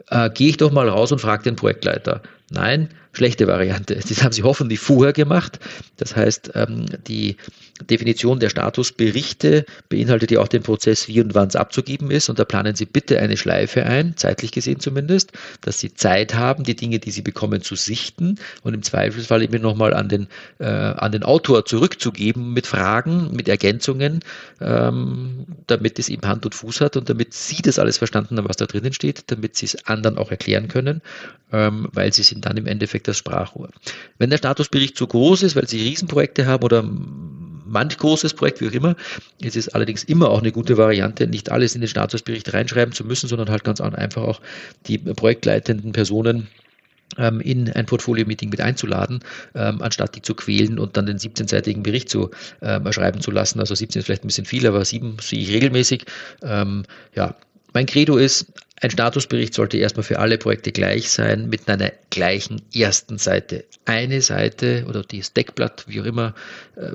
Äh, 0.09 0.29
gehe 0.31 0.49
ich 0.49 0.57
doch 0.57 0.71
mal 0.71 0.89
raus 0.89 1.13
und 1.13 1.19
frage 1.19 1.43
den 1.43 1.55
Projektleiter. 1.55 2.21
Nein, 2.51 2.89
schlechte 3.13 3.47
Variante. 3.47 3.99
Das 4.13 4.23
haben 4.23 4.31
sie 4.31 4.43
hoffentlich 4.43 4.79
vorher 4.79 5.13
gemacht. 5.13 5.59
Das 5.97 6.15
heißt, 6.15 6.51
ähm, 6.55 6.85
die 7.07 7.37
Definition 7.89 8.39
der 8.39 8.49
Statusberichte 8.49 9.65
beinhaltet 9.89 10.31
ja 10.31 10.39
auch 10.39 10.47
den 10.47 10.61
Prozess, 10.61 11.07
wie 11.07 11.21
und 11.21 11.33
wann 11.33 11.47
es 11.47 11.55
abzugeben 11.55 12.11
ist. 12.11 12.29
Und 12.29 12.37
da 12.37 12.45
planen 12.45 12.75
Sie 12.75 12.85
bitte 12.85 13.19
eine 13.19 13.35
Schleife 13.35 13.83
ein, 13.83 14.15
zeitlich 14.15 14.51
gesehen 14.51 14.79
zumindest, 14.79 15.31
dass 15.61 15.79
Sie 15.79 15.93
Zeit 15.93 16.35
haben, 16.35 16.63
die 16.63 16.75
Dinge, 16.75 16.99
die 16.99 17.11
Sie 17.11 17.21
bekommen, 17.21 17.61
zu 17.61 17.75
sichten 17.75 18.37
und 18.61 18.73
im 18.73 18.83
Zweifelsfall 18.83 19.41
eben 19.41 19.61
nochmal 19.61 19.93
an 19.93 20.07
den, 20.07 20.27
äh, 20.59 20.65
an 20.65 21.11
den 21.11 21.23
Autor 21.23 21.65
zurückzugeben 21.65 22.53
mit 22.53 22.67
Fragen, 22.67 23.31
mit 23.35 23.49
Ergänzungen, 23.49 24.19
ähm, 24.61 25.45
damit 25.67 25.97
es 25.99 26.09
eben 26.09 26.27
Hand 26.27 26.45
und 26.45 26.53
Fuß 26.53 26.81
hat 26.81 26.95
und 26.95 27.09
damit 27.09 27.33
Sie 27.33 27.61
das 27.61 27.79
alles 27.79 27.97
verstanden 27.97 28.37
haben, 28.37 28.47
was 28.47 28.57
da 28.57 28.65
drinnen 28.65 28.93
steht, 28.93 29.23
damit 29.27 29.55
Sie 29.55 29.65
es 29.65 29.85
anderen 29.87 30.17
auch 30.17 30.31
erklären 30.31 30.67
können, 30.67 31.01
ähm, 31.51 31.89
weil 31.91 32.13
Sie 32.13 32.23
sind 32.23 32.45
dann 32.45 32.57
im 32.57 32.67
Endeffekt 32.67 33.02
das 33.07 33.17
Sprachrohr. 33.17 33.69
Wenn 34.17 34.29
der 34.29 34.37
Statusbericht 34.37 34.97
zu 34.97 35.07
groß 35.07 35.43
ist, 35.43 35.55
weil 35.55 35.67
Sie 35.67 35.81
Riesenprojekte 35.81 36.45
haben 36.45 36.63
oder 36.63 36.83
manch 37.73 37.97
großes 37.97 38.35
Projekt, 38.35 38.61
wie 38.61 38.69
auch 38.69 38.73
immer. 38.73 38.95
Es 39.41 39.55
ist 39.55 39.69
allerdings 39.69 40.03
immer 40.03 40.29
auch 40.29 40.39
eine 40.39 40.51
gute 40.51 40.77
Variante, 40.77 41.27
nicht 41.27 41.51
alles 41.51 41.75
in 41.75 41.81
den 41.81 41.87
Statusbericht 41.89 42.53
reinschreiben 42.53 42.93
zu 42.93 43.03
müssen, 43.03 43.27
sondern 43.27 43.49
halt 43.49 43.63
ganz 43.63 43.81
einfach 43.81 44.21
auch 44.21 44.41
die 44.87 44.97
projektleitenden 44.97 45.91
Personen 45.91 46.47
ähm, 47.17 47.41
in 47.41 47.71
ein 47.71 47.85
Portfolio-Meeting 47.85 48.49
mit 48.49 48.61
einzuladen, 48.61 49.19
ähm, 49.55 49.81
anstatt 49.81 50.15
die 50.15 50.21
zu 50.21 50.35
quälen 50.35 50.79
und 50.79 50.97
dann 50.97 51.05
den 51.05 51.17
17-seitigen 51.17 51.83
Bericht 51.83 52.09
zu 52.09 52.31
ähm, 52.61 52.91
schreiben 52.91 53.21
zu 53.21 53.31
lassen. 53.31 53.59
Also 53.59 53.75
17 53.75 53.99
ist 53.99 54.05
vielleicht 54.05 54.23
ein 54.23 54.27
bisschen 54.27 54.45
viel, 54.45 54.65
aber 54.65 54.83
7 54.85 55.17
sehe 55.21 55.39
ich 55.39 55.49
regelmäßig. 55.49 56.05
Ähm, 56.43 56.83
ja, 57.15 57.35
mein 57.73 57.85
Credo 57.85 58.17
ist, 58.17 58.47
ein 58.81 58.91
Statusbericht 58.91 59.53
sollte 59.53 59.77
erstmal 59.77 60.03
für 60.03 60.19
alle 60.19 60.37
Projekte 60.37 60.71
gleich 60.71 61.09
sein, 61.09 61.47
mit 61.47 61.69
einer 61.69 61.91
gleichen 62.09 62.61
ersten 62.73 63.17
Seite. 63.17 63.63
Eine 63.85 64.21
Seite 64.21 64.85
oder 64.89 65.03
das 65.03 65.31
Deckblatt, 65.31 65.85
wie 65.87 66.01
auch 66.01 66.05
immer, 66.05 66.35
äh, 66.75 66.91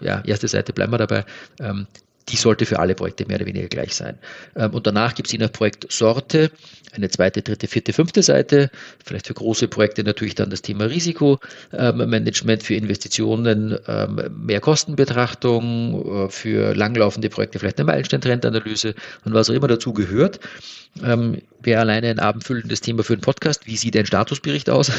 ja, 0.00 0.22
erste 0.24 0.48
Seite 0.48 0.72
bleiben 0.72 0.92
wir 0.92 0.98
dabei, 0.98 1.24
ähm, 1.60 1.86
die 2.28 2.36
sollte 2.36 2.66
für 2.66 2.78
alle 2.78 2.94
Projekte 2.94 3.26
mehr 3.26 3.36
oder 3.36 3.46
weniger 3.46 3.68
gleich 3.68 3.94
sein. 3.94 4.18
Ähm, 4.56 4.74
und 4.74 4.86
danach 4.86 5.14
gibt 5.14 5.28
es 5.28 5.32
je 5.32 5.38
nach 5.38 5.52
Projektsorte 5.52 6.50
eine 6.96 7.08
zweite, 7.10 7.42
dritte, 7.42 7.66
vierte, 7.66 7.92
fünfte 7.92 8.22
Seite. 8.22 8.70
Vielleicht 9.04 9.26
für 9.26 9.34
große 9.34 9.68
Projekte 9.68 10.02
natürlich 10.02 10.34
dann 10.34 10.50
das 10.50 10.62
Thema 10.62 10.84
Risikomanagement, 10.86 12.62
für 12.62 12.74
Investitionen 12.74 13.78
ähm, 13.86 14.20
mehr 14.44 14.60
Kostenbetrachtung, 14.60 16.26
äh, 16.26 16.30
für 16.30 16.74
langlaufende 16.74 17.28
Projekte 17.28 17.58
vielleicht 17.58 17.78
eine 17.78 17.86
Meilenstein-Trendanalyse 17.86 18.94
und 19.24 19.34
was 19.34 19.50
auch 19.50 19.54
immer 19.54 19.68
dazu 19.68 19.92
gehört. 19.92 20.40
Ähm, 21.04 21.42
wäre 21.60 21.80
alleine 21.80 22.08
ein 22.08 22.18
abendfüllendes 22.18 22.80
Thema 22.80 23.02
für 23.02 23.12
einen 23.12 23.22
Podcast. 23.22 23.66
Wie 23.66 23.76
sieht 23.76 23.96
ein 23.96 24.06
Statusbericht 24.06 24.70
aus? 24.70 24.90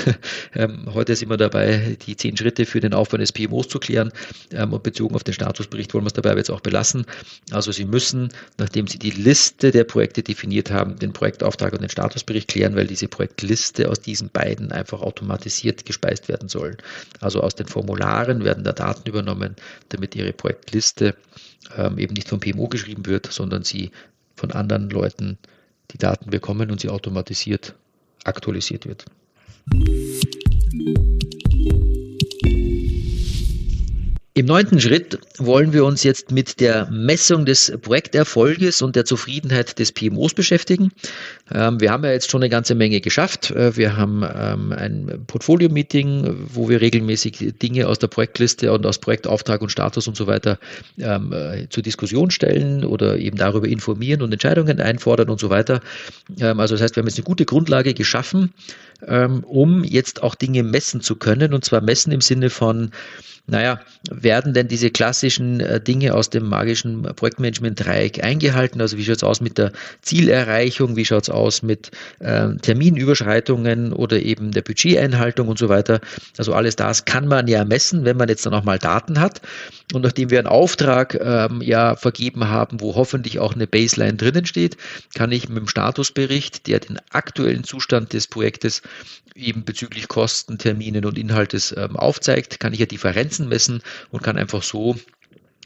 Heute 0.93 1.15
sind 1.15 1.29
wir 1.29 1.37
dabei, 1.37 1.97
die 2.05 2.15
zehn 2.15 2.37
Schritte 2.37 2.65
für 2.65 2.79
den 2.79 2.93
Aufbau 2.93 3.17
des 3.17 3.31
PMOs 3.31 3.69
zu 3.69 3.79
klären. 3.79 4.11
Und 4.53 4.83
bezogen 4.83 5.15
auf 5.15 5.23
den 5.23 5.33
Statusbericht 5.33 5.93
wollen 5.93 6.03
wir 6.03 6.07
es 6.07 6.13
dabei 6.13 6.35
jetzt 6.35 6.51
auch 6.51 6.59
belassen. 6.61 7.05
Also 7.51 7.71
Sie 7.71 7.85
müssen, 7.85 8.29
nachdem 8.57 8.87
Sie 8.87 8.99
die 8.99 9.11
Liste 9.11 9.71
der 9.71 9.83
Projekte 9.83 10.23
definiert 10.23 10.71
haben, 10.71 10.99
den 10.99 11.13
Projektauftrag 11.13 11.73
und 11.73 11.81
den 11.81 11.89
Statusbericht 11.89 12.47
klären, 12.47 12.75
weil 12.75 12.87
diese 12.87 13.07
Projektliste 13.07 13.89
aus 13.89 14.01
diesen 14.01 14.29
beiden 14.29 14.71
einfach 14.71 15.01
automatisiert 15.01 15.85
gespeist 15.85 16.27
werden 16.27 16.49
soll. 16.49 16.77
Also 17.19 17.41
aus 17.41 17.55
den 17.55 17.67
Formularen 17.67 18.43
werden 18.43 18.63
da 18.63 18.73
Daten 18.73 19.07
übernommen, 19.07 19.55
damit 19.89 20.15
Ihre 20.15 20.33
Projektliste 20.33 21.15
ähm, 21.75 21.97
eben 21.97 22.13
nicht 22.13 22.29
vom 22.29 22.39
PMO 22.39 22.67
geschrieben 22.67 23.05
wird, 23.05 23.31
sondern 23.31 23.63
Sie 23.63 23.91
von 24.35 24.51
anderen 24.51 24.89
Leuten 24.89 25.37
die 25.91 25.97
Daten 25.97 26.29
bekommen 26.29 26.71
und 26.71 26.81
sie 26.81 26.89
automatisiert 26.89 27.75
aktualisiert 28.23 28.85
wird. 28.85 29.05
Im 34.37 34.45
neunten 34.45 34.79
Schritt 34.79 35.17
wollen 35.39 35.73
wir 35.73 35.83
uns 35.83 36.03
jetzt 36.03 36.29
mit 36.29 36.59
der 36.59 36.87
Messung 36.91 37.47
des 37.47 37.73
Projekterfolges 37.81 38.83
und 38.83 38.95
der 38.95 39.03
Zufriedenheit 39.03 39.79
des 39.79 39.91
PMOs 39.91 40.35
beschäftigen. 40.35 40.91
Ähm, 41.51 41.81
wir 41.81 41.89
haben 41.89 42.03
ja 42.03 42.11
jetzt 42.11 42.29
schon 42.29 42.43
eine 42.43 42.49
ganze 42.49 42.75
Menge 42.75 43.01
geschafft. 43.01 43.49
Äh, 43.49 43.75
wir 43.75 43.97
haben 43.97 44.21
ähm, 44.21 44.73
ein 44.73 45.23
Portfolio-Meeting, 45.25 46.49
wo 46.53 46.69
wir 46.69 46.81
regelmäßig 46.81 47.55
Dinge 47.59 47.87
aus 47.87 47.97
der 47.97 48.09
Projektliste 48.09 48.71
und 48.71 48.85
aus 48.85 48.99
Projektauftrag 48.99 49.59
und 49.63 49.71
Status 49.71 50.07
und 50.07 50.15
so 50.15 50.27
weiter 50.27 50.59
ähm, 50.99 51.33
äh, 51.33 51.67
zur 51.69 51.81
Diskussion 51.81 52.29
stellen 52.29 52.85
oder 52.85 53.17
eben 53.17 53.37
darüber 53.37 53.67
informieren 53.67 54.21
und 54.21 54.31
Entscheidungen 54.31 54.79
einfordern 54.79 55.29
und 55.29 55.39
so 55.39 55.49
weiter. 55.49 55.81
also 56.39 56.75
das 56.75 56.81
heißt, 56.83 56.95
wir 56.95 57.01
haben 57.01 57.07
jetzt 57.07 57.17
eine 57.17 57.25
gute 57.25 57.45
Grundlage 57.45 57.95
geschaffen, 57.95 58.53
um 59.43 59.83
jetzt 59.83 60.21
auch 60.21 60.35
Dinge 60.35 60.63
messen 60.63 61.01
zu 61.01 61.15
können 61.15 61.53
und 61.53 61.65
zwar 61.65 61.81
messen 61.81 62.11
im 62.11 62.21
Sinne 62.21 62.49
von 62.49 62.91
naja, 63.49 63.79
werden 64.11 64.53
denn 64.53 64.67
diese 64.67 64.89
klassischen 64.91 65.61
äh, 65.61 65.79
Dinge 65.79 66.13
aus 66.13 66.29
dem 66.29 66.49
magischen 66.49 67.03
Projektmanagement-Dreieck 67.03 68.21
eingehalten? 68.21 68.81
Also 68.81 68.97
wie 68.97 69.05
schaut 69.05 69.17
es 69.17 69.23
aus 69.23 69.39
mit 69.39 69.57
der 69.57 69.71
Zielerreichung? 70.01 70.97
Wie 70.97 71.05
schaut 71.05 71.23
es 71.23 71.29
aus 71.29 71.63
mit 71.63 71.91
äh, 72.19 72.55
Terminüberschreitungen 72.57 73.93
oder 73.93 74.19
eben 74.19 74.51
der 74.51 74.63
Budgeteinhaltung 74.63 75.47
und 75.47 75.57
so 75.57 75.69
weiter? 75.69 76.01
Also 76.37 76.53
alles 76.53 76.75
das 76.75 77.05
kann 77.05 77.25
man 77.27 77.47
ja 77.47 77.63
messen, 77.63 78.03
wenn 78.03 78.17
man 78.17 78.27
jetzt 78.27 78.45
dann 78.45 78.53
auch 78.53 78.65
mal 78.65 78.79
Daten 78.79 79.21
hat. 79.21 79.41
Und 79.93 80.01
nachdem 80.01 80.29
wir 80.29 80.39
einen 80.39 80.47
Auftrag 80.47 81.15
ähm, 81.15 81.61
ja 81.61 81.95
vergeben 81.95 82.49
haben, 82.49 82.81
wo 82.81 82.95
hoffentlich 82.95 83.39
auch 83.39 83.55
eine 83.55 83.65
Baseline 83.65 84.17
drinnen 84.17 84.45
steht, 84.45 84.75
kann 85.15 85.31
ich 85.31 85.47
mit 85.47 85.57
dem 85.57 85.67
Statusbericht, 85.69 86.67
der 86.67 86.81
den 86.81 86.99
aktuellen 87.11 87.63
Zustand 87.63 88.11
des 88.11 88.27
Projektes 88.27 88.81
eben 89.37 89.63
bezüglich 89.63 90.07
Kosten, 90.07 90.57
Terminen 90.57 91.05
und 91.05 91.17
Inhaltes 91.17 91.73
ähm, 91.77 91.95
aufzeigt, 91.95 92.59
kann 92.59 92.73
ich 92.73 92.79
ja 92.79 92.85
Differenzen 92.85 93.36
messen 93.45 93.81
und 94.11 94.23
kann 94.23 94.37
einfach 94.37 94.63
so 94.63 94.95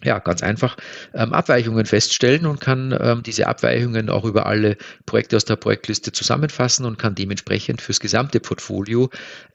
ja, 0.03 0.19
ganz 0.19 0.41
einfach 0.41 0.77
ähm, 1.13 1.33
Abweichungen 1.33 1.85
feststellen 1.85 2.45
und 2.45 2.59
kann 2.59 2.97
ähm, 2.99 3.23
diese 3.23 3.47
Abweichungen 3.47 4.09
auch 4.09 4.25
über 4.25 4.45
alle 4.47 4.77
Projekte 5.05 5.35
aus 5.35 5.45
der 5.45 5.55
Projektliste 5.55 6.11
zusammenfassen 6.11 6.85
und 6.85 6.97
kann 6.97 7.15
dementsprechend 7.15 7.81
fürs 7.81 7.99
gesamte 7.99 8.39
Portfolio 8.39 9.09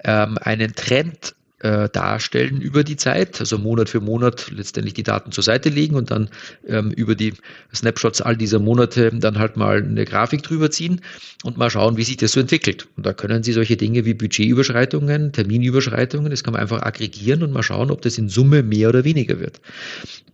ähm, 0.04 0.38
einen 0.40 0.74
Trend 0.74 1.34
äh, 1.60 1.88
darstellen 1.88 2.60
über 2.60 2.84
die 2.84 2.96
Zeit, 2.96 3.40
also 3.40 3.56
Monat 3.58 3.88
für 3.88 4.00
Monat 4.00 4.50
letztendlich 4.54 4.94
die 4.94 5.02
Daten 5.02 5.32
zur 5.32 5.42
Seite 5.42 5.70
legen 5.70 5.96
und 5.96 6.10
dann 6.10 6.28
ähm, 6.66 6.90
über 6.90 7.14
die 7.14 7.32
Snapshots 7.74 8.20
all 8.20 8.36
dieser 8.36 8.58
Monate 8.58 9.10
dann 9.12 9.38
halt 9.38 9.56
mal 9.56 9.78
eine 9.82 10.04
Grafik 10.04 10.42
drüber 10.42 10.70
ziehen 10.70 11.00
und 11.44 11.56
mal 11.56 11.70
schauen, 11.70 11.96
wie 11.96 12.04
sich 12.04 12.18
das 12.18 12.32
so 12.32 12.40
entwickelt. 12.40 12.88
Und 12.96 13.06
da 13.06 13.14
können 13.14 13.42
Sie 13.42 13.52
solche 13.52 13.76
Dinge 13.76 14.04
wie 14.04 14.14
Budgetüberschreitungen, 14.14 15.32
Terminüberschreitungen, 15.32 16.30
das 16.30 16.44
kann 16.44 16.52
man 16.52 16.60
einfach 16.60 16.82
aggregieren 16.82 17.42
und 17.42 17.52
mal 17.52 17.62
schauen, 17.62 17.90
ob 17.90 18.02
das 18.02 18.18
in 18.18 18.28
Summe 18.28 18.62
mehr 18.62 18.90
oder 18.90 19.04
weniger 19.04 19.40
wird. 19.40 19.60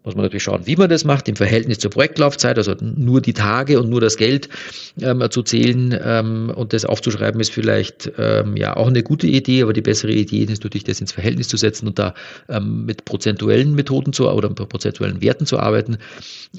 Muss 0.04 0.16
man 0.16 0.24
natürlich 0.24 0.42
schauen, 0.42 0.66
wie 0.66 0.74
man 0.74 0.90
das 0.90 1.04
macht, 1.04 1.28
im 1.28 1.36
Verhältnis 1.36 1.78
zur 1.78 1.92
Projektlaufzeit, 1.92 2.58
also 2.58 2.74
nur 2.80 3.20
die 3.20 3.34
Tage 3.34 3.78
und 3.78 3.88
nur 3.88 4.00
das 4.00 4.16
Geld 4.16 4.48
ähm, 5.00 5.24
zu 5.30 5.44
zählen 5.44 5.96
ähm, 6.04 6.52
und 6.52 6.72
das 6.72 6.84
aufzuschreiben, 6.84 7.40
ist 7.40 7.52
vielleicht 7.52 8.10
ähm, 8.18 8.56
ja 8.56 8.76
auch 8.76 8.88
eine 8.88 9.04
gute 9.04 9.28
Idee, 9.28 9.62
aber 9.62 9.72
die 9.72 9.80
bessere 9.80 10.10
Idee 10.10 10.42
ist 10.42 10.64
natürlich, 10.64 10.82
das 10.82 11.00
ins 11.00 11.11
Verhältnis 11.12 11.48
zu 11.48 11.56
setzen 11.56 11.86
und 11.88 11.98
da 11.98 12.14
ähm, 12.48 12.84
mit 12.84 13.04
prozentuellen 13.04 13.74
Methoden 13.74 14.12
zu 14.12 14.28
oder 14.28 14.48
prozentuellen 14.50 15.22
Werten 15.22 15.46
zu 15.46 15.58
arbeiten, 15.58 15.98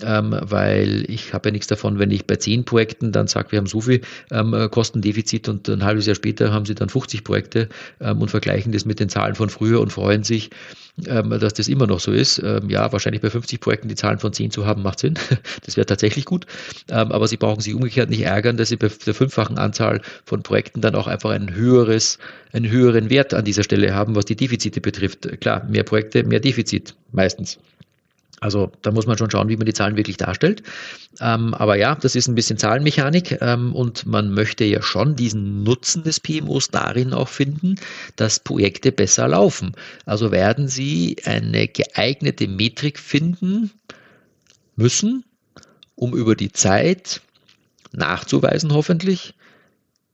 ähm, 0.02 0.36
weil 0.42 1.06
ich 1.10 1.34
habe 1.34 1.50
ja 1.50 1.52
nichts 1.54 1.68
davon, 1.68 2.00
wenn 2.00 2.12
ich 2.12 2.26
bei 2.26 2.36
zehn 2.36 2.66
Projekten 2.66 3.12
dann 3.12 3.28
sage, 3.28 3.52
wir 3.52 3.60
haben 3.60 3.68
so 3.68 3.82
viel 3.82 4.02
ähm, 4.32 4.56
Kostendefizit 4.72 5.50
und 5.50 5.68
ein 5.70 5.84
halbes 5.84 6.06
Jahr 6.06 6.16
später 6.16 6.52
haben 6.52 6.66
sie 6.66 6.76
dann 6.76 6.90
50 6.90 7.24
Projekte 7.24 7.70
ähm, 8.00 8.22
und 8.22 8.30
vergleichen 8.30 8.72
das 8.72 8.86
mit 8.86 9.00
den 9.00 9.10
Zahlen 9.10 9.36
von 9.36 9.50
früher 9.50 9.82
und 9.82 9.92
freuen 9.92 10.24
sich, 10.24 10.50
dass 10.96 11.54
das 11.54 11.68
immer 11.68 11.88
noch 11.88 12.00
so 12.00 12.12
ist. 12.12 12.40
Ähm, 12.40 12.70
ja, 12.70 12.92
wahrscheinlich 12.92 13.22
bei 13.22 13.30
50 13.30 13.60
Projekten 13.60 13.88
die 13.88 13.96
Zahlen 13.96 14.20
von 14.20 14.32
10 14.32 14.52
zu 14.52 14.66
haben, 14.66 14.84
macht 14.84 15.00
Sinn. 15.00 15.16
Das 15.66 15.78
wäre 15.78 15.86
tatsächlich 15.86 16.26
gut. 16.26 16.46
Ähm, 16.90 17.12
aber 17.12 17.28
Sie 17.28 17.38
brauchen 17.38 17.62
sich 17.62 17.74
umgekehrt 17.74 18.10
nicht 18.10 18.22
ärgern, 18.22 18.58
dass 18.58 18.70
Sie 18.70 18.76
bei 18.76 18.90
der 18.90 19.14
fünffachen 19.14 19.58
Anzahl 19.58 20.02
von 20.26 20.44
Projekten 20.44 20.82
dann 20.82 20.96
auch 20.96 21.08
einfach 21.08 21.32
ein 21.32 21.54
höheres, 21.54 22.20
einen 22.52 22.70
höheren 22.70 23.10
Wert 23.10 23.34
an 23.34 23.46
dieser 23.46 23.64
Stelle 23.64 23.96
haben, 23.96 24.16
was 24.16 24.26
die 24.26 24.36
Defizite 24.36 24.82
betrifft. 24.82 25.40
Klar, 25.42 25.66
mehr 25.70 25.84
Projekte, 25.84 26.24
mehr 26.24 26.40
Defizit 26.40 26.96
meistens. 27.12 27.60
Also 28.44 28.74
da 28.82 28.92
muss 28.92 29.08
man 29.08 29.18
schon 29.18 29.32
schauen, 29.32 29.48
wie 29.48 29.56
man 29.56 29.66
die 29.66 29.74
Zahlen 29.74 29.96
wirklich 29.96 30.18
darstellt. 30.18 30.64
Ähm, 31.22 31.54
aber 31.54 31.78
ja, 31.78 31.96
das 31.96 32.14
ist 32.14 32.28
ein 32.28 32.36
bisschen 32.36 32.58
Zahlenmechanik 32.58 33.38
ähm, 33.42 33.74
und 33.74 34.06
man 34.06 34.34
möchte 34.34 34.66
ja 34.66 34.82
schon 34.82 35.16
diesen 35.16 35.64
Nutzen 35.64 36.04
des 36.04 36.20
PMOs 36.20 36.68
darin 36.68 37.14
auch 37.14 37.30
finden, 37.30 37.76
dass 38.18 38.42
Projekte 38.42 38.92
besser 38.92 39.30
laufen. 39.30 39.72
Also 40.06 40.32
werden 40.32 40.68
Sie 40.68 41.16
eine 41.24 41.70
geeignete 41.70 42.50
Metrik 42.50 43.00
finden 43.00 43.72
müssen, 44.76 45.24
um 45.96 46.14
über 46.14 46.36
die 46.36 46.52
Zeit 46.52 47.22
nachzuweisen 47.94 48.74
hoffentlich, 48.74 49.36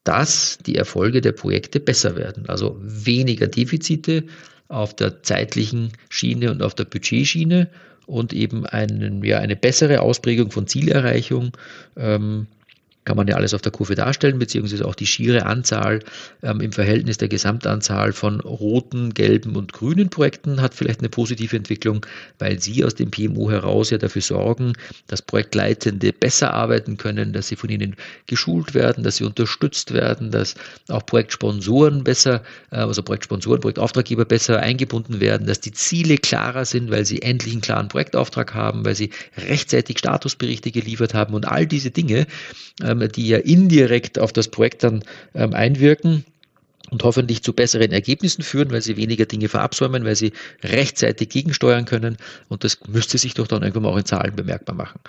dass 0.03 0.59
die 0.63 0.75
Erfolge 0.75 1.21
der 1.21 1.32
Projekte 1.32 1.80
besser 1.80 2.15
werden. 2.15 2.47
Also 2.47 2.77
weniger 2.80 3.47
Defizite 3.47 4.25
auf 4.67 4.95
der 4.95 5.23
zeitlichen 5.23 5.93
Schiene 6.09 6.51
und 6.51 6.61
auf 6.61 6.75
der 6.75 6.86
Budgetschiene 6.86 7.71
und 8.10 8.34
eben 8.34 8.66
einen, 8.66 9.24
ja, 9.24 9.39
eine 9.39 9.55
bessere 9.55 10.01
Ausprägung 10.01 10.51
von 10.51 10.68
Zielerreichung. 10.68 11.51
Ähm, 11.95 12.47
kann 13.10 13.18
man 13.18 13.28
ja 13.28 13.38
alles 13.38 13.55
auf 13.55 13.64
der 13.64 13.72
Kurve 13.72 13.95
darstellen, 13.95 14.38
beziehungsweise 14.38 14.86
auch 14.86 14.93
die 14.93 15.07
schiere 15.07 15.47
Anzahl 15.47 16.01
ähm, 16.43 16.62
im 16.62 16.72
Verhältnis 16.72 17.18
der 17.18 17.28
Gesamtanzahl 17.28 18.14
von 18.14 18.39
roten, 18.39 19.16
gelben 19.16 19.55
und 19.55 19.74
grünen 19.74 20.12
Projekten 20.12 20.62
hat 20.62 20.76
vielleicht 20.76 20.99
eine 20.99 21.10
positive 21.10 21.57
Entwicklung, 21.57 22.05
weil 22.38 22.60
sie 22.62 22.86
aus 22.86 22.93
dem 22.93 23.10
PMO 23.10 23.49
heraus 23.49 23.89
ja 23.89 23.97
dafür 23.97 24.22
sorgen, 24.22 24.74
dass 25.07 25.24
Projektleitende 25.24 26.14
besser 26.14 26.53
arbeiten 26.53 26.97
können, 26.97 27.34
dass 27.34 27.47
sie 27.47 27.55
von 27.55 27.72
ihnen 27.72 27.95
geschult 28.28 28.76
werden, 28.76 29.03
dass 29.03 29.16
sie 29.16 29.24
unterstützt 29.24 29.91
werden, 29.91 30.30
dass 30.30 30.53
auch 30.88 31.03
Projektsponsoren 31.03 32.03
besser, 32.03 32.43
äh, 32.70 32.76
also 32.76 33.01
Projektsponsoren, 33.01 33.60
Projektauftraggeber 33.60 34.26
besser 34.26 34.60
eingebunden 34.60 35.20
werden, 35.20 35.47
dass 35.47 35.62
die 35.62 35.72
Ziele 35.72 36.20
klarer 36.20 36.64
sind, 36.64 36.91
weil 36.91 37.05
sie 37.05 37.24
endlich 37.24 37.53
einen 37.53 37.62
klaren 37.62 37.88
Projektauftrag 37.88 38.53
haben, 38.53 38.86
weil 38.86 38.93
sie 38.93 39.10
rechtzeitig 39.36 39.97
Statusberichte 39.97 40.70
geliefert 40.70 41.16
haben 41.16 41.34
und 41.34 41.47
all 41.47 41.66
diese 41.66 41.89
Dinge, 41.89 42.28
ähm, 42.84 42.98
die 43.07 43.27
ja 43.27 43.37
indirekt 43.37 44.19
auf 44.19 44.33
das 44.33 44.49
Projekt 44.49 44.83
dann 44.83 45.03
ähm, 45.33 45.53
einwirken 45.53 46.25
und 46.91 47.03
hoffentlich 47.03 47.43
zu 47.43 47.53
besseren 47.53 47.91
Ergebnissen 47.91 48.43
führen, 48.43 48.71
weil 48.71 48.81
sie 48.81 48.97
weniger 48.97 49.25
Dinge 49.25 49.49
verabsäumen, 49.49 50.05
weil 50.05 50.15
sie 50.15 50.33
rechtzeitig 50.63 51.29
gegensteuern 51.29 51.85
können. 51.85 52.17
Und 52.47 52.63
das 52.63 52.79
müsste 52.87 53.17
sich 53.17 53.33
doch 53.33 53.47
dann 53.47 53.63
irgendwann 53.63 53.91
auch 53.91 53.97
in 53.97 54.05
Zahlen 54.05 54.35
bemerkbar 54.35 54.75
machen. 54.75 54.99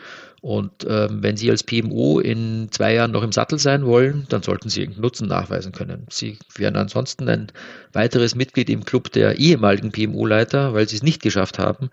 Und 0.42 0.86
ähm, 0.88 1.22
wenn 1.22 1.36
Sie 1.36 1.50
als 1.50 1.62
PMO 1.62 2.18
in 2.18 2.68
zwei 2.70 2.94
Jahren 2.94 3.10
noch 3.10 3.22
im 3.22 3.32
Sattel 3.32 3.58
sein 3.58 3.84
wollen, 3.84 4.24
dann 4.30 4.42
sollten 4.42 4.70
Sie 4.70 4.80
irgendeinen 4.80 5.02
Nutzen 5.02 5.28
nachweisen 5.28 5.72
können. 5.72 6.06
Sie 6.08 6.38
wären 6.54 6.76
ansonsten 6.76 7.28
ein 7.28 7.52
weiteres 7.92 8.34
Mitglied 8.34 8.70
im 8.70 8.86
Club 8.86 9.12
der 9.12 9.38
ehemaligen 9.38 9.92
PMO-Leiter, 9.92 10.72
weil 10.72 10.88
Sie 10.88 10.96
es 10.96 11.02
nicht 11.02 11.20
geschafft 11.20 11.58
haben, 11.58 11.90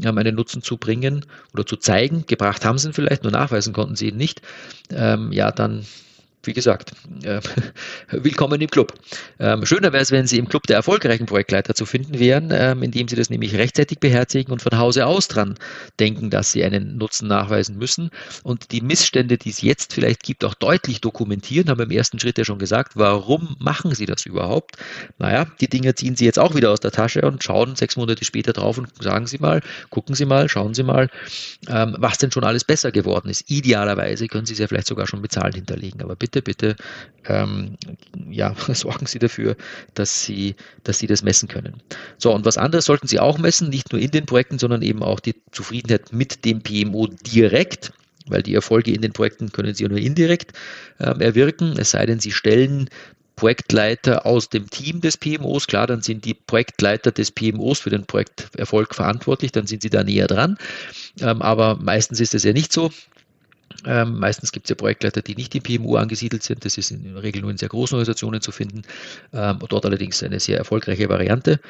ähm, 0.00 0.16
einen 0.16 0.36
Nutzen 0.36 0.62
zu 0.62 0.76
bringen 0.76 1.26
oder 1.52 1.66
zu 1.66 1.76
zeigen. 1.76 2.24
Gebracht 2.28 2.64
haben 2.64 2.78
Sie 2.78 2.88
ihn 2.88 2.92
vielleicht, 2.92 3.24
nur 3.24 3.32
nachweisen 3.32 3.72
konnten 3.72 3.96
Sie 3.96 4.10
ihn 4.10 4.16
nicht. 4.16 4.42
Ähm, 4.90 5.32
ja, 5.32 5.50
dann 5.50 5.84
wie 6.48 6.54
gesagt, 6.54 6.92
äh, 7.24 7.40
willkommen 8.10 8.58
im 8.60 8.70
Club. 8.70 8.94
Ähm, 9.38 9.66
schöner 9.66 9.92
wäre 9.92 10.02
es, 10.02 10.10
wenn 10.10 10.26
Sie 10.26 10.38
im 10.38 10.48
Club 10.48 10.66
der 10.66 10.76
erfolgreichen 10.76 11.26
Projektleiter 11.26 11.74
zu 11.74 11.84
finden 11.84 12.18
wären, 12.18 12.48
ähm, 12.52 12.82
indem 12.82 13.06
Sie 13.06 13.16
das 13.16 13.28
nämlich 13.28 13.54
rechtzeitig 13.54 14.00
beherzigen 14.00 14.50
und 14.50 14.62
von 14.62 14.78
Hause 14.78 15.04
aus 15.04 15.28
dran 15.28 15.56
denken, 16.00 16.30
dass 16.30 16.50
Sie 16.50 16.64
einen 16.64 16.96
Nutzen 16.96 17.28
nachweisen 17.28 17.76
müssen 17.76 18.10
und 18.44 18.72
die 18.72 18.80
Missstände, 18.80 19.36
die 19.36 19.50
es 19.50 19.60
jetzt 19.60 19.92
vielleicht 19.92 20.22
gibt, 20.22 20.42
auch 20.42 20.54
deutlich 20.54 21.02
dokumentieren, 21.02 21.68
haben 21.68 21.78
wir 21.78 21.84
im 21.84 21.90
ersten 21.90 22.18
Schritt 22.18 22.38
ja 22.38 22.46
schon 22.46 22.58
gesagt, 22.58 22.92
warum 22.94 23.54
machen 23.58 23.94
Sie 23.94 24.06
das 24.06 24.24
überhaupt? 24.24 24.76
Naja, 25.18 25.46
die 25.60 25.68
Dinge 25.68 25.94
ziehen 25.94 26.16
Sie 26.16 26.24
jetzt 26.24 26.38
auch 26.38 26.54
wieder 26.54 26.70
aus 26.70 26.80
der 26.80 26.92
Tasche 26.92 27.20
und 27.22 27.44
schauen 27.44 27.76
sechs 27.76 27.96
Monate 27.98 28.24
später 28.24 28.54
drauf 28.54 28.78
und 28.78 28.88
sagen 29.02 29.26
Sie 29.26 29.36
mal, 29.36 29.60
gucken 29.90 30.14
Sie 30.14 30.24
mal, 30.24 30.48
schauen 30.48 30.72
Sie 30.72 30.82
mal, 30.82 31.10
ähm, 31.68 31.94
was 31.98 32.16
denn 32.16 32.32
schon 32.32 32.44
alles 32.44 32.64
besser 32.64 32.90
geworden 32.90 33.28
ist. 33.28 33.50
Idealerweise 33.50 34.28
können 34.28 34.46
Sie 34.46 34.54
es 34.54 34.58
ja 34.58 34.66
vielleicht 34.66 34.86
sogar 34.86 35.06
schon 35.06 35.20
bezahlt 35.20 35.54
hinterlegen, 35.54 36.00
aber 36.00 36.16
bitte 36.16 36.37
bitte, 36.42 36.74
bitte, 36.74 36.76
ähm, 37.26 37.76
ja, 38.30 38.54
sorgen 38.74 39.06
Sie 39.06 39.18
dafür, 39.18 39.56
dass 39.94 40.24
Sie, 40.24 40.56
dass 40.84 40.98
Sie 40.98 41.06
das 41.06 41.22
messen 41.22 41.48
können. 41.48 41.82
So, 42.18 42.34
und 42.34 42.44
was 42.44 42.58
anderes 42.58 42.86
sollten 42.86 43.06
Sie 43.06 43.20
auch 43.20 43.38
messen, 43.38 43.68
nicht 43.68 43.92
nur 43.92 44.00
in 44.00 44.10
den 44.10 44.26
Projekten, 44.26 44.58
sondern 44.58 44.82
eben 44.82 45.02
auch 45.02 45.20
die 45.20 45.34
Zufriedenheit 45.52 46.12
mit 46.12 46.44
dem 46.44 46.62
PMO 46.62 47.08
direkt 47.08 47.92
weil 48.30 48.42
die 48.42 48.54
Erfolge 48.54 48.92
in 48.92 49.00
den 49.00 49.14
Projekten 49.14 49.52
können 49.52 49.74
Sie 49.74 49.84
ja 49.84 49.88
nur 49.88 49.98
indirekt 49.98 50.52
ähm, 51.00 51.22
erwirken, 51.22 51.76
es 51.78 51.92
sei 51.92 52.04
denn, 52.04 52.20
Sie 52.20 52.30
stellen 52.30 52.90
Projektleiter 53.36 54.26
aus 54.26 54.50
dem 54.50 54.68
Team 54.68 55.00
des 55.00 55.16
PMOs. 55.16 55.66
Klar, 55.66 55.86
dann 55.86 56.02
sind 56.02 56.24
die 56.24 56.34
Projektleiter 56.34 57.12
des 57.12 57.30
PMOs 57.30 57.78
für 57.78 57.88
den 57.88 58.04
Projekterfolg 58.04 58.94
verantwortlich, 58.94 59.52
dann 59.52 59.66
sind 59.66 59.80
sie 59.80 59.90
da 59.90 60.02
näher 60.02 60.26
dran. 60.26 60.58
Ähm, 61.20 61.40
aber 61.40 61.76
meistens 61.76 62.20
ist 62.20 62.34
es 62.34 62.42
ja 62.42 62.52
nicht 62.52 62.72
so. 62.72 62.90
Ähm, 63.86 64.18
meistens 64.18 64.50
gibt 64.50 64.66
es 64.66 64.70
ja 64.70 64.76
Projektleiter, 64.76 65.22
die 65.22 65.36
nicht 65.36 65.54
im 65.54 65.62
PMU 65.62 65.96
angesiedelt 65.96 66.42
sind. 66.42 66.64
Das 66.64 66.76
ist 66.78 66.90
in 66.90 67.14
der 67.14 67.22
Regel 67.22 67.42
nur 67.42 67.50
in 67.50 67.58
sehr 67.58 67.68
großen 67.68 67.94
Organisationen 67.94 68.40
zu 68.40 68.50
finden. 68.50 68.82
Ähm, 69.32 69.58
dort 69.68 69.86
allerdings 69.86 70.22
eine 70.22 70.40
sehr 70.40 70.58
erfolgreiche 70.58 71.08
Variante. 71.08 71.60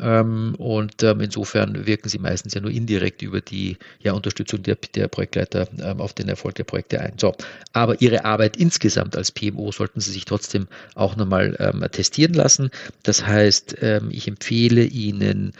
Ähm, 0.00 0.56
und 0.58 1.02
ähm, 1.04 1.20
insofern 1.20 1.86
wirken 1.86 2.08
sie 2.08 2.18
meistens 2.18 2.54
ja 2.54 2.60
nur 2.60 2.72
indirekt 2.72 3.22
über 3.22 3.40
die 3.40 3.76
ja, 4.00 4.12
Unterstützung 4.12 4.62
der, 4.64 4.76
der 4.94 5.06
Projektleiter 5.06 5.68
ähm, 5.78 6.00
auf 6.00 6.12
den 6.14 6.28
Erfolg 6.28 6.56
der 6.56 6.64
Projekte 6.64 7.00
ein. 7.00 7.12
So, 7.16 7.34
aber 7.72 8.00
ihre 8.00 8.24
Arbeit 8.24 8.56
insgesamt 8.56 9.16
als 9.16 9.30
PMO 9.30 9.70
sollten 9.70 10.00
sie 10.00 10.10
sich 10.10 10.24
trotzdem 10.24 10.66
auch 10.96 11.14
nochmal 11.14 11.56
ähm, 11.60 11.84
testieren 11.92 12.34
lassen. 12.34 12.70
Das 13.04 13.24
heißt, 13.24 13.76
ich 14.10 14.28
empfehle 14.28 14.82
Ihnen, 14.82 15.52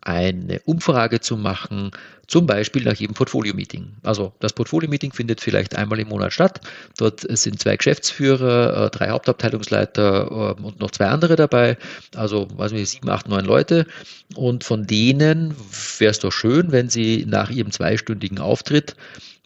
eine 0.00 0.60
Umfrage 0.64 1.20
zu 1.20 1.36
machen, 1.36 1.90
zum 2.28 2.46
Beispiel 2.46 2.84
nach 2.84 2.94
jedem 2.94 3.14
Portfolio-Meeting. 3.14 3.96
Also 4.02 4.32
das 4.38 4.52
Portfolio-Meeting 4.52 5.12
findet 5.12 5.40
vielleicht 5.40 5.76
einmal 5.76 5.98
im 5.98 6.08
Monat 6.08 6.32
statt. 6.32 6.60
Dort 6.98 7.20
sind 7.20 7.58
zwei 7.58 7.76
Geschäftsführer, 7.76 8.86
äh, 8.86 8.90
drei 8.90 9.08
Hauptabteilungsleiter 9.08 10.56
ähm, 10.58 10.64
und 10.64 10.78
noch 10.78 10.90
zwei 10.90 11.06
andere 11.06 11.36
dabei. 11.36 11.78
Also 12.14 12.46
weiß 12.54 12.72
nicht, 12.72 12.90
sieben, 12.90 13.08
acht, 13.08 13.28
neun 13.28 13.46
Leute. 13.46 13.86
Und 14.34 14.62
von 14.62 14.86
denen 14.86 15.54
wäre 15.98 16.10
es 16.10 16.18
doch 16.18 16.32
schön, 16.32 16.70
wenn 16.70 16.90
Sie 16.90 17.24
nach 17.26 17.50
Ihrem 17.50 17.70
zweistündigen 17.70 18.38
Auftritt 18.38 18.94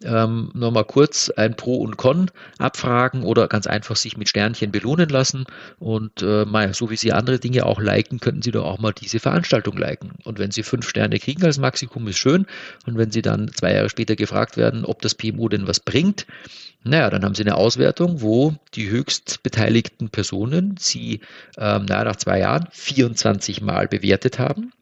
ähm, 0.04 0.50
nochmal 0.54 0.84
kurz 0.84 1.30
ein 1.30 1.56
Pro 1.56 1.76
und 1.76 1.96
Con 1.96 2.30
abfragen 2.58 3.22
oder 3.22 3.48
ganz 3.48 3.66
einfach 3.66 3.96
sich 3.96 4.16
mit 4.16 4.28
Sternchen 4.28 4.72
belohnen 4.72 5.08
lassen. 5.08 5.44
Und 5.78 6.22
äh, 6.22 6.44
so 6.72 6.90
wie 6.90 6.96
Sie 6.96 7.12
andere 7.12 7.38
Dinge 7.38 7.66
auch 7.66 7.80
liken, 7.80 8.20
könnten 8.20 8.42
Sie 8.42 8.50
doch 8.50 8.64
auch 8.64 8.78
mal 8.78 8.92
diese 8.92 9.20
Veranstaltung 9.20 9.76
liken. 9.76 10.12
Und 10.24 10.38
wenn 10.38 10.50
Sie 10.50 10.62
fünf 10.62 10.88
Sterne 10.88 11.18
kriegen 11.18 11.44
als 11.44 11.58
Maximum, 11.58 12.08
ist 12.08 12.18
schön. 12.18 12.46
Und 12.86 12.98
wenn 12.98 13.10
Sie 13.10 13.22
dann 13.22 13.48
zwei 13.52 13.74
Jahre 13.74 13.90
später 13.90 14.16
gefragt 14.16 14.56
werden, 14.56 14.84
ob 14.84 15.02
das 15.02 15.14
PMU 15.14 15.48
denn 15.48 15.66
was 15.66 15.80
bringt, 15.80 16.26
naja, 16.84 17.10
dann 17.10 17.24
haben 17.24 17.34
Sie 17.34 17.42
eine 17.42 17.54
Auswertung, 17.54 18.22
wo 18.22 18.54
die 18.74 18.90
höchst 18.90 19.42
beteiligten 19.42 20.10
Personen 20.10 20.76
Sie 20.78 21.20
ähm, 21.56 21.84
naja, 21.84 22.04
nach 22.04 22.16
zwei 22.16 22.40
Jahren 22.40 22.68
24 22.72 23.60
Mal 23.60 23.88
bewertet 23.88 24.38
haben 24.38 24.72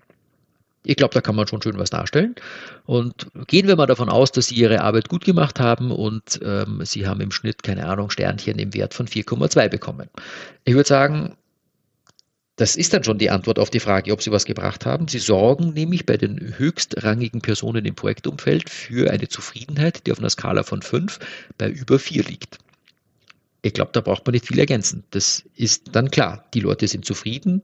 ich 0.83 0.97
glaube, 0.97 1.13
da 1.13 1.21
kann 1.21 1.37
man 1.37 1.47
schon 1.47 1.61
schön 1.61 1.79
was 1.79 1.91
darstellen. 1.91 2.35
Und 2.87 3.27
gehen 3.47 3.69
wir 3.69 3.77
mal 3.77 3.87
davon 3.87 4.09
aus, 4.09 4.33
dass 4.33 4.47
Sie 4.47 4.55
Ihre 4.55 4.81
Arbeit 4.81 5.09
gut 5.09 5.25
gemacht 5.25 5.61
haben 5.61 5.91
und 5.91 6.41
ähm, 6.43 6.81
Sie 6.85 7.07
haben 7.07 7.21
im 7.21 7.33
Schnitt, 7.33 7.63
keine 7.63 7.87
Ahnung, 7.87 8.11
Sternchen 8.11 8.59
im 8.59 8.73
Wert 8.73 8.95
von 8.95 9.07
4,2 9.07 9.69
bekommen. 9.69 10.09
Ich 10.65 10.75
würde 10.75 10.89
sagen, 10.89 11.37
das 12.61 12.77
ist 12.77 12.93
dann 12.93 13.03
schon 13.03 13.17
die 13.17 13.31
Antwort 13.31 13.59
auf 13.59 13.71
die 13.71 13.81
Frage, 13.81 14.13
ob 14.13 14.21
Sie 14.21 14.33
was 14.33 14.45
gebracht 14.45 14.85
haben. 14.85 15.09
Sie 15.09 15.19
sorgen 15.19 15.73
nämlich 15.73 16.05
bei 16.05 16.19
den 16.19 16.59
höchstrangigen 16.59 17.41
Personen 17.41 17.87
im 17.87 17.95
Projektumfeld 17.95 18.69
für 18.69 19.11
eine 19.11 19.29
Zufriedenheit, 19.29 20.07
die 20.07 20.13
auf 20.13 20.19
einer 20.19 20.29
Skala 20.29 20.63
von 20.63 20.83
5 20.83 21.21
bei 21.57 21.71
über 21.71 21.99
4 21.99 22.23
liegt. 22.25 22.59
Ich 23.63 23.73
glaube, 23.73 23.93
da 23.95 24.03
braucht 24.03 24.27
man 24.27 24.35
nicht 24.35 24.47
viel 24.47 24.59
ergänzen. 24.59 25.05
Das 25.09 25.43
ist 25.57 25.97
dann 25.97 26.11
klar. 26.11 26.45
Die 26.53 26.61
Leute 26.61 26.87
sind 26.87 27.07
zufrieden, 27.07 27.63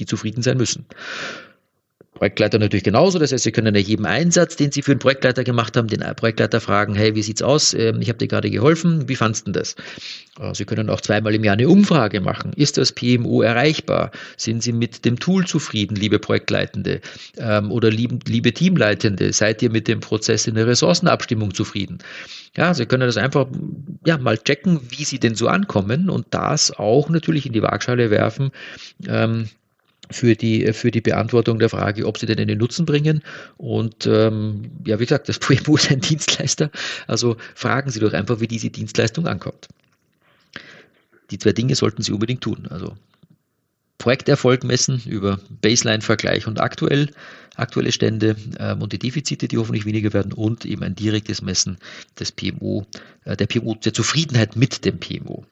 die 0.00 0.06
zufrieden 0.06 0.42
sein 0.42 0.56
müssen. 0.56 0.84
Projektleiter 2.14 2.58
natürlich 2.58 2.84
genauso. 2.84 3.18
Das 3.18 3.32
heißt, 3.32 3.44
Sie 3.44 3.52
können 3.52 3.72
nach 3.72 3.80
jedem 3.80 4.04
Einsatz, 4.04 4.56
den 4.56 4.70
Sie 4.70 4.82
für 4.82 4.92
einen 4.92 4.98
Projektleiter 4.98 5.44
gemacht 5.44 5.76
haben, 5.76 5.88
den 5.88 6.00
Projektleiter 6.14 6.60
fragen, 6.60 6.94
hey, 6.94 7.14
wie 7.14 7.22
sieht's 7.22 7.42
aus? 7.42 7.72
Ähm, 7.74 8.00
ich 8.00 8.08
habe 8.08 8.18
dir 8.18 8.28
gerade 8.28 8.50
geholfen. 8.50 9.08
Wie 9.08 9.16
fandst 9.16 9.46
du 9.48 9.52
das? 9.52 9.74
Äh, 10.38 10.54
Sie 10.54 10.64
können 10.66 10.90
auch 10.90 11.00
zweimal 11.00 11.34
im 11.34 11.42
Jahr 11.42 11.54
eine 11.54 11.68
Umfrage 11.68 12.20
machen. 12.20 12.52
Ist 12.54 12.76
das 12.76 12.92
PMO 12.92 13.40
erreichbar? 13.42 14.10
Sind 14.36 14.62
Sie 14.62 14.72
mit 14.72 15.04
dem 15.04 15.18
Tool 15.18 15.46
zufrieden, 15.46 15.96
liebe 15.96 16.18
Projektleitende? 16.18 17.00
Ähm, 17.38 17.72
oder 17.72 17.90
liebe 17.90 18.52
Teamleitende? 18.52 19.32
Seid 19.32 19.62
ihr 19.62 19.70
mit 19.70 19.88
dem 19.88 20.00
Prozess 20.00 20.46
in 20.46 20.54
der 20.54 20.66
Ressourcenabstimmung 20.66 21.54
zufrieden? 21.54 21.98
Ja, 22.54 22.74
Sie 22.74 22.84
können 22.84 23.06
das 23.06 23.16
einfach 23.16 23.46
ja, 24.06 24.18
mal 24.18 24.36
checken, 24.36 24.80
wie 24.90 25.04
Sie 25.04 25.18
denn 25.18 25.34
so 25.34 25.48
ankommen 25.48 26.10
und 26.10 26.26
das 26.30 26.70
auch 26.70 27.08
natürlich 27.08 27.46
in 27.46 27.54
die 27.54 27.62
Waagschale 27.62 28.10
werfen. 28.10 28.50
Ähm, 29.08 29.48
für 30.10 30.34
die, 30.34 30.72
für 30.72 30.90
die 30.90 31.00
Beantwortung 31.00 31.58
der 31.58 31.68
Frage, 31.68 32.06
ob 32.06 32.18
sie 32.18 32.26
denn 32.26 32.38
einen 32.38 32.58
Nutzen 32.58 32.86
bringen. 32.86 33.22
Und 33.56 34.06
ähm, 34.06 34.70
ja, 34.86 34.98
wie 34.98 35.04
gesagt, 35.04 35.28
das 35.28 35.38
PMO 35.40 35.76
ist 35.76 35.90
ein 35.90 36.00
Dienstleister. 36.00 36.70
Also 37.06 37.36
fragen 37.54 37.90
Sie 37.90 38.00
doch 38.00 38.12
einfach, 38.12 38.40
wie 38.40 38.48
diese 38.48 38.70
Dienstleistung 38.70 39.26
ankommt. 39.26 39.68
Die 41.30 41.38
zwei 41.38 41.52
Dinge 41.52 41.74
sollten 41.74 42.02
Sie 42.02 42.12
unbedingt 42.12 42.42
tun. 42.42 42.66
Also 42.68 42.94
Projekterfolg 44.02 44.64
messen 44.64 45.00
über 45.06 45.38
Baseline-Vergleich 45.60 46.48
und 46.48 46.60
aktuell, 46.60 47.08
aktuelle 47.54 47.92
Stände 47.92 48.34
ähm, 48.58 48.82
und 48.82 48.92
die 48.92 48.98
Defizite, 48.98 49.46
die 49.46 49.58
hoffentlich 49.58 49.86
weniger 49.86 50.12
werden 50.12 50.32
und 50.32 50.64
eben 50.64 50.82
ein 50.82 50.96
direktes 50.96 51.40
Messen 51.40 51.78
des 52.18 52.32
PMO, 52.32 52.84
äh, 53.24 53.36
der 53.36 53.46
PMO, 53.46 53.76
der 53.76 53.94
Zufriedenheit 53.94 54.56
mit 54.56 54.84
dem 54.84 54.98
PMO. 54.98 55.44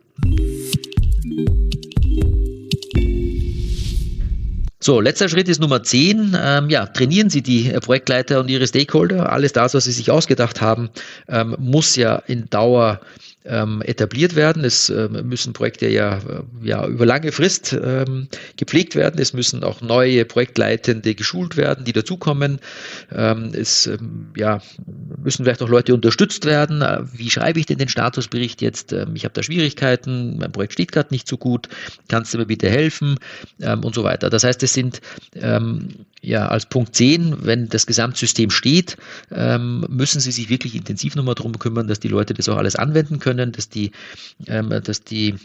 So, 4.83 4.99
letzter 4.99 5.28
Schritt 5.28 5.47
ist 5.51 5.61
Nummer 5.61 5.83
10. 5.83 6.35
Ähm, 6.41 6.70
ja, 6.70 6.87
trainieren 6.87 7.28
Sie 7.28 7.43
die 7.43 7.70
Projektleiter 7.83 8.41
und 8.41 8.49
Ihre 8.49 8.66
Stakeholder. 8.66 9.31
Alles 9.31 9.53
das, 9.53 9.74
was 9.74 9.85
Sie 9.85 9.93
sich 9.93 10.11
ausgedacht 10.11 10.62
haben, 10.62 10.89
ähm, 11.28 11.55
muss 11.59 11.97
ja 11.97 12.16
in 12.26 12.49
Dauer 12.49 13.01
ähm, 13.45 13.82
etabliert 13.82 14.36
werden. 14.36 14.64
Es 14.64 14.91
ähm, 14.91 15.12
müssen 15.28 15.53
Projekte 15.53 15.88
ja, 15.88 16.18
äh, 16.18 16.43
ja 16.62 16.86
über 16.86 17.07
lange 17.07 17.32
Frist 17.32 17.72
ähm, 17.72 18.28
gepflegt 18.57 18.95
werden. 18.95 19.18
Es 19.20 19.32
müssen 19.32 19.64
auch 19.64 19.80
neue 19.80 20.24
Projektleitende 20.24 21.14
geschult 21.14 21.57
werden, 21.57 21.84
die 21.84 21.93
dazukommen. 21.93 22.61
Ähm, 23.11 23.53
es 23.55 23.86
ähm, 23.86 24.28
ja, 24.36 24.61
müssen 25.22 25.45
vielleicht 25.45 25.62
auch 25.62 25.68
Leute 25.68 25.95
unterstützt 25.95 26.45
werden. 26.45 26.82
Äh, 26.82 27.01
wie 27.14 27.30
schreibe 27.30 27.59
ich 27.59 27.66
denn 27.66 27.78
den 27.78 27.88
Statusbericht 27.88 28.61
jetzt? 28.61 28.93
Ähm, 28.93 29.12
ich 29.14 29.24
habe 29.24 29.32
da 29.32 29.43
Schwierigkeiten, 29.43 30.36
mein 30.38 30.53
Projekt 30.53 30.74
steht 30.74 30.93
gerade 30.93 31.09
nicht 31.11 31.26
so 31.26 31.38
gut. 31.38 31.68
Kannst 32.09 32.34
du 32.34 32.38
mir 32.38 32.47
bitte 32.47 32.68
helfen? 32.68 33.18
und 33.82 33.95
so 33.95 34.05
weiter. 34.05 34.30
Das 34.30 34.45
heißt, 34.45 34.62
es 34.62 34.72
sind 34.72 35.01
ja 36.22 36.49
als 36.49 36.66
Punkt 36.66 36.95
10, 36.95 37.45
wenn 37.45 37.68
das 37.68 37.86
Gesamtsystem 37.86 38.51
steht, 38.51 38.97
müssen 39.30 40.20
Sie 40.20 40.30
sich 40.30 40.49
wirklich 40.49 40.74
intensiv 40.74 41.14
nochmal 41.14 41.34
darum 41.34 41.59
kümmern, 41.59 41.88
dass 41.88 42.01
die 42.01 42.09
Leute 42.09 42.34
das 42.34 42.49
auch 42.49 42.57
alles 42.57 42.76
anwenden 42.76 43.18
können 43.18 43.30
können, 43.31 43.53
dass 43.53 43.68
die, 43.68 43.93
ähm, 44.47 44.70
dass 44.83 45.03
die 45.03 45.37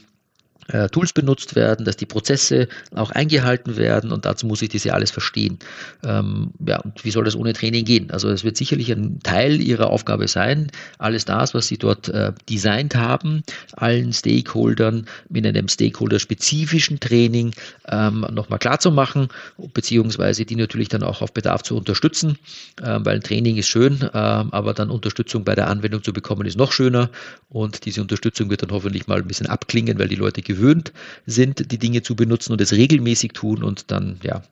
Tools 0.91 1.13
benutzt 1.13 1.55
werden, 1.55 1.85
dass 1.85 1.95
die 1.95 2.07
Prozesse 2.07 2.67
auch 2.95 3.11
eingehalten 3.11 3.77
werden 3.77 4.11
und 4.11 4.25
dazu 4.25 4.47
muss 4.47 4.63
ich 4.63 4.69
das 4.69 4.83
ja 4.83 4.93
alles 4.93 5.11
verstehen. 5.11 5.59
Ähm, 6.03 6.51
ja, 6.65 6.79
und 6.79 7.05
wie 7.05 7.11
soll 7.11 7.23
das 7.23 7.35
ohne 7.35 7.53
Training 7.53 7.85
gehen? 7.85 8.09
Also 8.09 8.29
es 8.29 8.43
wird 8.43 8.57
sicherlich 8.57 8.91
ein 8.91 9.19
Teil 9.21 9.61
ihrer 9.61 9.91
Aufgabe 9.91 10.27
sein, 10.27 10.71
alles 10.97 11.25
das, 11.25 11.53
was 11.53 11.67
sie 11.67 11.77
dort 11.77 12.09
äh, 12.09 12.33
designt 12.49 12.95
haben, 12.95 13.43
allen 13.73 14.11
Stakeholdern 14.11 15.05
mit 15.29 15.45
einem 15.45 15.67
Stakeholder-spezifischen 15.67 16.99
Training 16.99 17.53
ähm, 17.87 18.25
nochmal 18.31 18.59
klar 18.59 18.79
zu 18.79 18.91
machen, 18.91 19.27
beziehungsweise 19.73 20.45
die 20.45 20.55
natürlich 20.55 20.89
dann 20.89 21.03
auch 21.03 21.21
auf 21.21 21.31
Bedarf 21.33 21.61
zu 21.61 21.77
unterstützen, 21.77 22.37
äh, 22.81 22.99
weil 23.01 23.17
ein 23.17 23.23
Training 23.23 23.57
ist 23.57 23.67
schön, 23.67 24.01
äh, 24.01 24.07
aber 24.13 24.73
dann 24.73 24.89
Unterstützung 24.89 25.43
bei 25.43 25.53
der 25.53 25.67
Anwendung 25.67 26.03
zu 26.03 26.11
bekommen 26.11 26.45
ist 26.47 26.57
noch 26.57 26.71
schöner 26.71 27.09
und 27.49 27.85
diese 27.85 28.01
Unterstützung 28.01 28.49
wird 28.49 28.63
dann 28.63 28.71
hoffentlich 28.71 29.07
mal 29.07 29.19
ein 29.19 29.27
bisschen 29.27 29.47
abklingen, 29.47 29.99
weil 29.99 30.07
die 30.07 30.15
Leute 30.15 30.41
gewöhnt 30.45 30.93
sind, 31.25 31.71
die 31.71 31.77
Dinge 31.77 32.01
zu 32.01 32.15
benutzen 32.15 32.53
und 32.53 32.61
es 32.61 32.71
regelmäßig 32.71 33.33
tun 33.33 33.63
und 33.63 33.91
dann, 33.91 34.17
ja, 34.23 34.43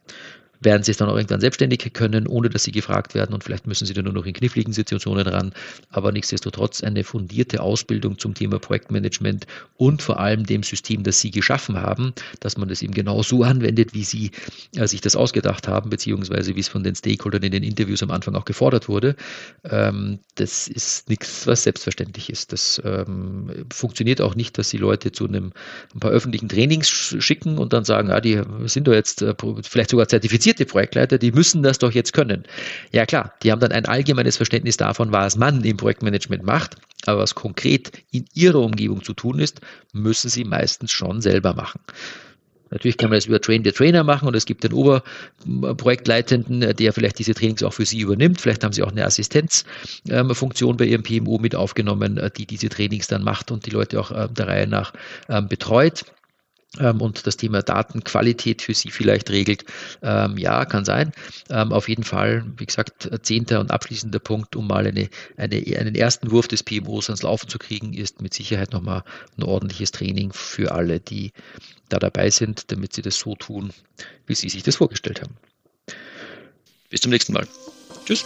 werden 0.64 0.84
sie 0.84 0.91
es 0.91 0.97
dann 0.97 1.09
auch 1.09 1.16
irgendwann 1.16 1.41
selbstständig 1.41 1.91
können, 1.93 2.28
ohne 2.28 2.49
dass 2.49 2.64
sie 2.64 2.72
gefragt 2.72 3.16
werden 3.16 3.34
und 3.34 3.43
vielleicht 3.43 3.68
müssen 3.68 3.86
sie 3.86 3.93
dann 3.93 4.05
nur 4.05 4.14
noch 4.14 4.26
in 4.26 4.34
kniffligen 4.34 4.74
Situationen 4.74 5.28
ran. 5.28 5.53
Aber 5.89 6.11
nichtsdestotrotz 6.11 6.84
eine 6.84 7.03
fundierte 7.03 7.61
Ausbildung 7.61 8.18
zum 8.18 8.34
Thema 8.34 8.59
Projektmanagement 8.59 9.47
und 9.78 10.01
vor 10.01 10.20
allem 10.20 10.45
dem 10.45 10.64
System, 10.64 11.03
das 11.03 11.20
sie 11.20 11.32
geschaffen 11.32 11.82
haben, 11.82 12.14
dass 12.39 12.57
man 12.57 12.70
das 12.70 12.82
eben 12.82 12.93
genau 12.93 13.24
so 13.24 13.43
anwendet, 13.43 13.93
wie 13.93 14.03
sie 14.03 14.32
äh, 14.76 14.88
sich 14.88 15.01
das 15.01 15.16
ausgedacht 15.16 15.68
haben, 15.68 15.89
beziehungsweise 15.89 16.55
wie 16.55 16.59
es 16.59 16.68
von 16.68 16.84
den 16.84 16.95
Stakeholdern 16.95 17.43
in 17.43 17.51
den 17.51 17.64
Interviews 17.64 18.03
am 18.03 18.11
Anfang 18.11 18.36
auch 18.36 18.45
gefordert 18.45 18.89
wurde. 18.89 19.16
Ähm, 19.64 20.20
das 20.36 20.68
ist 20.68 21.09
nichts, 21.09 21.47
was 21.47 21.64
selbstverständlich 21.64 22.30
ist. 22.30 22.53
Das 22.53 22.82
ähm, 22.86 23.66
funktioniert 23.72 24.22
auch 24.22 24.36
nicht, 24.36 24.57
dass 24.57 24.70
sie 24.70 24.78
Leute 24.78 25.11
zu 25.11 25.28
einem 25.28 25.51
ein 25.93 25.99
paar 25.99 26.11
öffentlichen 26.11 26.49
Trainings 26.49 26.88
schicken 26.89 27.57
und 27.57 27.74
dann 27.74 27.86
sagen, 27.86 28.11
ah, 28.11 28.22
die 28.22 28.41
sind 28.66 28.88
doch 28.88 28.93
jetzt 28.93 29.22
äh, 29.22 29.34
vielleicht 29.64 29.89
sogar 29.89 30.07
zertifiziert 30.07 30.53
qualifizierte 30.54 30.66
Projektleiter, 30.66 31.18
die 31.18 31.32
müssen 31.32 31.64
das 31.64 31.80
doch 31.80 31.91
jetzt 31.91 32.14
können. 32.14 32.43
Ja 32.91 33.06
klar, 33.06 33.34
die 33.43 33.51
haben 33.51 33.60
dann 33.60 33.72
ein 33.72 33.86
allgemeines 33.86 34.38
Verständnis 34.38 34.78
davon, 34.78 35.12
was 35.12 35.36
man 35.36 35.64
im 35.64 35.78
Projektmanagement 35.78 36.43
macht, 36.43 36.76
aber 37.06 37.22
was 37.22 37.36
konkret 37.36 37.91
in 38.12 38.26
ihrer 38.34 38.60
Umgebung 38.60 39.04
zu 39.04 39.14
tun 39.14 39.39
ist, 39.39 39.62
müssen 39.91 40.30
sie 40.30 40.43
meistens 40.43 40.91
schon 40.91 41.22
selber 41.22 41.54
machen. 41.54 41.82
Natürlich 42.70 42.97
kann 42.97 43.12
man 43.12 43.18
das 43.18 43.28
über 43.28 43.39
Train 43.39 43.64
the 43.64 43.72
Trainer 43.72 44.04
machen 44.04 44.28
und 44.28 44.36
es 44.36 44.45
gibt 44.45 44.64
den 44.64 44.74
Oberprojektleitenden, 44.74 46.76
der 46.76 46.93
vielleicht 46.93 47.20
diese 47.20 47.36
Trainings 47.36 47.62
auch 47.62 47.74
für 47.74 47.86
Sie 47.86 47.99
übernimmt. 47.99 48.41
Vielleicht 48.41 48.64
haben 48.64 48.74
Sie 48.74 48.82
auch 48.82 48.91
eine 48.91 49.06
Assistenzfunktion 49.06 50.78
bei 50.78 50.86
Ihrem 50.86 51.04
PMO 51.04 51.38
mit 51.38 51.56
aufgenommen, 51.56 52.20
die 52.36 52.47
diese 52.47 52.70
Trainings 52.70 53.06
dann 53.06 53.24
macht 53.24 53.51
und 53.51 53.68
die 53.68 53.70
Leute 53.70 53.99
auch 53.99 54.10
ähm, 54.10 54.34
der 54.34 54.47
Reihe 54.47 54.68
nach 54.68 54.91
ähm, 55.30 55.47
betreut 55.47 56.06
und 56.80 57.28
das 57.28 57.38
Thema 57.38 57.62
Datenqualität 57.62 58.62
für 58.62 58.74
Sie 58.74 58.90
vielleicht 58.90 59.30
regelt. 59.30 59.66
Ähm, 60.02 60.38
ja, 60.38 60.66
kann 60.66 60.86
sein. 60.86 61.12
Ähm, 61.50 61.72
auf 61.72 61.88
jeden 61.88 62.04
Fall, 62.04 62.46
wie 62.58 62.66
gesagt, 62.66 63.10
zehnter 63.22 63.60
und 63.60 63.72
abschließender 63.72 64.20
Punkt, 64.20 64.56
um 64.56 64.68
mal 64.68 64.88
eine, 64.88 65.10
eine, 65.38 65.56
einen 65.78 65.96
ersten 65.96 66.32
Wurf 66.32 66.48
des 66.48 66.64
PMOs 66.64 67.10
ans 67.10 67.22
Laufen 67.22 67.48
zu 67.48 67.60
kriegen, 67.60 67.94
ist 67.94 68.22
mit 68.22 68.34
Sicherheit 68.34 68.74
nochmal 68.74 69.04
ein 69.38 69.44
ordentliches 69.44 69.92
Training 69.92 70.34
für 70.34 70.72
alle, 70.72 71.00
die 71.00 71.32
da 71.90 72.00
dabei 72.00 72.30
sind, 72.30 72.72
damit 72.72 72.94
sie 72.94 73.02
das 73.02 73.18
so 73.18 73.36
tun, 73.36 73.72
wie 74.26 74.36
Sie 74.36 74.50
sich 74.50 74.64
das 74.64 74.78
vorgestellt 74.78 75.22
haben. 75.22 75.36
Bis 76.90 77.02
zum 77.02 77.12
nächsten 77.12 77.34
Mal. 77.34 77.48
Tschüss. 78.06 78.26